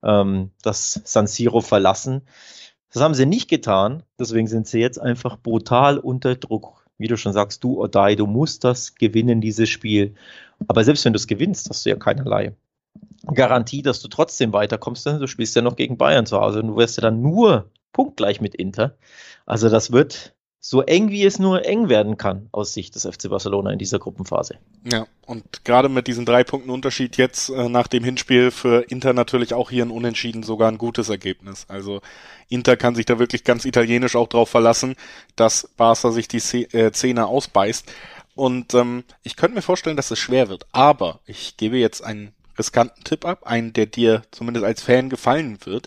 ähm, 0.03 0.51
das 0.63 1.01
San 1.05 1.27
Siro 1.27 1.61
verlassen. 1.61 2.23
Das 2.93 3.03
haben 3.03 3.15
sie 3.15 3.27
nicht 3.27 3.49
getan, 3.49 4.03
deswegen 4.19 4.47
sind 4.47 4.67
sie 4.67 4.79
jetzt 4.79 4.99
einfach 4.99 5.39
brutal 5.39 5.99
unter 5.99 6.35
Druck. 6.37 6.87
Wie 6.99 7.09
du 7.09 7.17
schon 7.17 7.33
sagst, 7.33 7.63
du 7.63 7.79
oder 7.79 8.09
die, 8.09 8.17
du 8.17 8.27
musst 8.27 8.65
das 8.65 8.95
gewinnen, 8.95 9.41
dieses 9.41 9.69
Spiel. 9.69 10.15
Aber 10.67 10.83
selbst 10.83 11.05
wenn 11.05 11.13
du 11.13 11.19
es 11.19 11.27
gewinnst, 11.27 11.69
hast 11.69 11.85
du 11.85 11.91
ja 11.91 11.97
keinerlei 11.97 12.55
Garantie, 13.27 13.83
dass 13.83 14.01
du 14.01 14.09
trotzdem 14.09 14.53
weiterkommst, 14.53 15.05
denn 15.07 15.19
du 15.19 15.27
spielst 15.27 15.57
ja 15.57 15.63
noch 15.63 15.77
gegen 15.77 15.99
Bayern 15.99 16.27
zu 16.27 16.41
Hause 16.41 16.61
und 16.61 16.69
du 16.69 16.77
wirst 16.77 16.97
ja 16.97 17.03
dann 17.03 17.21
nur 17.21 17.71
punktgleich 17.93 18.41
mit 18.41 18.55
Inter. 18.55 18.97
Also 19.47 19.69
das 19.69 19.91
wird 19.91 20.36
so 20.69 20.83
eng 20.83 21.11
wie 21.13 21.25
es 21.25 21.39
nur 21.39 21.65
eng 21.65 21.89
werden 21.89 22.17
kann 22.17 22.49
aus 22.51 22.73
Sicht 22.73 22.97
des 22.97 23.05
FC 23.05 23.31
Barcelona 23.31 23.71
in 23.71 23.79
dieser 23.79 24.01
Gruppenphase. 24.01 24.59
Ja, 24.83 25.07
und 25.25 25.65
gerade 25.65 25.89
mit 25.89 26.09
diesen 26.09 26.27
drei 26.27 26.43
Punkten 26.43 26.71
Unterschied 26.71 27.17
jetzt 27.17 27.51
äh, 27.51 27.69
nach 27.69 27.87
dem 27.87 28.03
Hinspiel 28.03 28.51
für 28.51 28.83
Inter 28.91 29.13
natürlich 29.13 29.55
auch 29.55 29.71
hier 29.71 29.85
ein 29.85 29.93
Unentschieden 29.93 30.43
sogar 30.43 30.69
ein 30.69 30.77
gutes 30.77 31.09
Ergebnis. 31.09 31.67
Also 31.69 32.01
Inter 32.49 32.77
kann 32.77 32.97
sich 32.97 33.07
da 33.07 33.21
wirklich 33.21 33.45
ganz 33.45 33.65
italienisch 33.65 34.17
auch 34.17 34.27
drauf 34.27 34.49
verlassen, 34.49 34.97
dass 35.37 35.69
Barca 35.77 36.11
sich 36.11 36.27
die 36.27 36.39
äh, 36.39 36.91
Zähne 36.91 37.27
ausbeißt. 37.27 37.87
Und 38.35 38.75
ähm, 38.75 39.05
ich 39.23 39.37
könnte 39.37 39.55
mir 39.55 39.63
vorstellen, 39.63 39.97
dass 39.97 40.11
es 40.11 40.19
schwer 40.19 40.49
wird. 40.49 40.67
Aber 40.73 41.21
ich 41.27 41.57
gebe 41.57 41.77
jetzt 41.77 42.03
einen 42.03 42.35
riskanten 42.59 43.05
Tipp 43.05 43.25
ab, 43.25 43.45
einen, 43.45 43.73
der 43.73 43.87
dir 43.87 44.23
zumindest 44.33 44.67
als 44.67 44.83
Fan 44.83 45.11
gefallen 45.11 45.59
wird. 45.65 45.87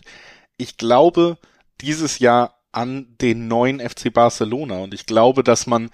Ich 0.56 0.78
glaube, 0.78 1.36
dieses 1.82 2.18
Jahr 2.18 2.59
an 2.72 3.16
den 3.20 3.48
neuen 3.48 3.80
FC 3.80 4.12
Barcelona. 4.12 4.78
Und 4.78 4.94
ich 4.94 5.06
glaube, 5.06 5.42
dass 5.42 5.66
man 5.66 5.90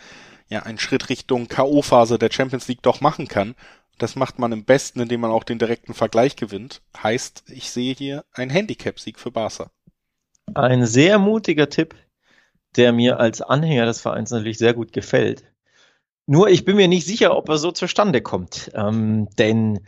ja 0.48 0.62
einen 0.62 0.78
Schritt 0.78 1.08
Richtung 1.08 1.48
K.O.-Phase 1.48 2.18
der 2.18 2.30
Champions 2.30 2.68
League 2.68 2.82
doch 2.82 3.00
machen 3.00 3.28
kann. 3.28 3.54
Das 3.98 4.14
macht 4.14 4.38
man 4.38 4.52
im 4.52 4.64
besten, 4.64 5.00
indem 5.00 5.20
man 5.20 5.30
auch 5.30 5.44
den 5.44 5.58
direkten 5.58 5.94
Vergleich 5.94 6.36
gewinnt. 6.36 6.82
Heißt, 7.02 7.44
ich 7.48 7.70
sehe 7.70 7.94
hier 7.94 8.24
einen 8.32 8.50
Handicap-Sieg 8.50 9.18
für 9.18 9.30
Barca. 9.30 9.70
Ein 10.54 10.86
sehr 10.86 11.18
mutiger 11.18 11.68
Tipp, 11.68 11.94
der 12.76 12.92
mir 12.92 13.18
als 13.18 13.40
Anhänger 13.40 13.86
des 13.86 14.00
Vereins 14.00 14.30
natürlich 14.30 14.58
sehr 14.58 14.74
gut 14.74 14.92
gefällt. 14.92 15.44
Nur 16.26 16.48
ich 16.48 16.64
bin 16.64 16.76
mir 16.76 16.88
nicht 16.88 17.06
sicher, 17.06 17.36
ob 17.36 17.48
er 17.48 17.58
so 17.58 17.72
zustande 17.72 18.20
kommt. 18.20 18.70
Ähm, 18.74 19.28
denn 19.38 19.86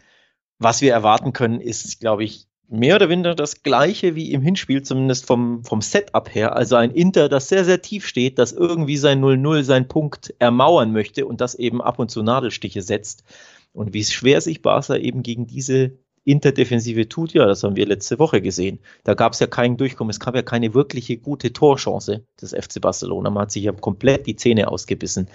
was 0.59 0.81
wir 0.81 0.93
erwarten 0.93 1.33
können, 1.33 1.61
ist, 1.61 2.01
glaube 2.01 2.25
ich, 2.25 2.48
mehr 2.69 2.97
oder 2.97 3.09
weniger 3.09 3.35
das 3.35 3.63
gleiche 3.63 4.15
wie 4.15 4.33
im 4.33 4.43
Hinspiel, 4.43 4.83
zumindest 4.83 5.27
vom, 5.27 5.65
vom 5.65 5.81
Setup 5.81 6.33
her. 6.35 6.55
Also 6.55 6.77
ein 6.77 6.91
Inter, 6.91 7.29
das 7.29 7.49
sehr, 7.49 7.65
sehr 7.65 7.81
tief 7.83 8.07
steht, 8.07 8.39
das 8.39 8.53
irgendwie 8.53 8.97
sein 8.97 9.23
0-0, 9.23 9.63
sein 9.63 9.89
Punkt 9.89 10.35
ermauern 10.39 10.93
möchte 10.93 11.27
und 11.27 11.41
das 11.41 11.55
eben 11.55 11.81
ab 11.81 11.99
und 11.99 12.11
zu 12.11 12.23
Nadelstiche 12.23 12.83
setzt. 12.83 13.25
Und 13.73 13.95
wie 13.95 14.05
schwer 14.05 14.41
sich 14.41 14.63
Barca 14.63 14.97
eben 14.97 15.23
gegen 15.23 15.47
diese 15.47 15.99
Interdefensive 16.25 17.09
tut, 17.09 17.33
ja, 17.33 17.47
das 17.47 17.63
haben 17.63 17.77
wir 17.77 17.87
letzte 17.87 18.19
Woche 18.19 18.43
gesehen. 18.43 18.81
Da 19.03 19.15
gab 19.15 19.33
es 19.33 19.41
ja 19.41 19.47
keinen 19.47 19.79
Durchkommen, 19.79 20.11
es 20.11 20.21
gab 20.21 20.35
ja 20.35 20.43
keine 20.43 20.75
wirkliche 20.75 21.17
gute 21.17 21.55
Torchance 21.55 22.27
des 22.41 22.53
FC 22.53 22.83
Barcelona. 22.83 23.31
Man 23.31 23.43
hat 23.43 23.51
sich 23.51 23.65
ja 23.65 23.73
komplett 23.73 24.27
die 24.27 24.37
Zähne 24.37 24.69
ausgebissen. 24.69 25.29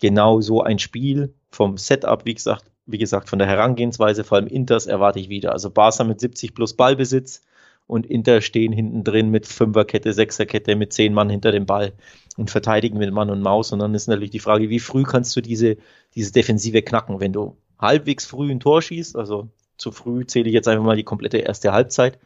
Genau 0.00 0.40
so 0.40 0.62
ein 0.62 0.78
Spiel 0.78 1.34
vom 1.50 1.76
Setup, 1.76 2.24
wie 2.24 2.34
gesagt, 2.34 2.64
wie 2.88 2.98
gesagt, 2.98 3.28
von 3.28 3.38
der 3.38 3.46
Herangehensweise, 3.46 4.24
vor 4.24 4.38
allem 4.38 4.46
Inters 4.46 4.86
erwarte 4.86 5.20
ich 5.20 5.28
wieder. 5.28 5.52
Also 5.52 5.70
Barca 5.70 6.04
mit 6.04 6.20
70 6.20 6.54
plus 6.54 6.74
Ballbesitz 6.74 7.42
und 7.86 8.06
Inter 8.06 8.40
stehen 8.40 8.72
hinten 8.72 9.04
drin 9.04 9.30
mit 9.30 9.46
Fünferkette, 9.46 10.12
Sechserkette, 10.12 10.74
mit 10.74 10.92
zehn 10.92 11.12
Mann 11.12 11.28
hinter 11.28 11.52
dem 11.52 11.66
Ball 11.66 11.92
und 12.38 12.50
verteidigen 12.50 12.98
mit 12.98 13.12
Mann 13.12 13.30
und 13.30 13.42
Maus. 13.42 13.72
Und 13.72 13.80
dann 13.80 13.94
ist 13.94 14.08
natürlich 14.08 14.30
die 14.30 14.40
Frage, 14.40 14.70
wie 14.70 14.80
früh 14.80 15.04
kannst 15.04 15.36
du 15.36 15.42
diese, 15.42 15.76
diese 16.14 16.32
Defensive 16.32 16.82
knacken, 16.82 17.20
wenn 17.20 17.32
du 17.32 17.56
halbwegs 17.78 18.24
früh 18.24 18.50
ein 18.50 18.60
Tor 18.60 18.80
schießt, 18.80 19.16
also 19.16 19.48
zu 19.76 19.92
früh 19.92 20.26
zähle 20.26 20.48
ich 20.48 20.54
jetzt 20.54 20.66
einfach 20.66 20.84
mal 20.84 20.96
die 20.96 21.04
komplette 21.04 21.38
erste 21.38 21.72
Halbzeit, 21.72 22.18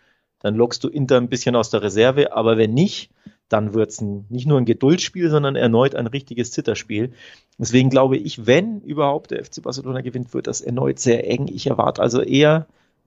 dann 0.43 0.57
lockst 0.57 0.85
du 0.85 0.89
Inter 0.89 1.17
ein 1.17 1.29
bisschen 1.29 1.57
aus 1.57 1.71
der 1.71 1.83
Reserve, 1.83 2.33
aber 2.35 2.57
wenn 2.59 2.75
nicht, 2.75 3.11
dann 3.49 3.75
wird 3.75 3.91
es 3.91 4.01
nicht 4.01 4.47
nur 4.47 4.59
ein 4.59 4.65
Geduldsspiel, 4.65 5.29
sondern 5.31 5.57
erneut 5.57 5.95
ein 5.95 6.07
richtiges 6.07 6.53
Zitterspiel. 6.53 7.13
Deswegen 7.59 7.91
glaube 7.91 8.17
ich, 8.17 8.47
wenn 8.47 8.81
überhaupt 8.81 9.31
der 9.31 9.45
FC 9.45 9.63
Barcelona 9.63 10.01
gewinnt, 10.01 10.33
wird 10.33 10.47
das 10.47 10.61
erneut 10.63 10.99
sehr 10.99 11.29
eng. 11.29 11.49
Ich 11.49 11.67
erwarte 11.67 12.01
also 12.01 12.23
eher 12.23 12.67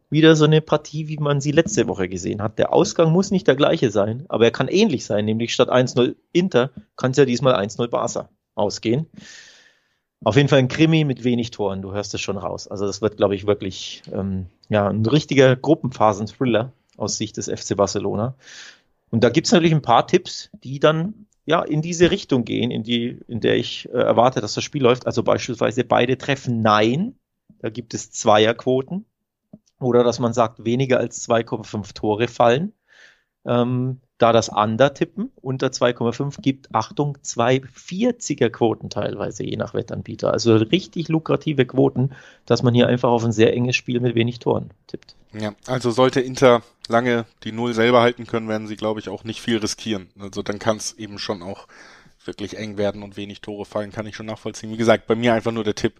wieder 0.10 0.36
so 0.36 0.46
eine 0.46 0.62
Partie, 0.62 1.08
wie 1.08 1.18
man 1.18 1.42
sie 1.42 1.52
letzte 1.52 1.88
Woche 1.88 2.08
gesehen 2.08 2.42
hat. 2.42 2.60
Der 2.60 2.74
Ausgang 2.74 3.12
muss 3.12 3.32
nicht 3.32 3.48
der 3.48 3.56
gleiche 3.56 3.90
sein, 3.90 4.26
aber 4.30 4.46
er 4.46 4.52
kann 4.52 4.68
ähnlich 4.68 5.06
sein, 5.06 5.26
nämlich 5.26 5.54
statt 5.54 5.70
1-0 5.70 6.16
Inter 6.32 6.70
kann 6.96 7.12
es 7.12 7.18
ja 7.18 7.26
diesmal 7.26 7.56
1-0 7.56 7.88
Barca 7.88 8.30
ausgehen. 8.54 9.08
Auf 10.24 10.38
jeden 10.38 10.48
Fall 10.48 10.60
ein 10.60 10.68
Krimi 10.68 11.04
mit 11.04 11.24
wenig 11.24 11.52
Toren, 11.52 11.82
du 11.82 11.92
hörst 11.92 12.14
es 12.14 12.22
schon 12.22 12.38
raus. 12.38 12.68
Also 12.68 12.86
das 12.86 13.02
wird, 13.02 13.18
glaube 13.18 13.36
ich, 13.36 13.48
wirklich 13.48 14.04
ähm, 14.14 14.46
ja, 14.70 14.88
ein 14.88 15.06
richtiger 15.06 15.56
Gruppenphasen-Thriller 15.56 16.72
aus 16.98 17.18
Sicht 17.18 17.38
des 17.38 17.48
FC 17.48 17.76
Barcelona. 17.76 18.36
Und 19.10 19.24
da 19.24 19.30
gibt 19.30 19.48
es 19.48 19.54
natürlich 19.54 19.74
ein 19.74 19.82
paar 19.82 20.08
Tipps, 20.08 20.50
die 20.64 20.80
dann 20.80 21.28
ja 21.46 21.62
in 21.62 21.82
diese 21.82 22.12
Richtung 22.12 22.44
gehen, 22.44 22.72
in 22.72 22.84
die, 22.84 23.20
in 23.28 23.40
der 23.40 23.56
ich 23.58 23.88
äh, 23.90 23.98
erwarte, 23.98 24.42
dass 24.42 24.56
das 24.56 24.64
Spiel 24.64 24.84
läuft. 24.84 25.06
Also 25.06 25.24
beispielsweise 25.24 25.84
beide 25.84 26.18
treffen 26.18 26.62
Nein. 26.62 27.16
Da 27.60 27.70
gibt 27.70 27.94
es 27.94 28.12
Zweierquoten. 28.12 29.06
Oder 29.80 30.04
dass 30.04 30.20
man 30.20 30.34
sagt, 30.34 30.66
weniger 30.66 31.00
als 31.00 31.28
2,5 31.28 31.94
Tore 31.94 32.28
fallen. 32.28 32.74
Ähm, 33.46 34.00
da 34.18 34.32
das 34.32 34.50
Under 34.50 34.94
tippen 34.94 35.32
unter 35.42 35.68
2,5 35.68 36.42
gibt, 36.42 36.74
Achtung, 36.74 37.18
240er 37.24 38.50
Quoten 38.50 38.90
teilweise, 38.90 39.44
je 39.44 39.58
nach 39.58 39.74
Wettanbieter. 39.74 40.32
Also 40.32 40.56
richtig 40.56 41.10
lukrative 41.10 41.66
Quoten, 41.66 42.12
dass 42.46 42.64
man 42.64 42.74
hier 42.74 42.88
einfach 42.88 43.10
auf 43.10 43.26
ein 43.26 43.34
sehr 43.34 43.54
enges 43.54 43.76
Spiel 43.76 44.00
mit 44.00 44.16
wenig 44.16 44.40
Toren 44.40 44.72
tippt. 44.88 45.16
Ja, 45.34 45.54
also 45.68 45.92
sollte 45.92 46.22
Inter 46.22 46.64
lange 46.88 47.26
die 47.44 47.52
Null 47.52 47.74
selber 47.74 48.02
halten 48.02 48.26
können, 48.26 48.48
werden 48.48 48.68
sie, 48.68 48.78
glaube 48.78 49.02
ich, 49.02 49.10
auch 49.10 49.26
nicht 49.26 49.42
viel 49.42 49.58
riskieren. 49.58 50.08
Also 50.18 50.42
dann 50.42 50.60
kann 50.60 50.78
es 50.78 50.94
eben 50.94 51.20
schon 51.20 51.42
auch 51.42 51.68
wirklich 52.24 52.58
eng 52.58 52.78
werden 52.78 53.04
und 53.04 53.18
wenig 53.18 53.42
Tore 53.42 53.66
fallen, 53.66 53.92
kann 53.92 54.08
ich 54.08 54.16
schon 54.16 54.26
nachvollziehen. 54.26 54.72
Wie 54.72 54.78
gesagt, 54.78 55.08
bei 55.08 55.16
mir 55.16 55.34
einfach 55.34 55.52
nur 55.52 55.66
der 55.66 55.76
Tipp, 55.76 55.94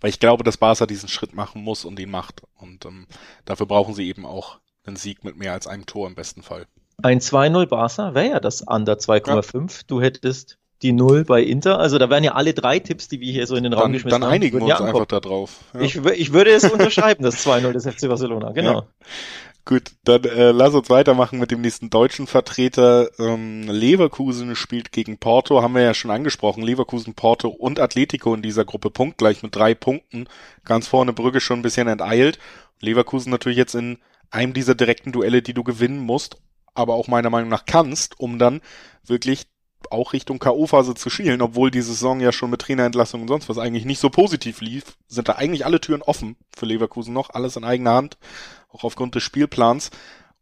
weil 0.00 0.10
ich 0.10 0.20
glaube, 0.20 0.42
dass 0.42 0.56
Barca 0.56 0.86
diesen 0.86 1.08
Schritt 1.08 1.34
machen 1.34 1.62
muss 1.62 1.84
und 1.84 2.00
ihn 2.00 2.10
macht. 2.10 2.42
Und 2.56 2.86
ähm, 2.86 3.06
dafür 3.44 3.66
brauchen 3.66 3.94
sie 3.94 4.08
eben 4.08 4.24
auch 4.24 4.58
einen 4.84 4.96
Sieg 4.96 5.22
mit 5.22 5.36
mehr 5.36 5.52
als 5.52 5.66
einem 5.66 5.84
Tor 5.84 6.06
im 6.06 6.14
besten 6.14 6.42
Fall. 6.42 6.66
Ein 7.02 7.20
2-0 7.20 7.66
Barca 7.66 8.14
wäre 8.14 8.28
ja 8.28 8.40
das 8.40 8.62
Under 8.62 8.94
2,5. 8.94 9.56
Ja. 9.56 9.82
Du 9.86 10.00
hättest 10.02 10.58
die 10.82 10.92
Null 10.92 11.24
bei 11.24 11.42
Inter. 11.42 11.78
Also 11.78 11.98
da 11.98 12.10
wären 12.10 12.24
ja 12.24 12.32
alle 12.32 12.54
drei 12.54 12.78
Tipps, 12.78 13.08
die 13.08 13.20
wir 13.20 13.32
hier 13.32 13.46
so 13.46 13.56
in 13.56 13.64
den 13.64 13.72
Raum 13.72 13.84
dann, 13.84 13.92
geschmissen 13.92 14.14
haben. 14.14 14.22
Dann 14.22 14.30
einigen 14.30 14.58
wir 14.58 14.74
uns 14.74 14.80
einfach 14.80 15.06
da 15.06 15.20
drauf. 15.20 15.60
Ja. 15.74 15.80
Ich, 15.80 15.96
ich 15.96 16.32
würde 16.32 16.50
es 16.50 16.64
unterschreiben, 16.64 17.22
das 17.22 17.46
2-0 17.46 17.72
des 17.72 17.86
FC 17.86 18.08
Barcelona, 18.08 18.52
genau. 18.52 18.72
Ja. 18.72 18.86
Gut, 19.64 19.92
dann 20.04 20.24
äh, 20.24 20.50
lass 20.50 20.72
uns 20.72 20.88
weitermachen 20.88 21.38
mit 21.38 21.50
dem 21.50 21.60
nächsten 21.60 21.90
deutschen 21.90 22.26
Vertreter. 22.26 23.10
Ähm, 23.18 23.68
Leverkusen 23.68 24.56
spielt 24.56 24.92
gegen 24.92 25.18
Porto, 25.18 25.60
haben 25.60 25.74
wir 25.74 25.82
ja 25.82 25.92
schon 25.92 26.10
angesprochen. 26.10 26.62
Leverkusen, 26.62 27.14
Porto 27.14 27.48
und 27.48 27.78
Atletico 27.78 28.34
in 28.34 28.40
dieser 28.40 28.64
Gruppe 28.64 28.88
punktgleich 28.88 29.42
mit 29.42 29.54
drei 29.54 29.74
Punkten. 29.74 30.26
Ganz 30.64 30.88
vorne 30.88 31.12
Brügge 31.12 31.40
schon 31.40 31.58
ein 31.58 31.62
bisschen 31.62 31.86
enteilt. 31.86 32.38
Leverkusen 32.80 33.30
natürlich 33.30 33.58
jetzt 33.58 33.74
in 33.74 33.98
einem 34.30 34.54
dieser 34.54 34.74
direkten 34.74 35.12
Duelle, 35.12 35.42
die 35.42 35.54
du 35.54 35.64
gewinnen 35.64 35.98
musst, 35.98 36.38
aber 36.78 36.94
auch 36.94 37.08
meiner 37.08 37.30
Meinung 37.30 37.50
nach 37.50 37.66
kannst, 37.66 38.18
um 38.20 38.38
dann 38.38 38.60
wirklich 39.04 39.46
auch 39.90 40.12
Richtung 40.12 40.38
K.O.-Phase 40.38 40.94
zu 40.94 41.10
schielen, 41.10 41.40
obwohl 41.40 41.70
die 41.70 41.82
Saison 41.82 42.20
ja 42.20 42.32
schon 42.32 42.50
mit 42.50 42.60
Trainerentlassung 42.60 43.22
und 43.22 43.28
sonst 43.28 43.48
was 43.48 43.58
eigentlich 43.58 43.84
nicht 43.84 44.00
so 44.00 44.10
positiv 44.10 44.60
lief, 44.60 44.96
sind 45.06 45.28
da 45.28 45.34
eigentlich 45.34 45.64
alle 45.64 45.80
Türen 45.80 46.02
offen 46.02 46.36
für 46.54 46.66
Leverkusen 46.66 47.14
noch, 47.14 47.30
alles 47.30 47.56
in 47.56 47.64
eigener 47.64 47.94
Hand, 47.94 48.18
auch 48.70 48.84
aufgrund 48.84 49.14
des 49.14 49.22
Spielplans. 49.22 49.90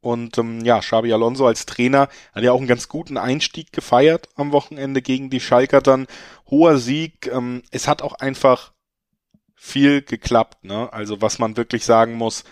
Und 0.01 0.38
ähm, 0.38 0.64
ja, 0.64 0.81
Xabi 0.81 1.12
Alonso 1.12 1.46
als 1.46 1.66
Trainer 1.66 2.09
hat 2.33 2.44
ja 2.44 2.53
auch 2.53 2.59
einen 2.59 2.68
ganz 2.68 2.88
guten 2.88 3.16
Einstieg 3.18 3.72
gefeiert 3.72 4.29
am 4.37 4.53
Wochenende 4.53 5.03
gegen 5.03 5.31
die 5.31 5.40
Schalker 5.40 5.81
dann. 5.81 6.07
Hoher 6.49 6.79
Sieg. 6.79 7.27
Ähm, 7.33 7.62
es 7.70 7.88
hat 7.88 8.03
auch 8.03 8.14
einfach 8.14 8.72
viel 9.55 10.03
geklappt, 10.03 10.64
ne? 10.64 10.92
Also 10.92 11.22
was 11.22 11.38
man 11.38 11.57
wirklich 11.57 11.85
sagen 11.85 12.14
muss, 12.14 12.44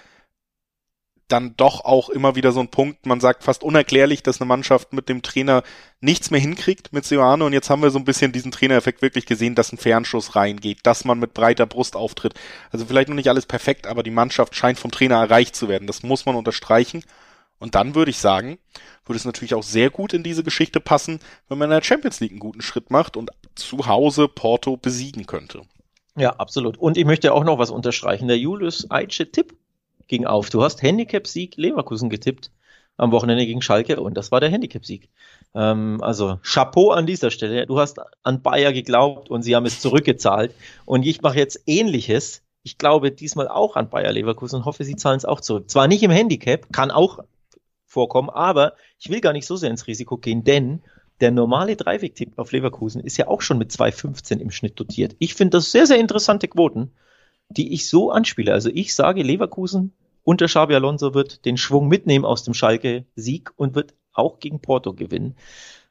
dann 1.28 1.56
doch 1.56 1.84
auch 1.84 2.10
immer 2.10 2.36
wieder 2.36 2.52
so 2.52 2.60
ein 2.60 2.68
Punkt, 2.68 3.06
man 3.06 3.20
sagt 3.20 3.44
fast 3.44 3.62
unerklärlich, 3.62 4.22
dass 4.22 4.40
eine 4.40 4.48
Mannschaft 4.48 4.92
mit 4.92 5.08
dem 5.08 5.22
Trainer 5.22 5.62
nichts 6.00 6.30
mehr 6.30 6.40
hinkriegt 6.40 6.92
mit 6.92 7.04
Seoane 7.04 7.44
und 7.44 7.52
jetzt 7.52 7.70
haben 7.70 7.82
wir 7.82 7.90
so 7.90 7.98
ein 7.98 8.04
bisschen 8.04 8.32
diesen 8.32 8.50
Trainereffekt 8.50 9.00
wirklich 9.00 9.24
gesehen, 9.24 9.54
dass 9.54 9.72
ein 9.72 9.78
Fernschuss 9.78 10.36
reingeht, 10.36 10.80
dass 10.82 11.04
man 11.04 11.18
mit 11.18 11.32
breiter 11.32 11.66
Brust 11.66 11.96
auftritt. 11.96 12.34
Also 12.70 12.84
vielleicht 12.84 13.08
noch 13.08 13.14
nicht 13.14 13.28
alles 13.28 13.46
perfekt, 13.46 13.86
aber 13.86 14.02
die 14.02 14.10
Mannschaft 14.10 14.54
scheint 14.54 14.78
vom 14.78 14.90
Trainer 14.90 15.16
erreicht 15.16 15.56
zu 15.56 15.68
werden. 15.68 15.86
Das 15.86 16.02
muss 16.02 16.26
man 16.26 16.36
unterstreichen. 16.36 17.02
Und 17.58 17.74
dann 17.74 17.94
würde 17.94 18.10
ich 18.10 18.18
sagen, 18.18 18.58
würde 19.06 19.16
es 19.16 19.24
natürlich 19.24 19.54
auch 19.54 19.62
sehr 19.62 19.88
gut 19.88 20.12
in 20.12 20.22
diese 20.22 20.44
Geschichte 20.44 20.80
passen, 20.80 21.20
wenn 21.48 21.56
man 21.56 21.70
in 21.70 21.76
der 21.76 21.82
Champions 21.82 22.20
League 22.20 22.32
einen 22.32 22.40
guten 22.40 22.60
Schritt 22.60 22.90
macht 22.90 23.16
und 23.16 23.30
zu 23.54 23.86
Hause 23.86 24.28
Porto 24.28 24.76
besiegen 24.76 25.24
könnte. 25.26 25.62
Ja, 26.16 26.30
absolut. 26.36 26.76
Und 26.76 26.96
ich 26.96 27.06
möchte 27.06 27.32
auch 27.32 27.44
noch 27.44 27.58
was 27.58 27.70
unterstreichen. 27.70 28.28
Der 28.28 28.38
Julius 28.38 28.90
Eiche 28.90 29.30
Tipp 29.30 29.56
ging 30.14 30.26
auf. 30.26 30.48
Du 30.48 30.62
hast 30.62 30.80
Handicap-Sieg 30.82 31.56
Leverkusen 31.56 32.08
getippt 32.08 32.52
am 32.96 33.10
Wochenende 33.10 33.46
gegen 33.46 33.62
Schalke 33.62 34.00
und 34.00 34.16
das 34.16 34.30
war 34.30 34.38
der 34.38 34.48
Handicap-Sieg. 34.48 35.08
Ähm, 35.54 35.98
also 36.02 36.38
Chapeau 36.44 36.90
an 36.90 37.06
dieser 37.06 37.32
Stelle. 37.32 37.66
Du 37.66 37.80
hast 37.80 37.98
an 38.22 38.40
Bayer 38.40 38.72
geglaubt 38.72 39.28
und 39.28 39.42
sie 39.42 39.56
haben 39.56 39.66
es 39.66 39.80
zurückgezahlt. 39.80 40.54
Und 40.84 41.04
ich 41.04 41.20
mache 41.20 41.38
jetzt 41.38 41.64
ähnliches. 41.66 42.42
Ich 42.62 42.78
glaube 42.78 43.10
diesmal 43.10 43.48
auch 43.48 43.74
an 43.74 43.90
Bayer 43.90 44.12
Leverkusen 44.12 44.60
und 44.60 44.64
hoffe, 44.66 44.84
sie 44.84 44.94
zahlen 44.94 45.16
es 45.16 45.24
auch 45.24 45.40
zurück. 45.40 45.68
Zwar 45.68 45.88
nicht 45.88 46.04
im 46.04 46.12
Handicap, 46.12 46.72
kann 46.72 46.92
auch 46.92 47.18
vorkommen, 47.84 48.30
aber 48.30 48.74
ich 49.00 49.10
will 49.10 49.20
gar 49.20 49.32
nicht 49.32 49.46
so 49.46 49.56
sehr 49.56 49.70
ins 49.70 49.88
Risiko 49.88 50.16
gehen, 50.16 50.44
denn 50.44 50.82
der 51.20 51.32
normale 51.32 51.74
Dreiweg-Tipp 51.74 52.38
auf 52.38 52.52
Leverkusen 52.52 53.00
ist 53.00 53.16
ja 53.16 53.26
auch 53.26 53.40
schon 53.40 53.58
mit 53.58 53.72
2,15 53.72 54.38
im 54.38 54.50
Schnitt 54.52 54.78
dotiert. 54.78 55.16
Ich 55.18 55.34
finde 55.34 55.58
das 55.58 55.72
sehr, 55.72 55.86
sehr 55.86 55.98
interessante 55.98 56.46
Quoten 56.46 56.92
die 57.48 57.72
ich 57.72 57.88
so 57.88 58.10
anspiele. 58.10 58.52
Also 58.52 58.70
ich 58.72 58.94
sage, 58.94 59.22
Leverkusen 59.22 59.92
unter 60.24 60.46
Xabi 60.46 60.74
Alonso 60.74 61.14
wird 61.14 61.44
den 61.44 61.56
Schwung 61.56 61.88
mitnehmen 61.88 62.24
aus 62.24 62.42
dem 62.42 62.54
Schalke-Sieg 62.54 63.52
und 63.56 63.74
wird 63.74 63.94
auch 64.12 64.40
gegen 64.40 64.60
Porto 64.60 64.92
gewinnen. 64.92 65.36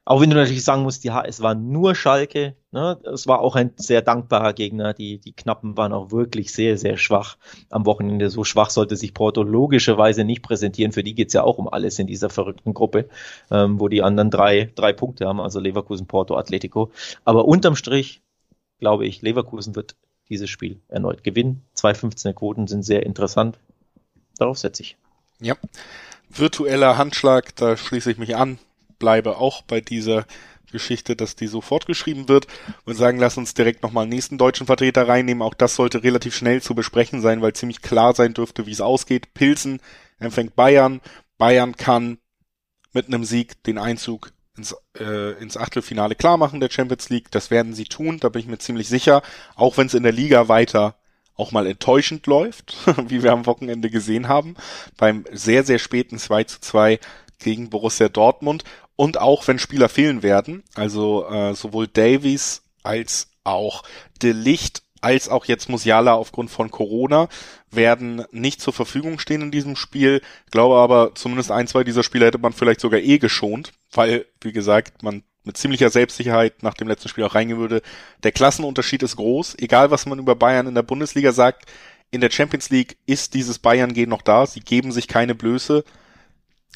Auch 0.05 0.19
wenn 0.19 0.29
du 0.29 0.35
natürlich 0.35 0.65
sagen 0.65 0.83
musst, 0.83 1.05
ja, 1.05 1.23
es 1.23 1.41
war 1.41 1.55
nur 1.55 1.95
Schalke, 1.95 2.57
ne? 2.71 2.99
es 3.05 3.25
war 3.25 3.39
auch 3.39 3.55
ein 3.55 3.71
sehr 3.77 4.01
dankbarer 4.01 4.51
Gegner. 4.51 4.93
Die, 4.93 5.17
die 5.17 5.31
Knappen 5.31 5.77
waren 5.77 5.93
auch 5.93 6.11
wirklich 6.11 6.51
sehr, 6.51 6.77
sehr 6.77 6.97
schwach 6.97 7.37
am 7.69 7.85
Wochenende. 7.85 8.29
So 8.29 8.43
schwach 8.43 8.69
sollte 8.69 8.97
sich 8.97 9.13
Porto 9.13 9.43
logischerweise 9.43 10.25
nicht 10.25 10.41
präsentieren. 10.41 10.91
Für 10.91 11.03
die 11.03 11.15
geht's 11.15 11.33
ja 11.33 11.43
auch 11.43 11.57
um 11.57 11.69
alles 11.69 11.99
in 11.99 12.07
dieser 12.07 12.29
verrückten 12.29 12.73
Gruppe, 12.73 13.07
ähm, 13.49 13.79
wo 13.79 13.87
die 13.87 14.01
anderen 14.01 14.29
drei, 14.29 14.73
drei 14.75 14.91
Punkte 14.91 15.25
haben, 15.25 15.39
also 15.39 15.61
Leverkusen, 15.61 16.05
Porto, 16.05 16.35
Atletico. 16.35 16.91
Aber 17.23 17.45
unterm 17.45 17.77
Strich 17.77 18.23
glaube 18.83 19.05
ich, 19.05 19.21
Leverkusen 19.21 19.75
wird 19.77 19.95
dieses 20.27 20.49
Spiel 20.49 20.81
erneut 20.89 21.23
gewinnen. 21.23 21.61
2,15er 21.77 22.33
Quoten 22.33 22.67
sind 22.67 22.83
sehr 22.83 23.05
interessant. 23.05 23.57
Darauf 24.37 24.57
setze 24.57 24.83
ich. 24.83 24.97
Ja. 25.39 25.55
Virtueller 26.29 26.97
Handschlag, 26.97 27.55
da 27.55 27.77
schließe 27.77 28.11
ich 28.11 28.17
mich 28.17 28.35
an, 28.35 28.57
bleibe 28.97 29.37
auch 29.37 29.61
bei 29.61 29.81
dieser 29.81 30.25
Geschichte, 30.71 31.15
dass 31.15 31.35
die 31.35 31.47
so 31.47 31.61
fortgeschrieben 31.61 32.27
wird 32.27 32.47
und 32.85 32.95
sagen, 32.95 33.19
lass 33.19 33.37
uns 33.37 33.53
direkt 33.53 33.83
nochmal 33.83 34.03
einen 34.03 34.13
nächsten 34.13 34.37
deutschen 34.37 34.65
Vertreter 34.65 35.07
reinnehmen. 35.07 35.43
Auch 35.43 35.53
das 35.53 35.75
sollte 35.75 36.03
relativ 36.03 36.35
schnell 36.35 36.61
zu 36.61 36.75
besprechen 36.75 37.21
sein, 37.21 37.41
weil 37.41 37.53
ziemlich 37.53 37.81
klar 37.81 38.13
sein 38.15 38.33
dürfte, 38.33 38.65
wie 38.65 38.71
es 38.71 38.81
ausgeht. 38.81 39.33
Pilsen 39.35 39.79
empfängt 40.19 40.55
Bayern. 40.55 40.99
Bayern 41.37 41.77
kann 41.77 42.17
mit 42.91 43.07
einem 43.07 43.23
Sieg 43.23 43.63
den 43.63 43.77
Einzug 43.77 44.31
ins, 44.57 44.75
äh, 44.99 45.31
ins 45.41 45.57
Achtelfinale 45.57 46.15
klar 46.15 46.37
machen 46.37 46.59
der 46.59 46.69
Champions 46.69 47.09
League. 47.09 47.31
Das 47.31 47.51
werden 47.51 47.73
sie 47.73 47.85
tun, 47.85 48.19
da 48.19 48.29
bin 48.29 48.41
ich 48.41 48.47
mir 48.47 48.59
ziemlich 48.59 48.87
sicher. 48.87 49.21
Auch 49.55 49.77
wenn 49.77 49.87
es 49.87 49.93
in 49.93 50.03
der 50.03 50.11
Liga 50.11 50.47
weiter 50.47 50.95
auch 51.35 51.51
mal 51.51 51.67
enttäuschend 51.67 52.27
läuft, 52.27 52.75
wie 53.07 53.23
wir 53.23 53.31
am 53.31 53.45
Wochenende 53.45 53.89
gesehen 53.89 54.27
haben, 54.27 54.55
beim 54.97 55.25
sehr, 55.31 55.63
sehr 55.63 55.79
späten 55.79 56.17
2 56.17 56.43
zu 56.45 56.61
2 56.61 56.99
gegen 57.39 57.69
Borussia 57.69 58.09
Dortmund 58.09 58.63
und 58.95 59.19
auch 59.19 59.47
wenn 59.47 59.59
Spieler 59.59 59.89
fehlen 59.89 60.23
werden, 60.23 60.63
also 60.75 61.27
äh, 61.27 61.55
sowohl 61.55 61.87
Davies 61.87 62.61
als 62.83 63.29
auch 63.43 63.83
De 64.21 64.31
Licht 64.31 64.83
als 65.03 65.27
auch 65.27 65.43
jetzt 65.45 65.67
Musiala 65.67 66.13
aufgrund 66.13 66.49
von 66.49 66.71
Corona 66.71 67.27
werden 67.69 68.23
nicht 68.31 68.61
zur 68.61 68.71
Verfügung 68.71 69.19
stehen 69.19 69.41
in 69.41 69.51
diesem 69.51 69.75
Spiel. 69.75 70.21
Glaube 70.49 70.77
aber, 70.77 71.13
zumindest 71.13 71.51
ein, 71.51 71.67
zwei 71.67 71.83
dieser 71.83 72.03
Spieler 72.03 72.27
hätte 72.27 72.37
man 72.37 72.53
vielleicht 72.53 72.79
sogar 72.79 73.01
eh 73.01 73.17
geschont, 73.17 73.73
weil, 73.91 74.25
wie 74.39 74.53
gesagt, 74.53 75.03
man 75.03 75.23
mit 75.43 75.57
ziemlicher 75.57 75.89
Selbstsicherheit 75.89 76.63
nach 76.63 76.73
dem 76.73 76.87
letzten 76.87 77.09
Spiel 77.09 77.23
auch 77.23 77.35
reingehen 77.35 77.59
würde. 77.59 77.81
Der 78.23 78.31
Klassenunterschied 78.31 79.03
ist 79.03 79.17
groß, 79.17 79.55
egal 79.59 79.91
was 79.91 80.05
man 80.05 80.19
über 80.19 80.35
Bayern 80.35 80.67
in 80.67 80.75
der 80.75 80.83
Bundesliga 80.83 81.31
sagt. 81.31 81.65
In 82.11 82.21
der 82.21 82.31
Champions 82.31 82.69
League 82.69 82.97
ist 83.05 83.33
dieses 83.33 83.59
Bayern-Gehen 83.59 84.09
noch 84.09 84.21
da. 84.21 84.45
Sie 84.45 84.59
geben 84.59 84.91
sich 84.91 85.07
keine 85.07 85.35
Blöße. 85.35 85.83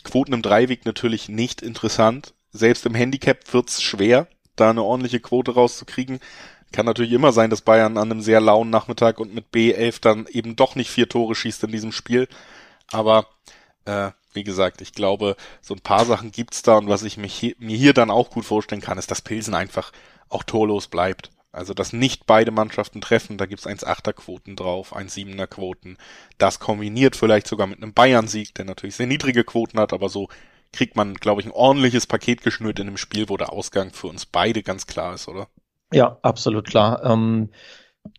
Quoten 0.03 0.33
im 0.33 0.41
Dreiweg 0.41 0.85
natürlich 0.85 1.29
nicht 1.29 1.61
interessant. 1.61 2.33
Selbst 2.51 2.85
im 2.85 2.95
Handicap 2.95 3.53
wird's 3.53 3.81
schwer, 3.81 4.27
da 4.55 4.71
eine 4.71 4.83
ordentliche 4.83 5.19
Quote 5.19 5.53
rauszukriegen. 5.53 6.19
Kann 6.71 6.85
natürlich 6.85 7.11
immer 7.13 7.31
sein, 7.31 7.49
dass 7.49 7.61
Bayern 7.61 7.97
an 7.97 8.11
einem 8.11 8.21
sehr 8.21 8.41
lauen 8.41 8.69
Nachmittag 8.69 9.19
und 9.19 9.33
mit 9.33 9.45
B11 9.53 10.01
dann 10.01 10.27
eben 10.27 10.55
doch 10.55 10.75
nicht 10.75 10.89
vier 10.89 11.07
Tore 11.07 11.35
schießt 11.35 11.63
in 11.63 11.71
diesem 11.71 11.91
Spiel. 11.91 12.27
Aber 12.91 13.27
äh, 13.85 14.11
wie 14.33 14.43
gesagt, 14.43 14.81
ich 14.81 14.93
glaube, 14.93 15.35
so 15.61 15.73
ein 15.73 15.81
paar 15.81 16.05
Sachen 16.05 16.31
gibt's 16.31 16.61
da 16.61 16.77
und 16.77 16.89
was 16.89 17.03
ich 17.03 17.17
hier, 17.23 17.55
mir 17.59 17.77
hier 17.77 17.93
dann 17.93 18.11
auch 18.11 18.29
gut 18.29 18.45
vorstellen 18.45 18.81
kann, 18.81 18.97
ist, 18.97 19.11
dass 19.11 19.21
Pilsen 19.21 19.53
einfach 19.53 19.91
auch 20.29 20.43
torlos 20.43 20.87
bleibt. 20.87 21.31
Also, 21.51 21.73
dass 21.73 21.91
nicht 21.91 22.27
beide 22.27 22.51
Mannschaften 22.51 23.01
treffen, 23.01 23.37
da 23.37 23.47
gibt's 23.47 23.65
1,8er 23.65 24.13
Quoten 24.13 24.55
drauf, 24.55 24.95
1,7er 24.95 25.47
Quoten. 25.47 25.97
Das 26.37 26.59
kombiniert 26.59 27.15
vielleicht 27.15 27.47
sogar 27.47 27.65
mit 27.65 27.81
einem 27.81 27.93
Bayern-Sieg, 27.93 28.53
der 28.53 28.65
natürlich 28.65 28.95
sehr 28.95 29.07
niedrige 29.07 29.43
Quoten 29.43 29.79
hat, 29.79 29.91
aber 29.91 30.09
so 30.09 30.27
kriegt 30.71 30.95
man, 30.95 31.15
glaube 31.15 31.41
ich, 31.41 31.47
ein 31.47 31.53
ordentliches 31.53 32.05
Paket 32.05 32.43
geschnürt 32.43 32.79
in 32.79 32.87
einem 32.87 32.97
Spiel, 32.97 33.29
wo 33.29 33.37
der 33.37 33.53
Ausgang 33.53 33.91
für 33.91 34.07
uns 34.07 34.25
beide 34.25 34.61
ganz 34.61 34.85
klar 34.85 35.15
ist, 35.15 35.27
oder? 35.27 35.47
Ja, 35.91 36.19
absolut 36.21 36.67
klar. 36.67 37.03
Ähm, 37.03 37.49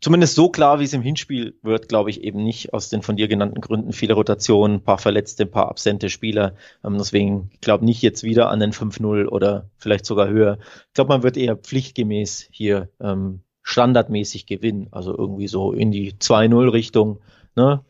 zumindest 0.00 0.34
so 0.34 0.48
klar, 0.48 0.80
wie 0.80 0.84
es 0.84 0.92
im 0.92 1.02
Hinspiel 1.02 1.58
wird, 1.62 1.88
glaube 1.88 2.10
ich 2.10 2.22
eben 2.22 2.42
nicht 2.42 2.72
aus 2.72 2.88
den 2.88 3.02
von 3.02 3.16
dir 3.16 3.28
genannten 3.28 3.60
Gründen. 3.60 3.92
Viele 3.92 4.14
Rotationen, 4.14 4.82
paar 4.82 4.98
Verletzte, 4.98 5.46
paar 5.46 5.68
absente 5.68 6.10
Spieler. 6.10 6.54
Ähm, 6.84 6.98
deswegen, 6.98 7.50
ich 7.52 7.60
glaube 7.60 7.84
nicht 7.84 8.02
jetzt 8.02 8.22
wieder 8.22 8.50
an 8.50 8.60
den 8.60 8.72
5-0 8.72 9.26
oder 9.26 9.70
vielleicht 9.76 10.06
sogar 10.06 10.28
höher. 10.28 10.58
Ich 10.88 10.94
glaube, 10.94 11.08
man 11.08 11.22
wird 11.22 11.36
eher 11.36 11.56
pflichtgemäß 11.56 12.48
hier 12.50 12.88
ähm, 13.00 13.40
standardmäßig 13.62 14.46
gewinnen. 14.46 14.88
Also 14.90 15.16
irgendwie 15.16 15.48
so 15.48 15.72
in 15.72 15.90
die 15.90 16.12
2-0 16.12 16.72
Richtung. 16.72 17.20
Ne? 17.54 17.84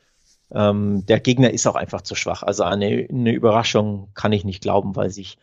Ähm, 0.50 1.04
der 1.06 1.20
Gegner 1.20 1.52
ist 1.52 1.66
auch 1.66 1.76
einfach 1.76 2.02
zu 2.02 2.14
schwach. 2.14 2.42
Also 2.42 2.64
eine, 2.64 3.06
eine 3.10 3.32
Überraschung 3.32 4.08
kann 4.14 4.32
ich 4.32 4.44
nicht 4.44 4.62
glauben, 4.62 4.96
weil 4.96 5.10
sich 5.10 5.38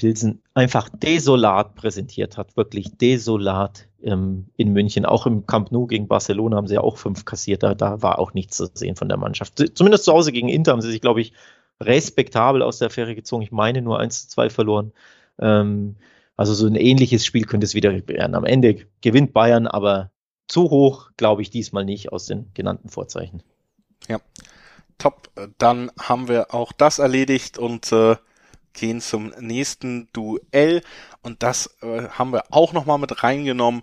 Pilsen 0.00 0.40
einfach 0.54 0.88
desolat 0.88 1.74
präsentiert 1.74 2.38
hat, 2.38 2.56
wirklich 2.56 2.96
desolat 2.96 3.86
ähm, 4.02 4.46
in 4.56 4.72
München. 4.72 5.04
Auch 5.04 5.26
im 5.26 5.46
Camp 5.46 5.72
Nou 5.72 5.86
gegen 5.86 6.08
Barcelona 6.08 6.56
haben 6.56 6.66
sie 6.66 6.76
ja 6.76 6.80
auch 6.80 6.96
fünf 6.96 7.26
kassiert. 7.26 7.62
Da, 7.62 7.74
da 7.74 8.00
war 8.00 8.18
auch 8.18 8.32
nichts 8.32 8.56
zu 8.56 8.70
sehen 8.72 8.96
von 8.96 9.10
der 9.10 9.18
Mannschaft. 9.18 9.62
Zumindest 9.76 10.04
zu 10.04 10.12
Hause 10.14 10.32
gegen 10.32 10.48
Inter 10.48 10.72
haben 10.72 10.80
sie 10.80 10.90
sich, 10.90 11.02
glaube 11.02 11.20
ich, 11.20 11.34
respektabel 11.82 12.62
aus 12.62 12.78
der 12.78 12.86
Affäre 12.86 13.14
gezogen. 13.14 13.42
Ich 13.42 13.52
meine 13.52 13.82
nur 13.82 14.00
1 14.00 14.22
zu 14.22 14.28
2 14.28 14.48
verloren. 14.48 14.92
Ähm, 15.38 15.96
also 16.34 16.54
so 16.54 16.66
ein 16.66 16.76
ähnliches 16.76 17.26
Spiel 17.26 17.44
könnte 17.44 17.66
es 17.66 17.74
wieder 17.74 17.92
werden. 18.08 18.34
Am 18.34 18.46
Ende 18.46 18.86
gewinnt 19.02 19.34
Bayern, 19.34 19.66
aber 19.66 20.10
zu 20.48 20.70
hoch 20.70 21.10
glaube 21.18 21.42
ich 21.42 21.50
diesmal 21.50 21.84
nicht 21.84 22.10
aus 22.10 22.24
den 22.24 22.50
genannten 22.54 22.88
Vorzeichen. 22.88 23.42
Ja, 24.08 24.18
top. 24.96 25.28
Dann 25.58 25.90
haben 26.00 26.28
wir 26.28 26.54
auch 26.54 26.72
das 26.72 27.00
erledigt 27.00 27.58
und 27.58 27.92
äh, 27.92 28.16
gehen 28.72 29.00
zum 29.00 29.32
nächsten 29.40 30.08
Duell. 30.12 30.82
Und 31.22 31.42
das 31.42 31.78
äh, 31.82 32.08
haben 32.08 32.32
wir 32.32 32.44
auch 32.50 32.72
nochmal 32.72 32.98
mit 32.98 33.22
reingenommen, 33.22 33.82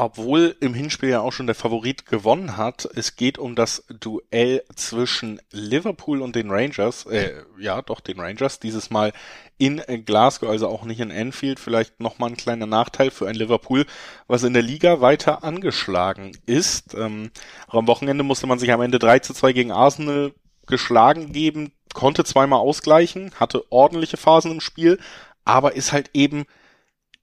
obwohl 0.00 0.56
im 0.60 0.72
Hinspiel 0.72 1.10
ja 1.10 1.20
auch 1.20 1.32
schon 1.32 1.46
der 1.46 1.54
Favorit 1.54 2.06
gewonnen 2.06 2.56
hat. 2.56 2.88
Es 2.94 3.16
geht 3.16 3.36
um 3.36 3.54
das 3.54 3.84
Duell 3.88 4.62
zwischen 4.74 5.42
Liverpool 5.50 6.22
und 6.22 6.34
den 6.36 6.50
Rangers, 6.50 7.04
äh, 7.04 7.42
ja 7.58 7.82
doch 7.82 8.00
den 8.00 8.18
Rangers, 8.18 8.60
dieses 8.60 8.88
Mal 8.88 9.12
in 9.58 9.82
Glasgow, 10.06 10.48
also 10.48 10.68
auch 10.68 10.84
nicht 10.84 11.00
in 11.00 11.12
Anfield, 11.12 11.60
vielleicht 11.60 12.00
nochmal 12.00 12.30
ein 12.30 12.38
kleiner 12.38 12.64
Nachteil 12.64 13.10
für 13.10 13.28
ein 13.28 13.34
Liverpool, 13.34 13.84
was 14.26 14.42
in 14.42 14.54
der 14.54 14.62
Liga 14.62 15.02
weiter 15.02 15.44
angeschlagen 15.44 16.32
ist. 16.46 16.94
Ähm, 16.94 17.30
auch 17.68 17.74
am 17.74 17.86
Wochenende 17.86 18.24
musste 18.24 18.46
man 18.46 18.58
sich 18.58 18.72
am 18.72 18.80
Ende 18.80 18.98
3 18.98 19.18
zu 19.18 19.34
2 19.34 19.52
gegen 19.52 19.70
Arsenal 19.70 20.32
geschlagen 20.66 21.32
geben 21.32 21.72
konnte 21.94 22.24
zweimal 22.24 22.60
ausgleichen, 22.60 23.32
hatte 23.38 23.64
ordentliche 23.70 24.16
Phasen 24.16 24.52
im 24.52 24.60
Spiel, 24.60 24.98
aber 25.44 25.74
ist 25.74 25.92
halt 25.92 26.10
eben, 26.14 26.44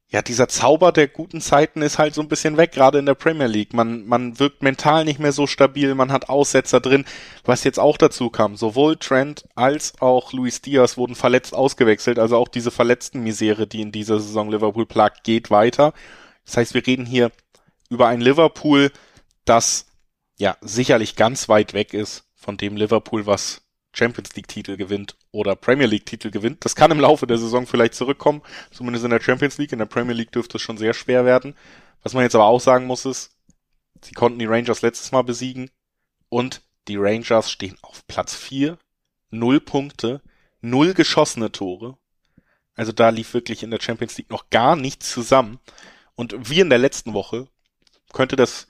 ja, 0.10 0.22
dieser 0.22 0.48
Zauber 0.48 0.94
der 0.94 1.08
guten 1.10 1.42
Zeiten 1.42 1.82
ist 1.82 1.98
halt 1.98 2.14
so 2.14 2.22
ein 2.22 2.30
bisschen 2.30 2.56
weg, 2.56 2.72
gerade 2.72 2.98
in 2.98 3.06
der 3.06 3.14
Premier 3.14 3.48
League. 3.48 3.74
Man, 3.74 4.08
man 4.08 4.40
wirkt 4.40 4.64
mental 4.64 5.04
nicht 5.04 5.20
mehr 5.20 5.34
so 5.34 5.48
stabil, 5.48 5.96
man 5.96 6.14
hat 6.14 6.30
Aussetzer 6.30 6.80
drin, 6.80 7.04
was 7.44 7.66
jetzt 7.66 7.80
auch 7.80 7.98
dazu 7.98 8.30
kam. 8.30 8.56
Sowohl 8.56 8.96
Trent 8.96 9.46
als 9.56 10.02
auch 10.02 10.32
Luis 10.32 10.62
Diaz 10.62 10.96
wurden 10.96 11.16
verletzt 11.16 11.54
ausgewechselt, 11.54 12.20
also 12.20 12.38
auch 12.38 12.48
diese 12.48 12.72
verletzten 12.72 13.22
Misere, 13.22 13.68
die 13.68 13.82
in 13.82 13.92
dieser 13.92 14.20
Saison 14.20 14.50
Liverpool 14.50 14.86
plagt, 14.86 15.26
geht 15.26 15.52
weiter. 15.52 15.94
Das 16.46 16.56
heißt, 16.56 16.74
wir 16.74 16.88
reden 16.88 17.06
hier 17.06 17.32
über 17.90 18.08
ein 18.08 18.22
Liverpool, 18.22 18.92
das 19.44 19.88
ja 20.38 20.56
sicherlich 20.62 21.16
ganz 21.18 21.50
weit 21.50 21.74
weg 21.74 21.94
ist 21.94 22.24
von 22.36 22.56
dem 22.56 22.78
Liverpool, 22.78 23.26
was 23.26 23.67
Champions 23.98 24.36
League 24.36 24.48
Titel 24.48 24.78
gewinnt 24.78 25.16
oder 25.32 25.56
Premier 25.56 25.88
League 25.88 26.06
Titel 26.06 26.30
gewinnt. 26.30 26.64
Das 26.64 26.76
kann 26.76 26.92
im 26.92 27.00
Laufe 27.00 27.26
der 27.26 27.38
Saison 27.38 27.66
vielleicht 27.66 27.96
zurückkommen, 27.96 28.42
zumindest 28.72 29.06
in 29.06 29.12
der 29.12 29.22
Champions 29.22 29.58
League. 29.58 29.72
In 29.72 29.80
der 29.80 29.86
Premier 29.86 30.14
League 30.14 30.32
dürfte 30.32 30.58
es 30.58 30.62
schon 30.62 30.78
sehr 30.78 30.94
schwer 30.94 31.26
werden. 31.26 31.56
Was 32.04 32.14
man 32.14 32.24
jetzt 32.24 32.36
aber 32.36 32.46
auch 32.46 32.62
sagen 32.62 32.86
muss 32.86 33.06
ist, 33.06 33.32
sie 34.04 34.14
konnten 34.14 34.40
die 34.40 34.46
Rangers 34.46 34.82
letztes 34.82 35.12
Mal 35.12 35.24
besiegen 35.24 35.72
und 36.30 36.62
die 36.88 36.98
Rangers 36.98 37.52
stehen 37.52 37.78
auf 37.82 38.06
Platz 38.08 38.36
4, 38.36 38.78
null 39.32 39.60
Punkte, 39.60 40.22
null 40.62 40.94
geschossene 40.94 41.52
Tore. 41.52 41.98
Also 42.76 42.92
da 42.92 43.10
lief 43.10 43.34
wirklich 43.34 43.64
in 43.64 43.72
der 43.72 43.82
Champions 43.82 44.18
League 44.18 44.30
noch 44.30 44.50
gar 44.52 44.76
nichts 44.76 45.10
zusammen. 45.10 45.60
Und 46.16 46.50
wie 46.50 46.60
in 46.60 46.70
der 46.70 46.80
letzten 46.80 47.14
Woche 47.14 47.48
könnte 48.14 48.36
das 48.36 48.68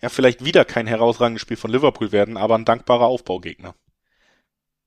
ja 0.00 0.08
vielleicht 0.08 0.44
wieder 0.44 0.64
kein 0.64 0.86
herausragendes 0.86 1.42
Spiel 1.42 1.58
von 1.58 1.70
Liverpool 1.70 2.12
werden, 2.12 2.38
aber 2.38 2.56
ein 2.56 2.64
dankbarer 2.64 3.06
Aufbaugegner. 3.06 3.74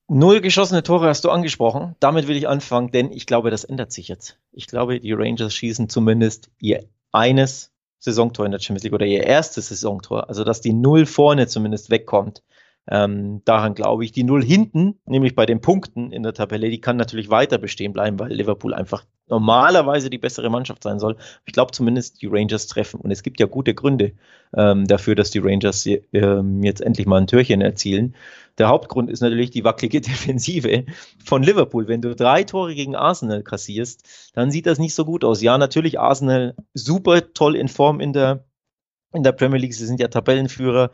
Null 0.10 0.42
geschossene 0.42 0.84
Tore 0.84 1.08
hast 1.08 1.24
du 1.24 1.30
angesprochen. 1.30 1.96
Damit 2.00 2.28
will 2.28 2.36
ich 2.36 2.48
anfangen, 2.48 2.92
denn 2.92 3.12
ich 3.12 3.26
glaube, 3.26 3.52
das 3.52 3.64
ändert 3.64 3.92
sich 3.92 4.10
jetzt. 4.10 4.38
Ich 4.52 4.68
glaube, 4.68 5.00
die 5.00 5.14
Rangers 5.14 5.54
schießen 5.54 5.88
zumindest 5.90 6.50
ihr 6.60 6.84
eines 7.12 7.72
Saisontor 8.00 8.46
in 8.46 8.52
der 8.52 8.60
Champions 8.60 8.84
League 8.84 8.94
oder 8.94 9.06
ihr 9.06 9.24
erstes 9.24 9.70
Saisontor. 9.70 10.28
Also, 10.28 10.44
dass 10.44 10.60
die 10.60 10.74
Null 10.74 11.06
vorne 11.06 11.48
zumindest 11.48 11.90
wegkommt. 11.90 12.44
Ähm, 12.90 13.42
daran 13.46 13.76
glaube 13.76 14.04
ich. 14.04 14.12
Die 14.12 14.24
Null 14.24 14.44
hinten, 14.44 15.00
nämlich 15.06 15.36
bei 15.36 15.46
den 15.46 15.62
Punkten 15.62 16.12
in 16.12 16.24
der 16.24 16.34
Tabelle, 16.34 16.70
die 16.70 16.82
kann 16.82 16.98
natürlich 16.98 17.30
weiter 17.30 17.58
bestehen 17.58 17.94
bleiben, 17.94 18.20
weil 18.20 18.34
Liverpool 18.34 18.74
einfach 18.74 19.06
normalerweise 19.30 20.10
die 20.10 20.18
bessere 20.18 20.50
Mannschaft 20.50 20.84
sein 20.84 21.00
soll. 21.00 21.16
Ich 21.46 21.54
glaube 21.54 21.72
zumindest 21.72 22.22
die 22.22 22.28
Rangers 22.28 22.68
treffen. 22.68 23.00
Und 23.00 23.12
es 23.12 23.24
gibt 23.24 23.40
ja 23.40 23.46
gute 23.46 23.74
Gründe 23.74 24.14
ähm, 24.56 24.86
dafür, 24.86 25.16
dass 25.16 25.32
die 25.32 25.40
Rangers 25.40 25.86
ähm, 25.86 26.62
jetzt 26.62 26.82
endlich 26.82 27.08
mal 27.08 27.22
ein 27.22 27.28
Türchen 27.28 27.62
erzielen. 27.62 28.16
Der 28.58 28.68
Hauptgrund 28.68 29.10
ist 29.10 29.22
natürlich 29.22 29.50
die 29.50 29.64
wackelige 29.64 30.02
Defensive 30.02 30.86
von 31.24 31.42
Liverpool. 31.42 31.88
Wenn 31.88 32.02
du 32.02 32.16
drei 32.16 32.44
Tore 32.44 32.76
gegen 32.76 32.96
Arsenal 32.96 33.44
kassierst, 33.44 34.32
dann 34.34 34.52
sieht 34.52 34.66
das 34.66 34.78
nicht 34.78 34.94
so 34.94 35.06
gut 35.06 35.24
aus. 35.24 35.42
Ja, 35.42 35.58
natürlich 35.58 36.00
Arsenal 36.00 36.56
super 36.74 37.34
toll 37.34 37.56
in 37.56 37.70
Form 37.70 38.00
in 38.00 38.14
der 38.14 38.46
in 39.14 39.24
der 39.24 39.32
Premier 39.32 39.60
League. 39.60 39.76
Sie 39.76 39.86
sind 39.86 40.00
ja 40.00 40.08
Tabellenführer. 40.08 40.92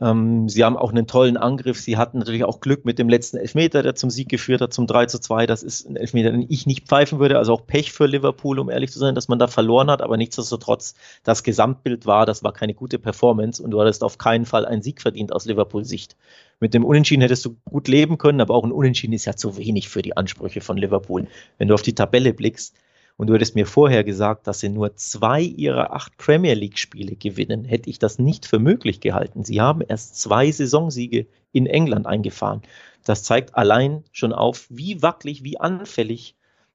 Ähm, 0.00 0.48
sie 0.48 0.64
haben 0.64 0.76
auch 0.76 0.90
einen 0.90 1.06
tollen 1.06 1.36
Angriff. 1.36 1.80
Sie 1.80 1.96
hatten 1.96 2.18
natürlich 2.18 2.44
auch 2.44 2.60
Glück 2.60 2.84
mit 2.84 2.98
dem 2.98 3.08
letzten 3.08 3.36
Elfmeter, 3.36 3.82
der 3.82 3.94
zum 3.94 4.10
Sieg 4.10 4.28
geführt 4.28 4.60
hat, 4.60 4.72
zum 4.72 4.86
3 4.86 5.06
zu 5.06 5.20
2. 5.20 5.46
Das 5.46 5.62
ist 5.62 5.88
ein 5.88 5.96
Elfmeter, 5.96 6.32
den 6.32 6.46
ich 6.48 6.66
nicht 6.66 6.88
pfeifen 6.88 7.20
würde. 7.20 7.38
Also 7.38 7.52
auch 7.52 7.66
Pech 7.66 7.92
für 7.92 8.06
Liverpool, 8.06 8.58
um 8.58 8.70
ehrlich 8.70 8.90
zu 8.90 8.98
sein, 8.98 9.14
dass 9.14 9.28
man 9.28 9.38
da 9.38 9.46
verloren 9.46 9.90
hat. 9.90 10.02
Aber 10.02 10.16
nichtsdestotrotz, 10.16 10.94
das 11.22 11.42
Gesamtbild 11.42 12.06
war, 12.06 12.26
das 12.26 12.42
war 12.42 12.52
keine 12.52 12.74
gute 12.74 12.98
Performance 12.98 13.62
und 13.62 13.70
du 13.70 13.80
hattest 13.80 14.02
auf 14.02 14.18
keinen 14.18 14.46
Fall 14.46 14.66
einen 14.66 14.82
Sieg 14.82 15.00
verdient 15.00 15.32
aus 15.32 15.44
Liverpool-Sicht. 15.44 16.16
Mit 16.60 16.74
dem 16.74 16.84
Unentschieden 16.84 17.22
hättest 17.22 17.44
du 17.44 17.56
gut 17.64 17.88
leben 17.88 18.18
können, 18.18 18.40
aber 18.40 18.54
auch 18.54 18.64
ein 18.64 18.72
Unentschieden 18.72 19.12
ist 19.12 19.26
ja 19.26 19.36
zu 19.36 19.56
wenig 19.56 19.88
für 19.88 20.02
die 20.02 20.16
Ansprüche 20.16 20.60
von 20.60 20.76
Liverpool. 20.76 21.26
Wenn 21.58 21.68
du 21.68 21.74
auf 21.74 21.82
die 21.82 21.94
Tabelle 21.94 22.32
blickst, 22.32 22.74
und 23.16 23.28
du 23.28 23.34
hättest 23.34 23.54
mir 23.54 23.66
vorher 23.66 24.02
gesagt, 24.02 24.46
dass 24.46 24.60
sie 24.60 24.68
nur 24.68 24.96
zwei 24.96 25.40
ihrer 25.40 25.92
acht 25.92 26.16
Premier 26.16 26.54
League-Spiele 26.54 27.14
gewinnen, 27.14 27.64
hätte 27.64 27.88
ich 27.88 27.98
das 27.98 28.18
nicht 28.18 28.44
für 28.44 28.58
möglich 28.58 29.00
gehalten. 29.00 29.44
Sie 29.44 29.60
haben 29.60 29.82
erst 29.82 30.20
zwei 30.20 30.50
Saisonsiege 30.50 31.26
in 31.52 31.66
England 31.66 32.06
eingefahren. 32.06 32.62
Das 33.04 33.22
zeigt 33.22 33.54
allein 33.54 34.02
schon 34.10 34.32
auf, 34.32 34.66
wie 34.68 35.00
wackelig, 35.02 35.44
wie 35.44 35.60
anfällig 35.60 36.34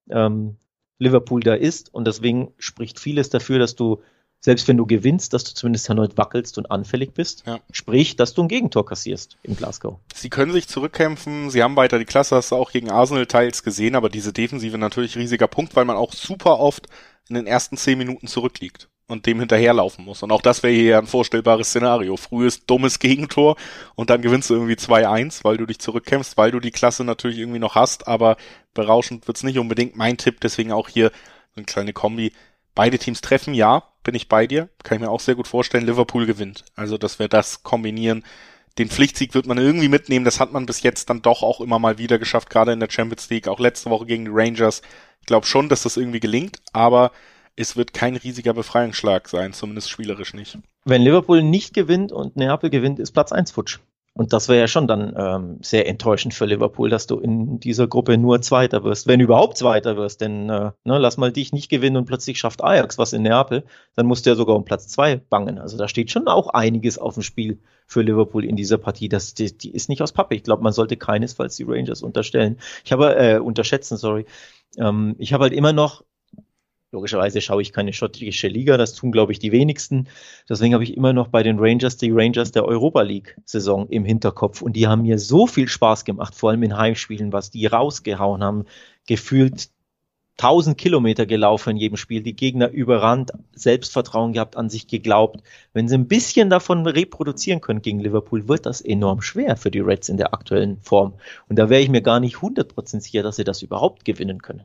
ähm, 0.09 0.55
Liverpool 0.97 1.41
da 1.41 1.55
ist. 1.55 1.93
Und 1.93 2.07
deswegen 2.07 2.53
spricht 2.57 2.99
vieles 2.99 3.29
dafür, 3.29 3.59
dass 3.59 3.75
du 3.75 4.01
selbst 4.39 4.67
wenn 4.67 4.77
du 4.77 4.85
gewinnst, 4.85 5.33
dass 5.33 5.43
du 5.43 5.53
zumindest 5.53 5.89
erneut 5.89 6.17
wackelst 6.17 6.57
und 6.57 6.71
anfällig 6.71 7.13
bist. 7.13 7.43
Ja. 7.45 7.59
Sprich, 7.71 8.15
dass 8.15 8.33
du 8.33 8.43
ein 8.43 8.47
Gegentor 8.47 8.85
kassierst 8.85 9.37
in 9.43 9.55
Glasgow. 9.55 9.99
Sie 10.13 10.29
können 10.29 10.53
sich 10.53 10.67
zurückkämpfen, 10.67 11.49
sie 11.49 11.61
haben 11.61 11.75
weiter 11.75 11.99
die 11.99 12.05
Klasse, 12.05 12.35
hast 12.35 12.51
du 12.51 12.55
auch 12.55 12.71
gegen 12.71 12.89
Arsenal 12.89 13.25
teils 13.25 13.63
gesehen, 13.63 13.95
aber 13.95 14.09
diese 14.09 14.33
Defensive 14.33 14.77
natürlich 14.77 15.17
riesiger 15.17 15.47
Punkt, 15.47 15.75
weil 15.75 15.85
man 15.85 15.97
auch 15.97 16.13
super 16.13 16.59
oft 16.59 16.87
in 17.27 17.35
den 17.35 17.47
ersten 17.47 17.77
zehn 17.77 17.97
Minuten 17.97 18.27
zurückliegt 18.27 18.89
und 19.07 19.25
dem 19.25 19.39
hinterherlaufen 19.39 20.05
muss. 20.05 20.23
Und 20.23 20.31
auch 20.31 20.41
das 20.41 20.63
wäre 20.63 20.73
hier 20.73 20.97
ein 20.99 21.07
vorstellbares 21.07 21.69
Szenario. 21.69 22.15
Frühes, 22.15 22.65
dummes 22.65 22.99
Gegentor 22.99 23.55
und 23.95 24.09
dann 24.09 24.21
gewinnst 24.21 24.49
du 24.49 24.53
irgendwie 24.53 24.75
2-1, 24.75 25.43
weil 25.43 25.57
du 25.57 25.65
dich 25.65 25.79
zurückkämpfst, 25.79 26.37
weil 26.37 26.51
du 26.51 26.59
die 26.59 26.71
Klasse 26.71 27.03
natürlich 27.03 27.39
irgendwie 27.39 27.59
noch 27.59 27.75
hast, 27.75 28.07
aber 28.07 28.37
berauschend 28.73 29.27
wird's 29.27 29.43
nicht 29.43 29.57
unbedingt. 29.57 29.95
Mein 29.95 30.17
Tipp, 30.17 30.39
deswegen 30.41 30.71
auch 30.71 30.87
hier 30.87 31.09
so 31.09 31.57
eine 31.57 31.65
kleine 31.65 31.93
Kombi. 31.93 32.31
Beide 32.75 32.97
Teams 32.97 33.21
treffen, 33.21 33.53
ja, 33.53 33.83
bin 34.03 34.15
ich 34.15 34.29
bei 34.29 34.47
dir. 34.47 34.69
Kann 34.83 34.97
ich 34.97 35.01
mir 35.01 35.11
auch 35.11 35.19
sehr 35.19 35.35
gut 35.35 35.47
vorstellen. 35.47 35.85
Liverpool 35.85 36.25
gewinnt. 36.25 36.65
Also, 36.75 36.97
dass 36.97 37.19
wir 37.19 37.27
das 37.27 37.63
kombinieren. 37.63 38.23
Den 38.77 38.89
Pflichtsieg 38.89 39.33
wird 39.33 39.45
man 39.45 39.57
irgendwie 39.57 39.89
mitnehmen. 39.89 40.25
Das 40.25 40.39
hat 40.39 40.53
man 40.53 40.65
bis 40.65 40.83
jetzt 40.83 41.09
dann 41.09 41.21
doch 41.21 41.43
auch 41.43 41.59
immer 41.59 41.79
mal 41.79 41.97
wieder 41.97 42.17
geschafft, 42.17 42.49
gerade 42.49 42.71
in 42.71 42.79
der 42.79 42.89
Champions 42.89 43.29
League, 43.29 43.47
auch 43.47 43.59
letzte 43.59 43.89
Woche 43.89 44.05
gegen 44.05 44.25
die 44.25 44.31
Rangers. 44.33 44.81
Ich 45.19 45.27
glaube 45.27 45.45
schon, 45.45 45.67
dass 45.69 45.83
das 45.83 45.97
irgendwie 45.97 46.21
gelingt, 46.21 46.61
aber 46.71 47.11
es 47.55 47.75
wird 47.75 47.93
kein 47.93 48.15
riesiger 48.15 48.53
Befreiungsschlag 48.53 49.27
sein, 49.27 49.51
zumindest 49.51 49.89
spielerisch 49.89 50.33
nicht. 50.33 50.57
Wenn 50.85 51.01
Liverpool 51.01 51.43
nicht 51.43 51.73
gewinnt 51.73 52.13
und 52.13 52.37
Neapel 52.37 52.69
gewinnt, 52.69 52.99
ist 52.99 53.11
Platz 53.11 53.33
1 53.33 53.51
futsch. 53.51 53.79
Und 54.19 54.33
das 54.33 54.49
wäre 54.49 54.59
ja 54.59 54.67
schon 54.67 54.85
dann 54.85 55.13
ähm, 55.15 55.59
sehr 55.61 55.87
enttäuschend 55.87 56.33
für 56.33 56.43
Liverpool, 56.43 56.89
dass 56.89 57.07
du 57.07 57.21
in 57.21 57.61
dieser 57.61 57.87
Gruppe 57.87 58.17
nur 58.17 58.41
Zweiter 58.41 58.83
wirst, 58.83 59.07
wenn 59.07 59.21
überhaupt 59.21 59.57
Zweiter 59.57 59.95
wirst. 59.95 60.19
Denn 60.19 60.49
äh, 60.49 60.71
ne, 60.83 60.97
lass 60.97 61.15
mal 61.15 61.31
dich 61.31 61.53
nicht 61.53 61.69
gewinnen 61.69 61.95
und 61.95 62.03
plötzlich 62.03 62.37
schafft 62.37 62.61
Ajax 62.61 62.97
was 62.97 63.13
in 63.13 63.21
Neapel, 63.21 63.63
dann 63.95 64.07
musst 64.07 64.25
du 64.25 64.31
ja 64.31 64.35
sogar 64.35 64.57
um 64.57 64.65
Platz 64.65 64.89
zwei 64.89 65.15
bangen. 65.15 65.57
Also 65.57 65.77
da 65.77 65.87
steht 65.87 66.11
schon 66.11 66.27
auch 66.27 66.49
einiges 66.49 66.97
auf 66.97 67.13
dem 67.13 67.23
Spiel 67.23 67.59
für 67.87 68.01
Liverpool 68.01 68.43
in 68.43 68.57
dieser 68.57 68.77
Partie. 68.77 69.07
Das, 69.07 69.35
die, 69.35 69.57
die 69.57 69.71
ist 69.71 69.87
nicht 69.87 70.01
aus 70.01 70.11
Pappe. 70.11 70.35
Ich 70.35 70.43
glaube, 70.43 70.63
man 70.63 70.73
sollte 70.73 70.97
keinesfalls 70.97 71.55
die 71.55 71.63
Rangers 71.63 72.03
unterstellen. 72.03 72.57
Ich 72.83 72.91
habe 72.91 73.15
äh, 73.15 73.39
unterschätzen, 73.39 73.95
sorry. 73.95 74.25
Ähm, 74.77 75.15
ich 75.17 75.31
habe 75.31 75.43
halt 75.43 75.53
immer 75.53 75.71
noch 75.71 76.03
Logischerweise 76.91 77.39
schaue 77.39 77.61
ich 77.61 77.71
keine 77.71 77.93
schottische 77.93 78.47
Liga, 78.47 78.75
das 78.75 78.93
tun, 78.93 79.11
glaube 79.11 79.31
ich, 79.31 79.37
die 79.37 79.51
wenigsten. 79.51 80.07
Deswegen 80.49 80.73
habe 80.73 80.83
ich 80.83 80.97
immer 80.97 81.13
noch 81.13 81.27
bei 81.27 81.43
den 81.43 81.59
Rangers 81.59 81.97
die 81.97 82.11
Rangers 82.11 82.51
der 82.51 82.65
Europa 82.65 83.03
League-Saison 83.03 83.87
im 83.89 84.05
Hinterkopf. 84.05 84.63
Und 84.63 84.73
die 84.73 84.87
haben 84.87 85.03
mir 85.03 85.19
so 85.19 85.45
viel 85.45 85.67
Spaß 85.67 86.03
gemacht, 86.03 86.33
vor 86.33 86.49
allem 86.49 86.63
in 86.63 86.77
Heimspielen, 86.77 87.31
was 87.31 87.51
die 87.51 87.67
rausgehauen 87.67 88.43
haben. 88.43 88.65
Gefühlt 89.05 89.69
1000 90.39 90.77
Kilometer 90.79 91.27
gelaufen 91.27 91.71
in 91.71 91.77
jedem 91.77 91.97
Spiel, 91.97 92.23
die 92.23 92.35
Gegner 92.35 92.71
überrannt, 92.71 93.33
Selbstvertrauen 93.53 94.33
gehabt, 94.33 94.55
an 94.55 94.69
sich 94.69 94.87
geglaubt. 94.87 95.43
Wenn 95.73 95.87
sie 95.87 95.95
ein 95.95 96.07
bisschen 96.07 96.49
davon 96.49 96.87
reproduzieren 96.87 97.61
können 97.61 97.83
gegen 97.83 97.99
Liverpool, 97.99 98.47
wird 98.47 98.65
das 98.65 98.81
enorm 98.81 99.21
schwer 99.21 99.57
für 99.57 99.69
die 99.69 99.81
Reds 99.81 100.09
in 100.09 100.17
der 100.17 100.33
aktuellen 100.33 100.79
Form. 100.79 101.13
Und 101.49 101.59
da 101.59 101.69
wäre 101.69 101.81
ich 101.81 101.89
mir 101.89 102.01
gar 102.01 102.19
nicht 102.19 102.37
100% 102.37 103.01
sicher, 103.01 103.21
dass 103.21 103.35
sie 103.35 103.43
das 103.43 103.61
überhaupt 103.61 104.05
gewinnen 104.05 104.41
können. 104.41 104.63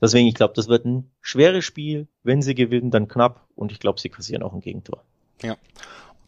Deswegen, 0.00 0.26
ich 0.26 0.34
glaube, 0.34 0.54
das 0.54 0.68
wird 0.68 0.84
ein 0.84 1.10
schweres 1.20 1.64
Spiel. 1.64 2.08
Wenn 2.22 2.42
sie 2.42 2.54
gewinnen, 2.54 2.90
dann 2.90 3.08
knapp. 3.08 3.46
Und 3.54 3.72
ich 3.72 3.80
glaube, 3.80 4.00
sie 4.00 4.08
kassieren 4.08 4.42
auch 4.42 4.52
ein 4.52 4.60
Gegentor. 4.60 5.02
Ja. 5.42 5.56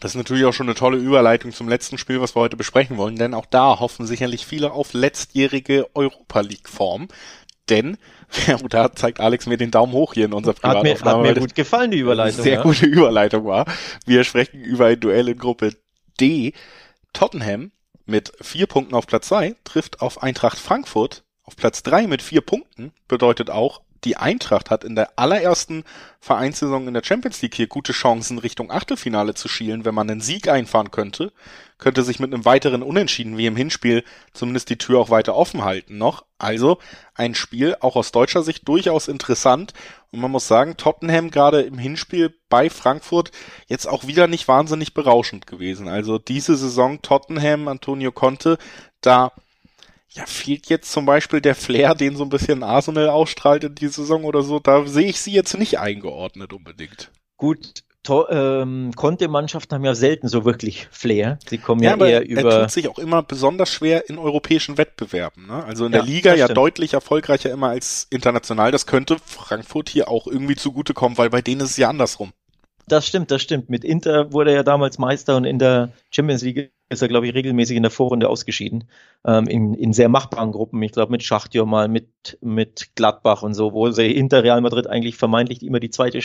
Das 0.00 0.12
ist 0.12 0.16
natürlich 0.16 0.44
auch 0.44 0.52
schon 0.52 0.66
eine 0.68 0.76
tolle 0.76 0.98
Überleitung 0.98 1.52
zum 1.52 1.68
letzten 1.68 1.98
Spiel, 1.98 2.20
was 2.20 2.36
wir 2.36 2.40
heute 2.40 2.56
besprechen 2.56 2.96
wollen, 2.98 3.16
denn 3.16 3.34
auch 3.34 3.46
da 3.46 3.80
hoffen 3.80 4.06
sicherlich 4.06 4.46
viele 4.46 4.70
auf 4.70 4.92
letztjährige 4.92 5.88
Europa 5.94 6.40
League 6.40 6.68
Form. 6.68 7.08
Denn, 7.68 7.98
ja, 8.46 8.56
da 8.56 8.92
zeigt 8.92 9.20
Alex 9.20 9.46
mir 9.46 9.56
den 9.56 9.70
Daumen 9.70 9.92
hoch 9.92 10.14
hier 10.14 10.26
in 10.26 10.32
unserer 10.32 10.54
Privataufnahme. 10.54 11.00
Hat 11.00 11.22
mir, 11.22 11.28
hat 11.28 11.36
mir 11.36 11.40
gut 11.40 11.54
gefallen, 11.54 11.90
die 11.90 11.98
Überleitung. 11.98 12.42
Sehr 12.42 12.54
ja. 12.54 12.62
gute 12.62 12.86
Überleitung 12.86 13.44
war. 13.44 13.66
Wir 14.06 14.24
sprechen 14.24 14.62
über 14.62 14.86
ein 14.86 15.00
Duell 15.00 15.28
in 15.28 15.38
Gruppe 15.38 15.74
D. 16.20 16.52
Tottenham 17.12 17.72
mit 18.06 18.32
vier 18.40 18.66
Punkten 18.66 18.94
auf 18.94 19.06
Platz 19.06 19.28
zwei 19.28 19.54
trifft 19.64 20.00
auf 20.00 20.22
Eintracht 20.22 20.58
Frankfurt 20.58 21.24
auf 21.48 21.56
Platz 21.56 21.82
drei 21.82 22.06
mit 22.06 22.20
vier 22.20 22.42
Punkten 22.42 22.92
bedeutet 23.08 23.48
auch, 23.48 23.80
die 24.04 24.18
Eintracht 24.18 24.68
hat 24.68 24.84
in 24.84 24.94
der 24.94 25.12
allerersten 25.16 25.84
Vereinssaison 26.20 26.86
in 26.86 26.92
der 26.92 27.02
Champions 27.02 27.40
League 27.40 27.54
hier 27.54 27.68
gute 27.68 27.92
Chancen 27.92 28.36
Richtung 28.36 28.70
Achtelfinale 28.70 29.32
zu 29.32 29.48
schielen, 29.48 29.86
wenn 29.86 29.94
man 29.94 30.10
einen 30.10 30.20
Sieg 30.20 30.50
einfahren 30.50 30.90
könnte, 30.90 31.32
könnte 31.78 32.02
sich 32.02 32.20
mit 32.20 32.34
einem 32.34 32.44
weiteren 32.44 32.82
Unentschieden 32.82 33.38
wie 33.38 33.46
im 33.46 33.56
Hinspiel 33.56 34.04
zumindest 34.34 34.68
die 34.68 34.76
Tür 34.76 35.00
auch 35.00 35.08
weiter 35.08 35.34
offen 35.34 35.64
halten 35.64 35.96
noch. 35.96 36.26
Also 36.36 36.80
ein 37.14 37.34
Spiel 37.34 37.76
auch 37.80 37.96
aus 37.96 38.12
deutscher 38.12 38.42
Sicht 38.42 38.68
durchaus 38.68 39.08
interessant 39.08 39.72
und 40.12 40.20
man 40.20 40.30
muss 40.30 40.46
sagen, 40.46 40.76
Tottenham 40.76 41.30
gerade 41.30 41.62
im 41.62 41.78
Hinspiel 41.78 42.34
bei 42.50 42.68
Frankfurt 42.68 43.32
jetzt 43.68 43.88
auch 43.88 44.06
wieder 44.06 44.26
nicht 44.26 44.48
wahnsinnig 44.48 44.92
berauschend 44.92 45.46
gewesen. 45.46 45.88
Also 45.88 46.18
diese 46.18 46.58
Saison 46.58 47.00
Tottenham, 47.00 47.68
Antonio 47.68 48.12
Conte, 48.12 48.58
da 49.00 49.32
ja, 50.10 50.24
fehlt 50.26 50.68
jetzt 50.68 50.90
zum 50.90 51.06
Beispiel 51.06 51.40
der 51.40 51.54
Flair, 51.54 51.94
den 51.94 52.16
so 52.16 52.24
ein 52.24 52.30
bisschen 52.30 52.62
Arsenal 52.62 53.08
ausstrahlt 53.08 53.64
in 53.64 53.74
die 53.74 53.88
Saison 53.88 54.24
oder 54.24 54.42
so. 54.42 54.58
Da 54.58 54.86
sehe 54.86 55.08
ich 55.08 55.20
sie 55.20 55.32
jetzt 55.32 55.56
nicht 55.58 55.78
eingeordnet 55.78 56.52
unbedingt. 56.52 57.10
Gut, 57.36 57.84
ähm, 58.30 58.92
Conte-Mannschaften 58.94 59.74
haben 59.74 59.84
ja 59.84 59.94
selten 59.94 60.28
so 60.28 60.44
wirklich 60.44 60.88
Flair. 60.90 61.38
Sie 61.46 61.58
kommen 61.58 61.82
ja, 61.82 61.96
ja 61.96 62.06
eher 62.06 62.28
über. 62.28 62.52
Er 62.52 62.60
tut 62.62 62.70
sich 62.70 62.88
auch 62.88 62.98
immer 62.98 63.22
besonders 63.22 63.70
schwer 63.70 64.08
in 64.08 64.18
europäischen 64.18 64.78
Wettbewerben. 64.78 65.46
Ne? 65.46 65.64
Also 65.64 65.86
in 65.86 65.92
der 65.92 66.02
ja, 66.02 66.06
Liga 66.06 66.34
ja 66.34 66.48
deutlich 66.48 66.94
erfolgreicher 66.94 67.50
immer 67.50 67.68
als 67.68 68.06
international. 68.10 68.72
Das 68.72 68.86
könnte 68.86 69.18
Frankfurt 69.24 69.88
hier 69.88 70.08
auch 70.08 70.26
irgendwie 70.26 70.56
zugutekommen, 70.56 71.18
weil 71.18 71.30
bei 71.30 71.42
denen 71.42 71.60
ist 71.60 71.70
es 71.72 71.76
ja 71.76 71.88
andersrum. 71.88 72.32
Das 72.86 73.06
stimmt, 73.06 73.30
das 73.30 73.42
stimmt. 73.42 73.68
Mit 73.68 73.84
Inter 73.84 74.32
wurde 74.32 74.50
er 74.50 74.56
ja 74.56 74.62
damals 74.62 74.98
Meister 74.98 75.36
und 75.36 75.44
in 75.44 75.58
der 75.58 75.92
Champions 76.10 76.42
League 76.42 76.72
ist 76.88 77.02
er, 77.02 77.08
glaube 77.08 77.26
ich, 77.26 77.34
regelmäßig 77.34 77.76
in 77.76 77.82
der 77.82 77.90
Vorrunde 77.90 78.28
ausgeschieden. 78.28 78.84
Ähm, 79.26 79.46
in, 79.46 79.74
in 79.74 79.92
sehr 79.92 80.08
machbaren 80.08 80.52
Gruppen. 80.52 80.82
Ich 80.82 80.92
glaube, 80.92 81.12
mit 81.12 81.22
Schachtjör 81.22 81.66
mal, 81.66 81.88
mit, 81.88 82.38
mit 82.40 82.90
Gladbach 82.94 83.42
und 83.42 83.54
so, 83.54 83.72
wo 83.72 83.90
sie 83.90 84.08
hinter 84.12 84.42
Real 84.42 84.60
Madrid 84.60 84.86
eigentlich 84.86 85.16
vermeintlich 85.16 85.62
immer 85.62 85.80
die 85.80 85.90
zweite, 85.90 86.20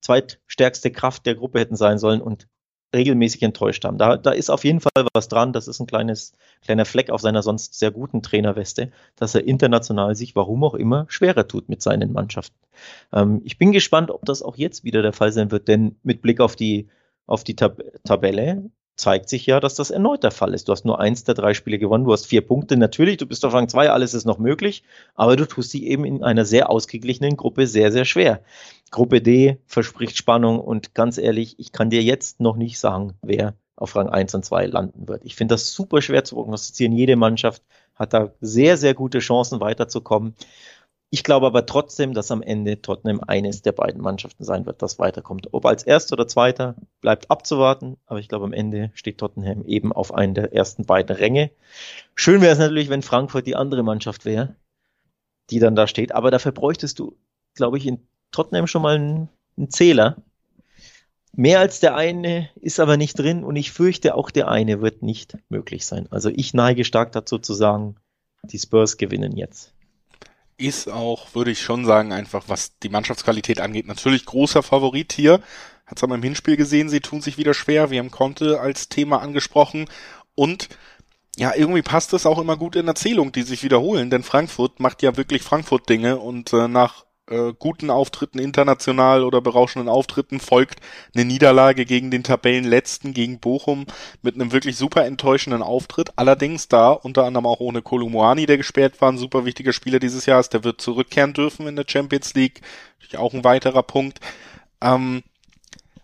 zweitstärkste 0.00 0.90
Kraft 0.90 1.26
der 1.26 1.34
Gruppe 1.34 1.60
hätten 1.60 1.76
sein 1.76 1.98
sollen 1.98 2.20
und 2.20 2.46
regelmäßig 2.94 3.42
enttäuscht 3.42 3.84
haben. 3.84 3.98
Da, 3.98 4.16
da 4.16 4.30
ist 4.30 4.50
auf 4.50 4.64
jeden 4.64 4.80
Fall 4.80 4.92
was 5.12 5.28
dran. 5.28 5.52
Das 5.52 5.66
ist 5.66 5.80
ein 5.80 5.86
kleines, 5.86 6.32
kleiner 6.62 6.84
Fleck 6.84 7.10
auf 7.10 7.20
seiner 7.20 7.42
sonst 7.42 7.78
sehr 7.78 7.90
guten 7.90 8.22
Trainerweste, 8.22 8.92
dass 9.16 9.34
er 9.34 9.44
international 9.44 10.14
sich, 10.14 10.36
warum 10.36 10.62
auch 10.62 10.74
immer, 10.74 11.06
schwerer 11.08 11.48
tut 11.48 11.68
mit 11.68 11.82
seinen 11.82 12.12
Mannschaften. 12.12 12.56
Ähm, 13.12 13.40
ich 13.44 13.58
bin 13.58 13.72
gespannt, 13.72 14.10
ob 14.10 14.24
das 14.24 14.42
auch 14.42 14.56
jetzt 14.56 14.84
wieder 14.84 15.02
der 15.02 15.12
Fall 15.12 15.32
sein 15.32 15.50
wird, 15.50 15.66
denn 15.66 15.96
mit 16.04 16.22
Blick 16.22 16.40
auf 16.40 16.54
die, 16.54 16.88
auf 17.26 17.42
die 17.42 17.56
Tab 17.56 17.82
Tabelle 18.04 18.70
zeigt 18.96 19.28
sich 19.28 19.46
ja, 19.46 19.60
dass 19.60 19.74
das 19.74 19.90
erneut 19.90 20.22
der 20.22 20.30
Fall 20.30 20.54
ist. 20.54 20.68
Du 20.68 20.72
hast 20.72 20.84
nur 20.84 21.00
eins 21.00 21.24
der 21.24 21.34
drei 21.34 21.54
Spiele 21.54 21.78
gewonnen, 21.78 22.04
du 22.04 22.12
hast 22.12 22.26
vier 22.26 22.46
Punkte. 22.46 22.76
Natürlich, 22.76 23.16
du 23.16 23.26
bist 23.26 23.44
auf 23.44 23.52
Rang 23.52 23.68
zwei, 23.68 23.90
alles 23.90 24.14
ist 24.14 24.24
noch 24.24 24.38
möglich, 24.38 24.84
aber 25.14 25.36
du 25.36 25.46
tust 25.46 25.70
sie 25.70 25.86
eben 25.86 26.04
in 26.04 26.22
einer 26.22 26.44
sehr 26.44 26.70
ausgeglichenen 26.70 27.36
Gruppe 27.36 27.66
sehr, 27.66 27.90
sehr 27.90 28.04
schwer. 28.04 28.42
Gruppe 28.90 29.20
D 29.20 29.58
verspricht 29.66 30.16
Spannung 30.16 30.60
und 30.60 30.94
ganz 30.94 31.18
ehrlich, 31.18 31.58
ich 31.58 31.72
kann 31.72 31.90
dir 31.90 32.02
jetzt 32.02 32.40
noch 32.40 32.56
nicht 32.56 32.78
sagen, 32.78 33.14
wer 33.22 33.54
auf 33.76 33.96
Rang 33.96 34.08
eins 34.08 34.34
und 34.34 34.44
zwei 34.44 34.66
landen 34.66 35.08
wird. 35.08 35.24
Ich 35.24 35.34
finde 35.34 35.54
das 35.54 35.72
super 35.72 36.00
schwer 36.00 36.22
zu 36.22 36.36
prognostizieren. 36.36 36.92
Jede 36.92 37.16
Mannschaft 37.16 37.62
hat 37.94 38.12
da 38.12 38.32
sehr, 38.40 38.76
sehr 38.76 38.94
gute 38.94 39.18
Chancen 39.18 39.60
weiterzukommen. 39.60 40.34
Ich 41.14 41.22
glaube 41.22 41.46
aber 41.46 41.64
trotzdem, 41.64 42.12
dass 42.12 42.32
am 42.32 42.42
Ende 42.42 42.82
Tottenham 42.82 43.20
eines 43.24 43.62
der 43.62 43.70
beiden 43.70 44.02
Mannschaften 44.02 44.42
sein 44.42 44.66
wird, 44.66 44.82
das 44.82 44.98
weiterkommt. 44.98 45.46
Ob 45.52 45.64
als 45.64 45.84
Erster 45.84 46.14
oder 46.14 46.26
Zweiter, 46.26 46.74
bleibt 47.00 47.30
abzuwarten. 47.30 47.98
Aber 48.06 48.18
ich 48.18 48.28
glaube, 48.28 48.46
am 48.46 48.52
Ende 48.52 48.90
steht 48.94 49.18
Tottenham 49.18 49.64
eben 49.64 49.92
auf 49.92 50.12
einen 50.12 50.34
der 50.34 50.52
ersten 50.52 50.86
beiden 50.86 51.14
Ränge. 51.14 51.52
Schön 52.16 52.40
wäre 52.40 52.54
es 52.54 52.58
natürlich, 52.58 52.88
wenn 52.88 53.02
Frankfurt 53.02 53.46
die 53.46 53.54
andere 53.54 53.84
Mannschaft 53.84 54.24
wäre, 54.24 54.56
die 55.50 55.60
dann 55.60 55.76
da 55.76 55.86
steht. 55.86 56.12
Aber 56.12 56.32
dafür 56.32 56.50
bräuchtest 56.50 56.98
du, 56.98 57.16
glaube 57.54 57.78
ich, 57.78 57.86
in 57.86 58.04
Tottenham 58.32 58.66
schon 58.66 58.82
mal 58.82 58.96
einen, 58.96 59.28
einen 59.56 59.70
Zähler. 59.70 60.16
Mehr 61.30 61.60
als 61.60 61.78
der 61.78 61.94
eine 61.94 62.48
ist 62.56 62.80
aber 62.80 62.96
nicht 62.96 63.16
drin 63.20 63.44
und 63.44 63.54
ich 63.54 63.70
fürchte, 63.70 64.16
auch 64.16 64.32
der 64.32 64.48
eine 64.48 64.82
wird 64.82 65.04
nicht 65.04 65.38
möglich 65.48 65.86
sein. 65.86 66.08
Also 66.10 66.28
ich 66.28 66.54
neige 66.54 66.84
stark 66.84 67.12
dazu 67.12 67.38
zu 67.38 67.54
sagen, 67.54 67.94
die 68.42 68.58
Spurs 68.58 68.96
gewinnen 68.96 69.36
jetzt 69.36 69.73
ist 70.56 70.88
auch, 70.88 71.34
würde 71.34 71.50
ich 71.50 71.60
schon 71.60 71.84
sagen, 71.84 72.12
einfach 72.12 72.44
was 72.48 72.78
die 72.78 72.88
Mannschaftsqualität 72.88 73.60
angeht, 73.60 73.86
natürlich 73.86 74.24
großer 74.24 74.62
Favorit 74.62 75.12
hier. 75.12 75.40
Hat's 75.86 76.02
aber 76.02 76.14
im 76.14 76.22
Hinspiel 76.22 76.56
gesehen, 76.56 76.88
sie 76.88 77.00
tun 77.00 77.20
sich 77.20 77.36
wieder 77.36 77.52
schwer. 77.52 77.90
Wir 77.90 77.98
haben 77.98 78.10
Conte 78.10 78.60
als 78.60 78.88
Thema 78.88 79.20
angesprochen 79.20 79.86
und 80.34 80.68
ja, 81.36 81.52
irgendwie 81.54 81.82
passt 81.82 82.12
es 82.12 82.26
auch 82.26 82.38
immer 82.38 82.56
gut 82.56 82.76
in 82.76 82.86
Erzählung, 82.86 83.32
die 83.32 83.42
sich 83.42 83.64
wiederholen, 83.64 84.08
denn 84.08 84.22
Frankfurt 84.22 84.78
macht 84.78 85.02
ja 85.02 85.16
wirklich 85.16 85.42
Frankfurt-Dinge 85.42 86.18
und 86.18 86.52
äh, 86.52 86.68
nach 86.68 87.03
äh, 87.28 87.52
guten 87.58 87.90
Auftritten 87.90 88.38
international 88.38 89.24
oder 89.24 89.40
berauschenden 89.40 89.88
Auftritten 89.88 90.40
folgt 90.40 90.80
eine 91.14 91.24
Niederlage 91.24 91.84
gegen 91.84 92.10
den 92.10 92.22
Tabellenletzten, 92.22 93.14
gegen 93.14 93.38
Bochum, 93.40 93.86
mit 94.22 94.34
einem 94.34 94.52
wirklich 94.52 94.76
super 94.76 95.04
enttäuschenden 95.04 95.62
Auftritt. 95.62 96.10
Allerdings 96.16 96.68
da 96.68 96.90
unter 96.90 97.24
anderem 97.24 97.46
auch 97.46 97.60
ohne 97.60 97.82
Kolumuani, 97.82 98.46
der 98.46 98.56
gesperrt 98.56 99.00
war, 99.00 99.10
ein 99.10 99.18
super 99.18 99.44
wichtiger 99.44 99.72
Spieler 99.72 99.98
dieses 99.98 100.26
Jahres, 100.26 100.48
der 100.48 100.64
wird 100.64 100.80
zurückkehren 100.80 101.32
dürfen 101.32 101.66
in 101.66 101.76
der 101.76 101.86
Champions 101.88 102.34
League. 102.34 102.60
Auch 103.16 103.34
ein 103.34 103.44
weiterer 103.44 103.82
Punkt. 103.82 104.20
Ähm, 104.80 105.22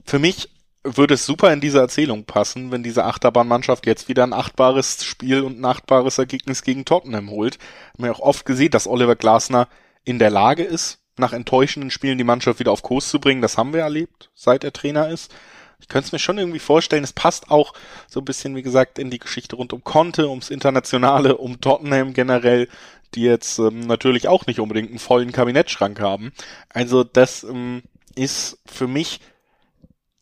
für 0.05 0.19
mich 0.19 0.49
würde 0.83 1.15
es 1.15 1.27
super 1.27 1.53
in 1.53 1.61
diese 1.61 1.79
Erzählung 1.79 2.25
passen, 2.25 2.71
wenn 2.71 2.83
diese 2.83 3.05
Achterbahnmannschaft 3.05 3.87
jetzt 3.87 4.09
wieder 4.09 4.23
ein 4.23 4.33
achtbares 4.33 5.05
Spiel 5.05 5.43
und 5.43 5.61
ein 5.61 5.65
achtbares 5.65 6.19
Ergebnis 6.19 6.63
gegen 6.63 6.85
Tottenham 6.85 7.31
holt. 7.31 7.59
Wir 7.97 8.09
haben 8.09 8.15
ja 8.15 8.19
auch 8.19 8.27
oft 8.27 8.47
gesehen, 8.47 8.71
dass 8.71 8.87
Oliver 8.87 9.17
Glasner 9.17 9.69
in 10.05 10.19
der 10.19 10.31
Lage 10.31 10.65
ist, 10.65 11.00
nach 11.21 11.33
enttäuschenden 11.33 11.91
Spielen 11.91 12.19
die 12.19 12.25
Mannschaft 12.25 12.59
wieder 12.59 12.73
auf 12.73 12.83
Kurs 12.83 13.09
zu 13.09 13.21
bringen. 13.21 13.43
Das 13.43 13.57
haben 13.57 13.73
wir 13.73 13.83
erlebt, 13.83 14.31
seit 14.35 14.65
er 14.65 14.73
Trainer 14.73 15.09
ist. 15.09 15.33
Ich 15.81 15.89
könnte 15.89 16.07
es 16.07 16.13
mir 16.13 16.19
schon 16.19 16.39
irgendwie 16.39 16.59
vorstellen. 16.59 17.05
Es 17.05 17.13
passt 17.13 17.51
auch 17.51 17.73
so 18.07 18.21
ein 18.21 18.25
bisschen, 18.25 18.55
wie 18.57 18.63
gesagt, 18.63 18.99
in 18.99 19.11
die 19.11 19.19
Geschichte 19.19 19.57
rund 19.57 19.73
um 19.73 19.83
Conte, 19.83 20.29
ums 20.29 20.51
Internationale, 20.51 21.37
um 21.37 21.61
Tottenham 21.61 22.13
generell, 22.13 22.69
die 23.15 23.23
jetzt 23.23 23.59
ähm, 23.59 23.81
natürlich 23.81 24.29
auch 24.29 24.47
nicht 24.47 24.61
unbedingt 24.61 24.91
einen 24.91 24.99
vollen 24.99 25.33
Kabinettschrank 25.33 26.01
haben. 26.01 26.33
Also 26.69 27.05
das 27.05 27.45
ähm, 27.45 27.83
ist 28.15 28.59
für 28.67 28.87
mich 28.87 29.21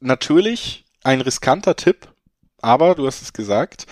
natürlich 0.00 0.84
ein 1.02 1.20
riskanter 1.20 1.76
Tipp, 1.76 2.08
aber 2.60 2.94
du 2.94 3.06
hast 3.06 3.22
es 3.22 3.32
gesagt, 3.32 3.86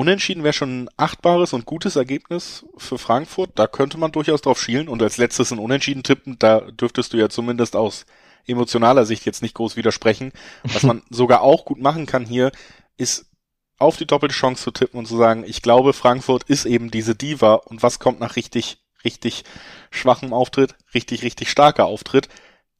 Unentschieden 0.00 0.44
wäre 0.44 0.54
schon 0.54 0.84
ein 0.84 0.88
achtbares 0.96 1.52
und 1.52 1.66
gutes 1.66 1.94
Ergebnis 1.94 2.64
für 2.78 2.96
Frankfurt. 2.96 3.50
Da 3.56 3.66
könnte 3.66 3.98
man 3.98 4.12
durchaus 4.12 4.40
drauf 4.40 4.58
schielen. 4.58 4.88
Und 4.88 5.02
als 5.02 5.18
letztes 5.18 5.50
ein 5.50 5.58
Unentschieden 5.58 6.02
tippen, 6.02 6.38
da 6.38 6.62
dürftest 6.62 7.12
du 7.12 7.18
ja 7.18 7.28
zumindest 7.28 7.76
aus 7.76 8.06
emotionaler 8.46 9.04
Sicht 9.04 9.26
jetzt 9.26 9.42
nicht 9.42 9.54
groß 9.54 9.76
widersprechen. 9.76 10.32
Was 10.62 10.84
man 10.84 11.02
sogar 11.10 11.42
auch 11.42 11.66
gut 11.66 11.82
machen 11.82 12.06
kann 12.06 12.24
hier, 12.24 12.50
ist 12.96 13.26
auf 13.76 13.98
die 13.98 14.06
doppelte 14.06 14.34
Chance 14.34 14.62
zu 14.64 14.70
tippen 14.70 14.98
und 14.98 15.04
zu 15.04 15.18
sagen, 15.18 15.44
ich 15.46 15.60
glaube, 15.60 15.92
Frankfurt 15.92 16.44
ist 16.44 16.64
eben 16.64 16.90
diese 16.90 17.14
Diva 17.14 17.56
und 17.56 17.82
was 17.82 17.98
kommt 17.98 18.20
nach 18.20 18.36
richtig, 18.36 18.78
richtig 19.04 19.44
schwachem 19.90 20.32
Auftritt, 20.32 20.76
richtig, 20.94 21.24
richtig 21.24 21.50
starker 21.50 21.84
Auftritt. 21.84 22.30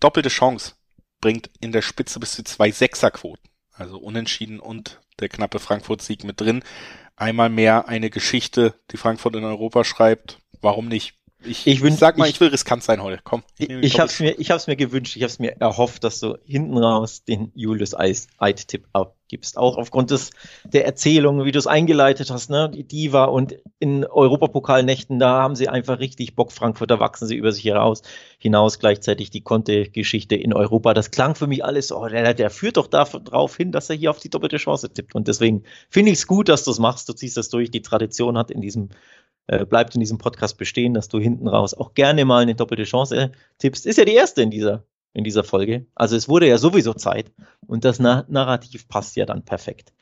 Doppelte 0.01 0.31
Chance 0.31 0.73
bringt 1.21 1.51
in 1.61 1.73
der 1.73 1.83
Spitze 1.83 2.18
bis 2.18 2.33
zu 2.33 2.45
zwei 2.45 2.71
Sechserquoten. 2.71 3.51
Also 3.73 3.99
unentschieden 3.99 4.59
und 4.59 5.01
der 5.21 5.29
knappe 5.29 5.59
Frankfurt-Sieg 5.59 6.25
mit 6.25 6.41
drin 6.41 6.62
einmal 7.21 7.49
mehr 7.49 7.89
eine 7.89 8.11
Geschichte, 8.11 8.75
die 8.91 8.97
Frankfurt 8.97 9.37
in 9.37 9.45
Europa 9.45 9.85
schreibt. 9.85 10.39
Warum 10.61 10.89
nicht? 10.89 11.14
Ich, 11.43 11.66
ich, 11.66 11.81
wünsch, 11.81 11.99
sag 11.99 12.18
mal, 12.18 12.27
ich, 12.27 12.35
ich, 12.35 12.41
will 12.41 12.49
riskant 12.49 12.83
sein 12.83 13.03
heute. 13.03 13.21
Komm. 13.25 13.43
Ich, 13.59 13.71
ich 13.71 14.01
habe 14.01 14.11
es 14.11 14.21
mir, 14.21 14.39
ich 14.39 14.51
hab's 14.51 14.66
mir 14.66 14.77
gewünscht, 14.77 15.16
ich 15.16 15.23
habe 15.23 15.31
es 15.31 15.39
mir 15.39 15.57
erhofft, 15.59 16.05
dass 16.05 16.21
du 16.21 16.37
hinten 16.45 16.77
raus 16.77 17.25
den 17.25 17.51
Julius 17.55 17.95
Eid-Tipp 17.95 18.87
abgibst. 19.31 19.57
Auch 19.57 19.76
aufgrund 19.76 20.11
des 20.11 20.31
der 20.64 20.85
Erzählung, 20.85 21.45
wie 21.45 21.53
du 21.53 21.59
es 21.59 21.66
eingeleitet 21.66 22.31
hast, 22.31 22.51
ne, 22.51 22.68
die 22.68 22.85
Diva 22.85 23.24
und 23.24 23.57
in 23.78 24.05
Europapokalnächten, 24.05 25.18
da 25.18 25.43
haben 25.43 25.55
sie 25.55 25.68
einfach 25.68 26.01
richtig 26.01 26.35
Bock. 26.35 26.53
Frankfurt, 26.53 26.91
da 26.91 26.99
wachsen 26.99 27.28
sie 27.28 27.37
über 27.37 27.53
sich 27.53 27.64
heraus 27.64 28.03
hinaus. 28.39 28.78
Gleichzeitig 28.78 29.31
die 29.31 29.43
Conte-Geschichte 29.43 30.35
in 30.35 30.53
Europa. 30.53 30.95
Das 30.95 31.11
klang 31.11 31.35
für 31.35 31.47
mich 31.47 31.64
alles, 31.64 31.93
oh, 31.93 32.09
der, 32.09 32.35
der 32.35 32.51
führt 32.51 32.76
doch 32.76 32.89
darauf 32.89 33.57
hin, 33.57 33.72
dass 33.72 33.91
er 33.91 33.97
hier 33.97 34.11
auf 34.11 34.18
die 34.18 34.31
doppelte 34.31 34.57
Chance 34.57 34.93
tippt. 34.93 35.14
Und 35.14 35.28
deswegen 35.28 35.62
finde 35.89 36.11
ich 36.11 36.18
es 36.18 36.26
gut, 36.26 36.49
dass 36.49 36.64
du 36.64 36.70
es 36.72 36.78
machst. 36.78 37.09
Du 37.09 37.12
ziehst 37.12 37.37
das 37.37 37.49
durch. 37.49 37.70
Die 37.70 37.83
Tradition 37.83 38.37
hat 38.37 38.51
in 38.51 38.61
diesem 38.61 38.89
äh, 39.47 39.64
bleibt 39.64 39.95
in 39.95 40.01
diesem 40.01 40.18
Podcast 40.18 40.59
bestehen, 40.59 40.95
dass 40.95 41.09
du 41.09 41.18
hinten 41.18 41.49
raus 41.49 41.74
auch 41.74 41.95
gerne 41.95 42.24
mal 42.24 42.43
eine 42.43 42.55
doppelte 42.55 42.85
Chance 42.85 43.33
tippst. 43.59 43.87
Ist 43.87 43.99
ja 43.99 44.05
die 44.05 44.14
erste 44.14 44.43
in 44.43 44.51
dieser, 44.51 44.85
in 45.13 45.25
dieser 45.25 45.45
Folge. 45.45 45.87
Also 45.95 46.17
es 46.17 46.29
wurde 46.29 46.49
ja 46.49 46.59
sowieso 46.59 46.95
Zeit 46.95 47.33
und 47.67 47.85
das 47.85 47.99
Na 47.99 48.25
Narrativ 48.29 48.89
passt 48.89 49.17
ja 49.17 49.27
dann 49.27 49.45
perfekt. 49.45 49.93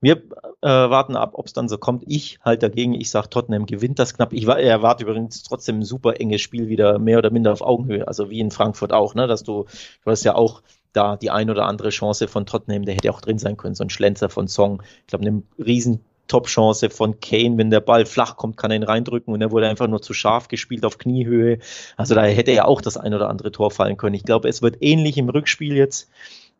Wir 0.00 0.16
äh, 0.60 0.68
warten 0.68 1.16
ab, 1.16 1.30
ob 1.32 1.46
es 1.46 1.54
dann 1.54 1.66
so 1.66 1.78
kommt. 1.78 2.04
Ich 2.06 2.38
halt 2.44 2.62
dagegen, 2.62 2.92
ich 2.92 3.08
sage, 3.10 3.30
Tottenham 3.30 3.64
gewinnt 3.64 3.98
das 3.98 4.12
knapp. 4.12 4.34
Ich 4.34 4.46
erwarte 4.46 5.04
übrigens 5.04 5.42
trotzdem 5.42 5.78
ein 5.78 5.84
super 5.84 6.20
enges 6.20 6.42
Spiel 6.42 6.68
wieder, 6.68 6.98
mehr 6.98 7.16
oder 7.16 7.30
minder 7.30 7.52
auf 7.52 7.62
Augenhöhe, 7.62 8.06
also 8.06 8.28
wie 8.28 8.40
in 8.40 8.50
Frankfurt 8.50 8.92
auch, 8.92 9.14
ne? 9.14 9.26
Dass 9.26 9.44
du, 9.44 9.64
du 10.04 10.10
hast 10.10 10.24
ja 10.24 10.34
auch 10.34 10.62
da 10.92 11.16
die 11.16 11.30
ein 11.30 11.48
oder 11.48 11.64
andere 11.66 11.88
Chance 11.88 12.28
von 12.28 12.44
Tottenham, 12.44 12.84
der 12.84 12.96
hätte 12.96 13.10
auch 13.10 13.22
drin 13.22 13.38
sein 13.38 13.56
können, 13.56 13.74
so 13.74 13.82
ein 13.82 13.90
Schlenzer 13.90 14.28
von 14.28 14.46
Song. 14.46 14.82
Ich 15.00 15.06
glaube, 15.06 15.26
eine 15.26 15.42
riesen 15.58 16.04
Top-Chance 16.28 16.90
von 16.90 17.20
Kane, 17.20 17.58
wenn 17.58 17.70
der 17.70 17.80
Ball 17.80 18.06
flach 18.06 18.36
kommt, 18.36 18.56
kann 18.56 18.70
er 18.70 18.76
ihn 18.76 18.82
reindrücken 18.82 19.32
und 19.32 19.40
er 19.40 19.50
wurde 19.50 19.68
einfach 19.68 19.88
nur 19.88 20.02
zu 20.02 20.14
scharf 20.14 20.48
gespielt 20.48 20.84
auf 20.84 20.98
Kniehöhe. 20.98 21.58
Also 21.96 22.14
da 22.14 22.24
hätte 22.24 22.52
ja 22.52 22.64
auch 22.64 22.80
das 22.80 22.96
ein 22.96 23.14
oder 23.14 23.28
andere 23.28 23.52
Tor 23.52 23.70
fallen 23.70 23.96
können. 23.96 24.14
Ich 24.14 24.24
glaube, 24.24 24.48
es 24.48 24.62
wird 24.62 24.78
ähnlich 24.80 25.18
im 25.18 25.28
Rückspiel 25.28 25.76
jetzt, 25.76 26.10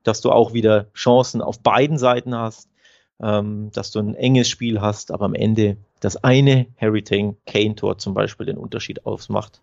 dass 0.03 0.21
du 0.21 0.31
auch 0.31 0.53
wieder 0.53 0.87
Chancen 0.95 1.41
auf 1.41 1.61
beiden 1.61 1.99
Seiten 1.99 2.35
hast, 2.35 2.69
ähm, 3.21 3.71
dass 3.73 3.91
du 3.91 4.01
ein 4.01 4.15
enges 4.15 4.49
Spiel 4.49 4.81
hast, 4.81 5.11
aber 5.11 5.25
am 5.25 5.35
Ende 5.35 5.77
das 6.01 6.23
eine 6.23 6.67
Harry 6.79 7.03
Kane-Tor 7.03 7.99
zum 7.99 8.13
Beispiel 8.15 8.47
den 8.47 8.59
Unterschied 8.59 9.07
ausmacht. 9.07 9.63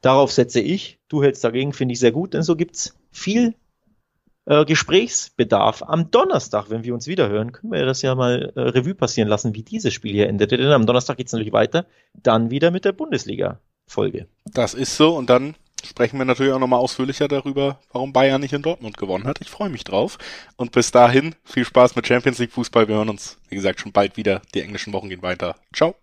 Darauf 0.00 0.32
setze 0.32 0.60
ich. 0.60 0.98
Du 1.08 1.22
hältst 1.22 1.44
dagegen, 1.44 1.72
finde 1.72 1.92
ich 1.92 2.00
sehr 2.00 2.12
gut, 2.12 2.34
denn 2.34 2.42
so 2.42 2.56
gibt's 2.56 2.96
viel 3.10 3.54
äh, 4.46 4.64
Gesprächsbedarf 4.64 5.82
am 5.82 6.10
Donnerstag, 6.10 6.70
wenn 6.70 6.84
wir 6.84 6.94
uns 6.94 7.06
wiederhören, 7.06 7.52
können 7.52 7.72
wir 7.72 7.84
das 7.86 8.02
ja 8.02 8.14
mal 8.14 8.52
äh, 8.54 8.60
Revue 8.60 8.94
passieren 8.94 9.28
lassen, 9.28 9.54
wie 9.54 9.62
dieses 9.62 9.94
Spiel 9.94 10.12
hier 10.12 10.28
endete. 10.28 10.56
Denn 10.56 10.70
am 10.70 10.86
Donnerstag 10.86 11.16
geht 11.16 11.28
es 11.28 11.32
natürlich 11.32 11.52
weiter, 11.52 11.86
dann 12.14 12.50
wieder 12.50 12.70
mit 12.70 12.84
der 12.84 12.92
Bundesliga-Folge. 12.92 14.26
Das 14.44 14.74
ist 14.74 14.96
so 14.96 15.16
und 15.16 15.30
dann 15.30 15.54
sprechen 15.84 16.18
wir 16.18 16.24
natürlich 16.24 16.52
auch 16.52 16.58
nochmal 16.58 16.80
ausführlicher 16.80 17.28
darüber, 17.28 17.78
warum 17.92 18.12
Bayern 18.12 18.40
nicht 18.40 18.54
in 18.54 18.62
Dortmund 18.62 18.96
gewonnen 18.96 19.26
hat. 19.26 19.40
Ich 19.40 19.50
freue 19.50 19.68
mich 19.68 19.84
drauf. 19.84 20.18
Und 20.56 20.72
bis 20.72 20.90
dahin, 20.90 21.34
viel 21.44 21.64
Spaß 21.64 21.94
mit 21.96 22.06
Champions 22.06 22.38
League 22.38 22.52
Fußball. 22.52 22.88
Wir 22.88 22.96
hören 22.96 23.10
uns, 23.10 23.38
wie 23.48 23.56
gesagt, 23.56 23.80
schon 23.80 23.92
bald 23.92 24.16
wieder. 24.16 24.42
Die 24.54 24.62
englischen 24.62 24.92
Wochen 24.92 25.08
gehen 25.08 25.22
weiter. 25.22 25.56
Ciao. 25.74 25.94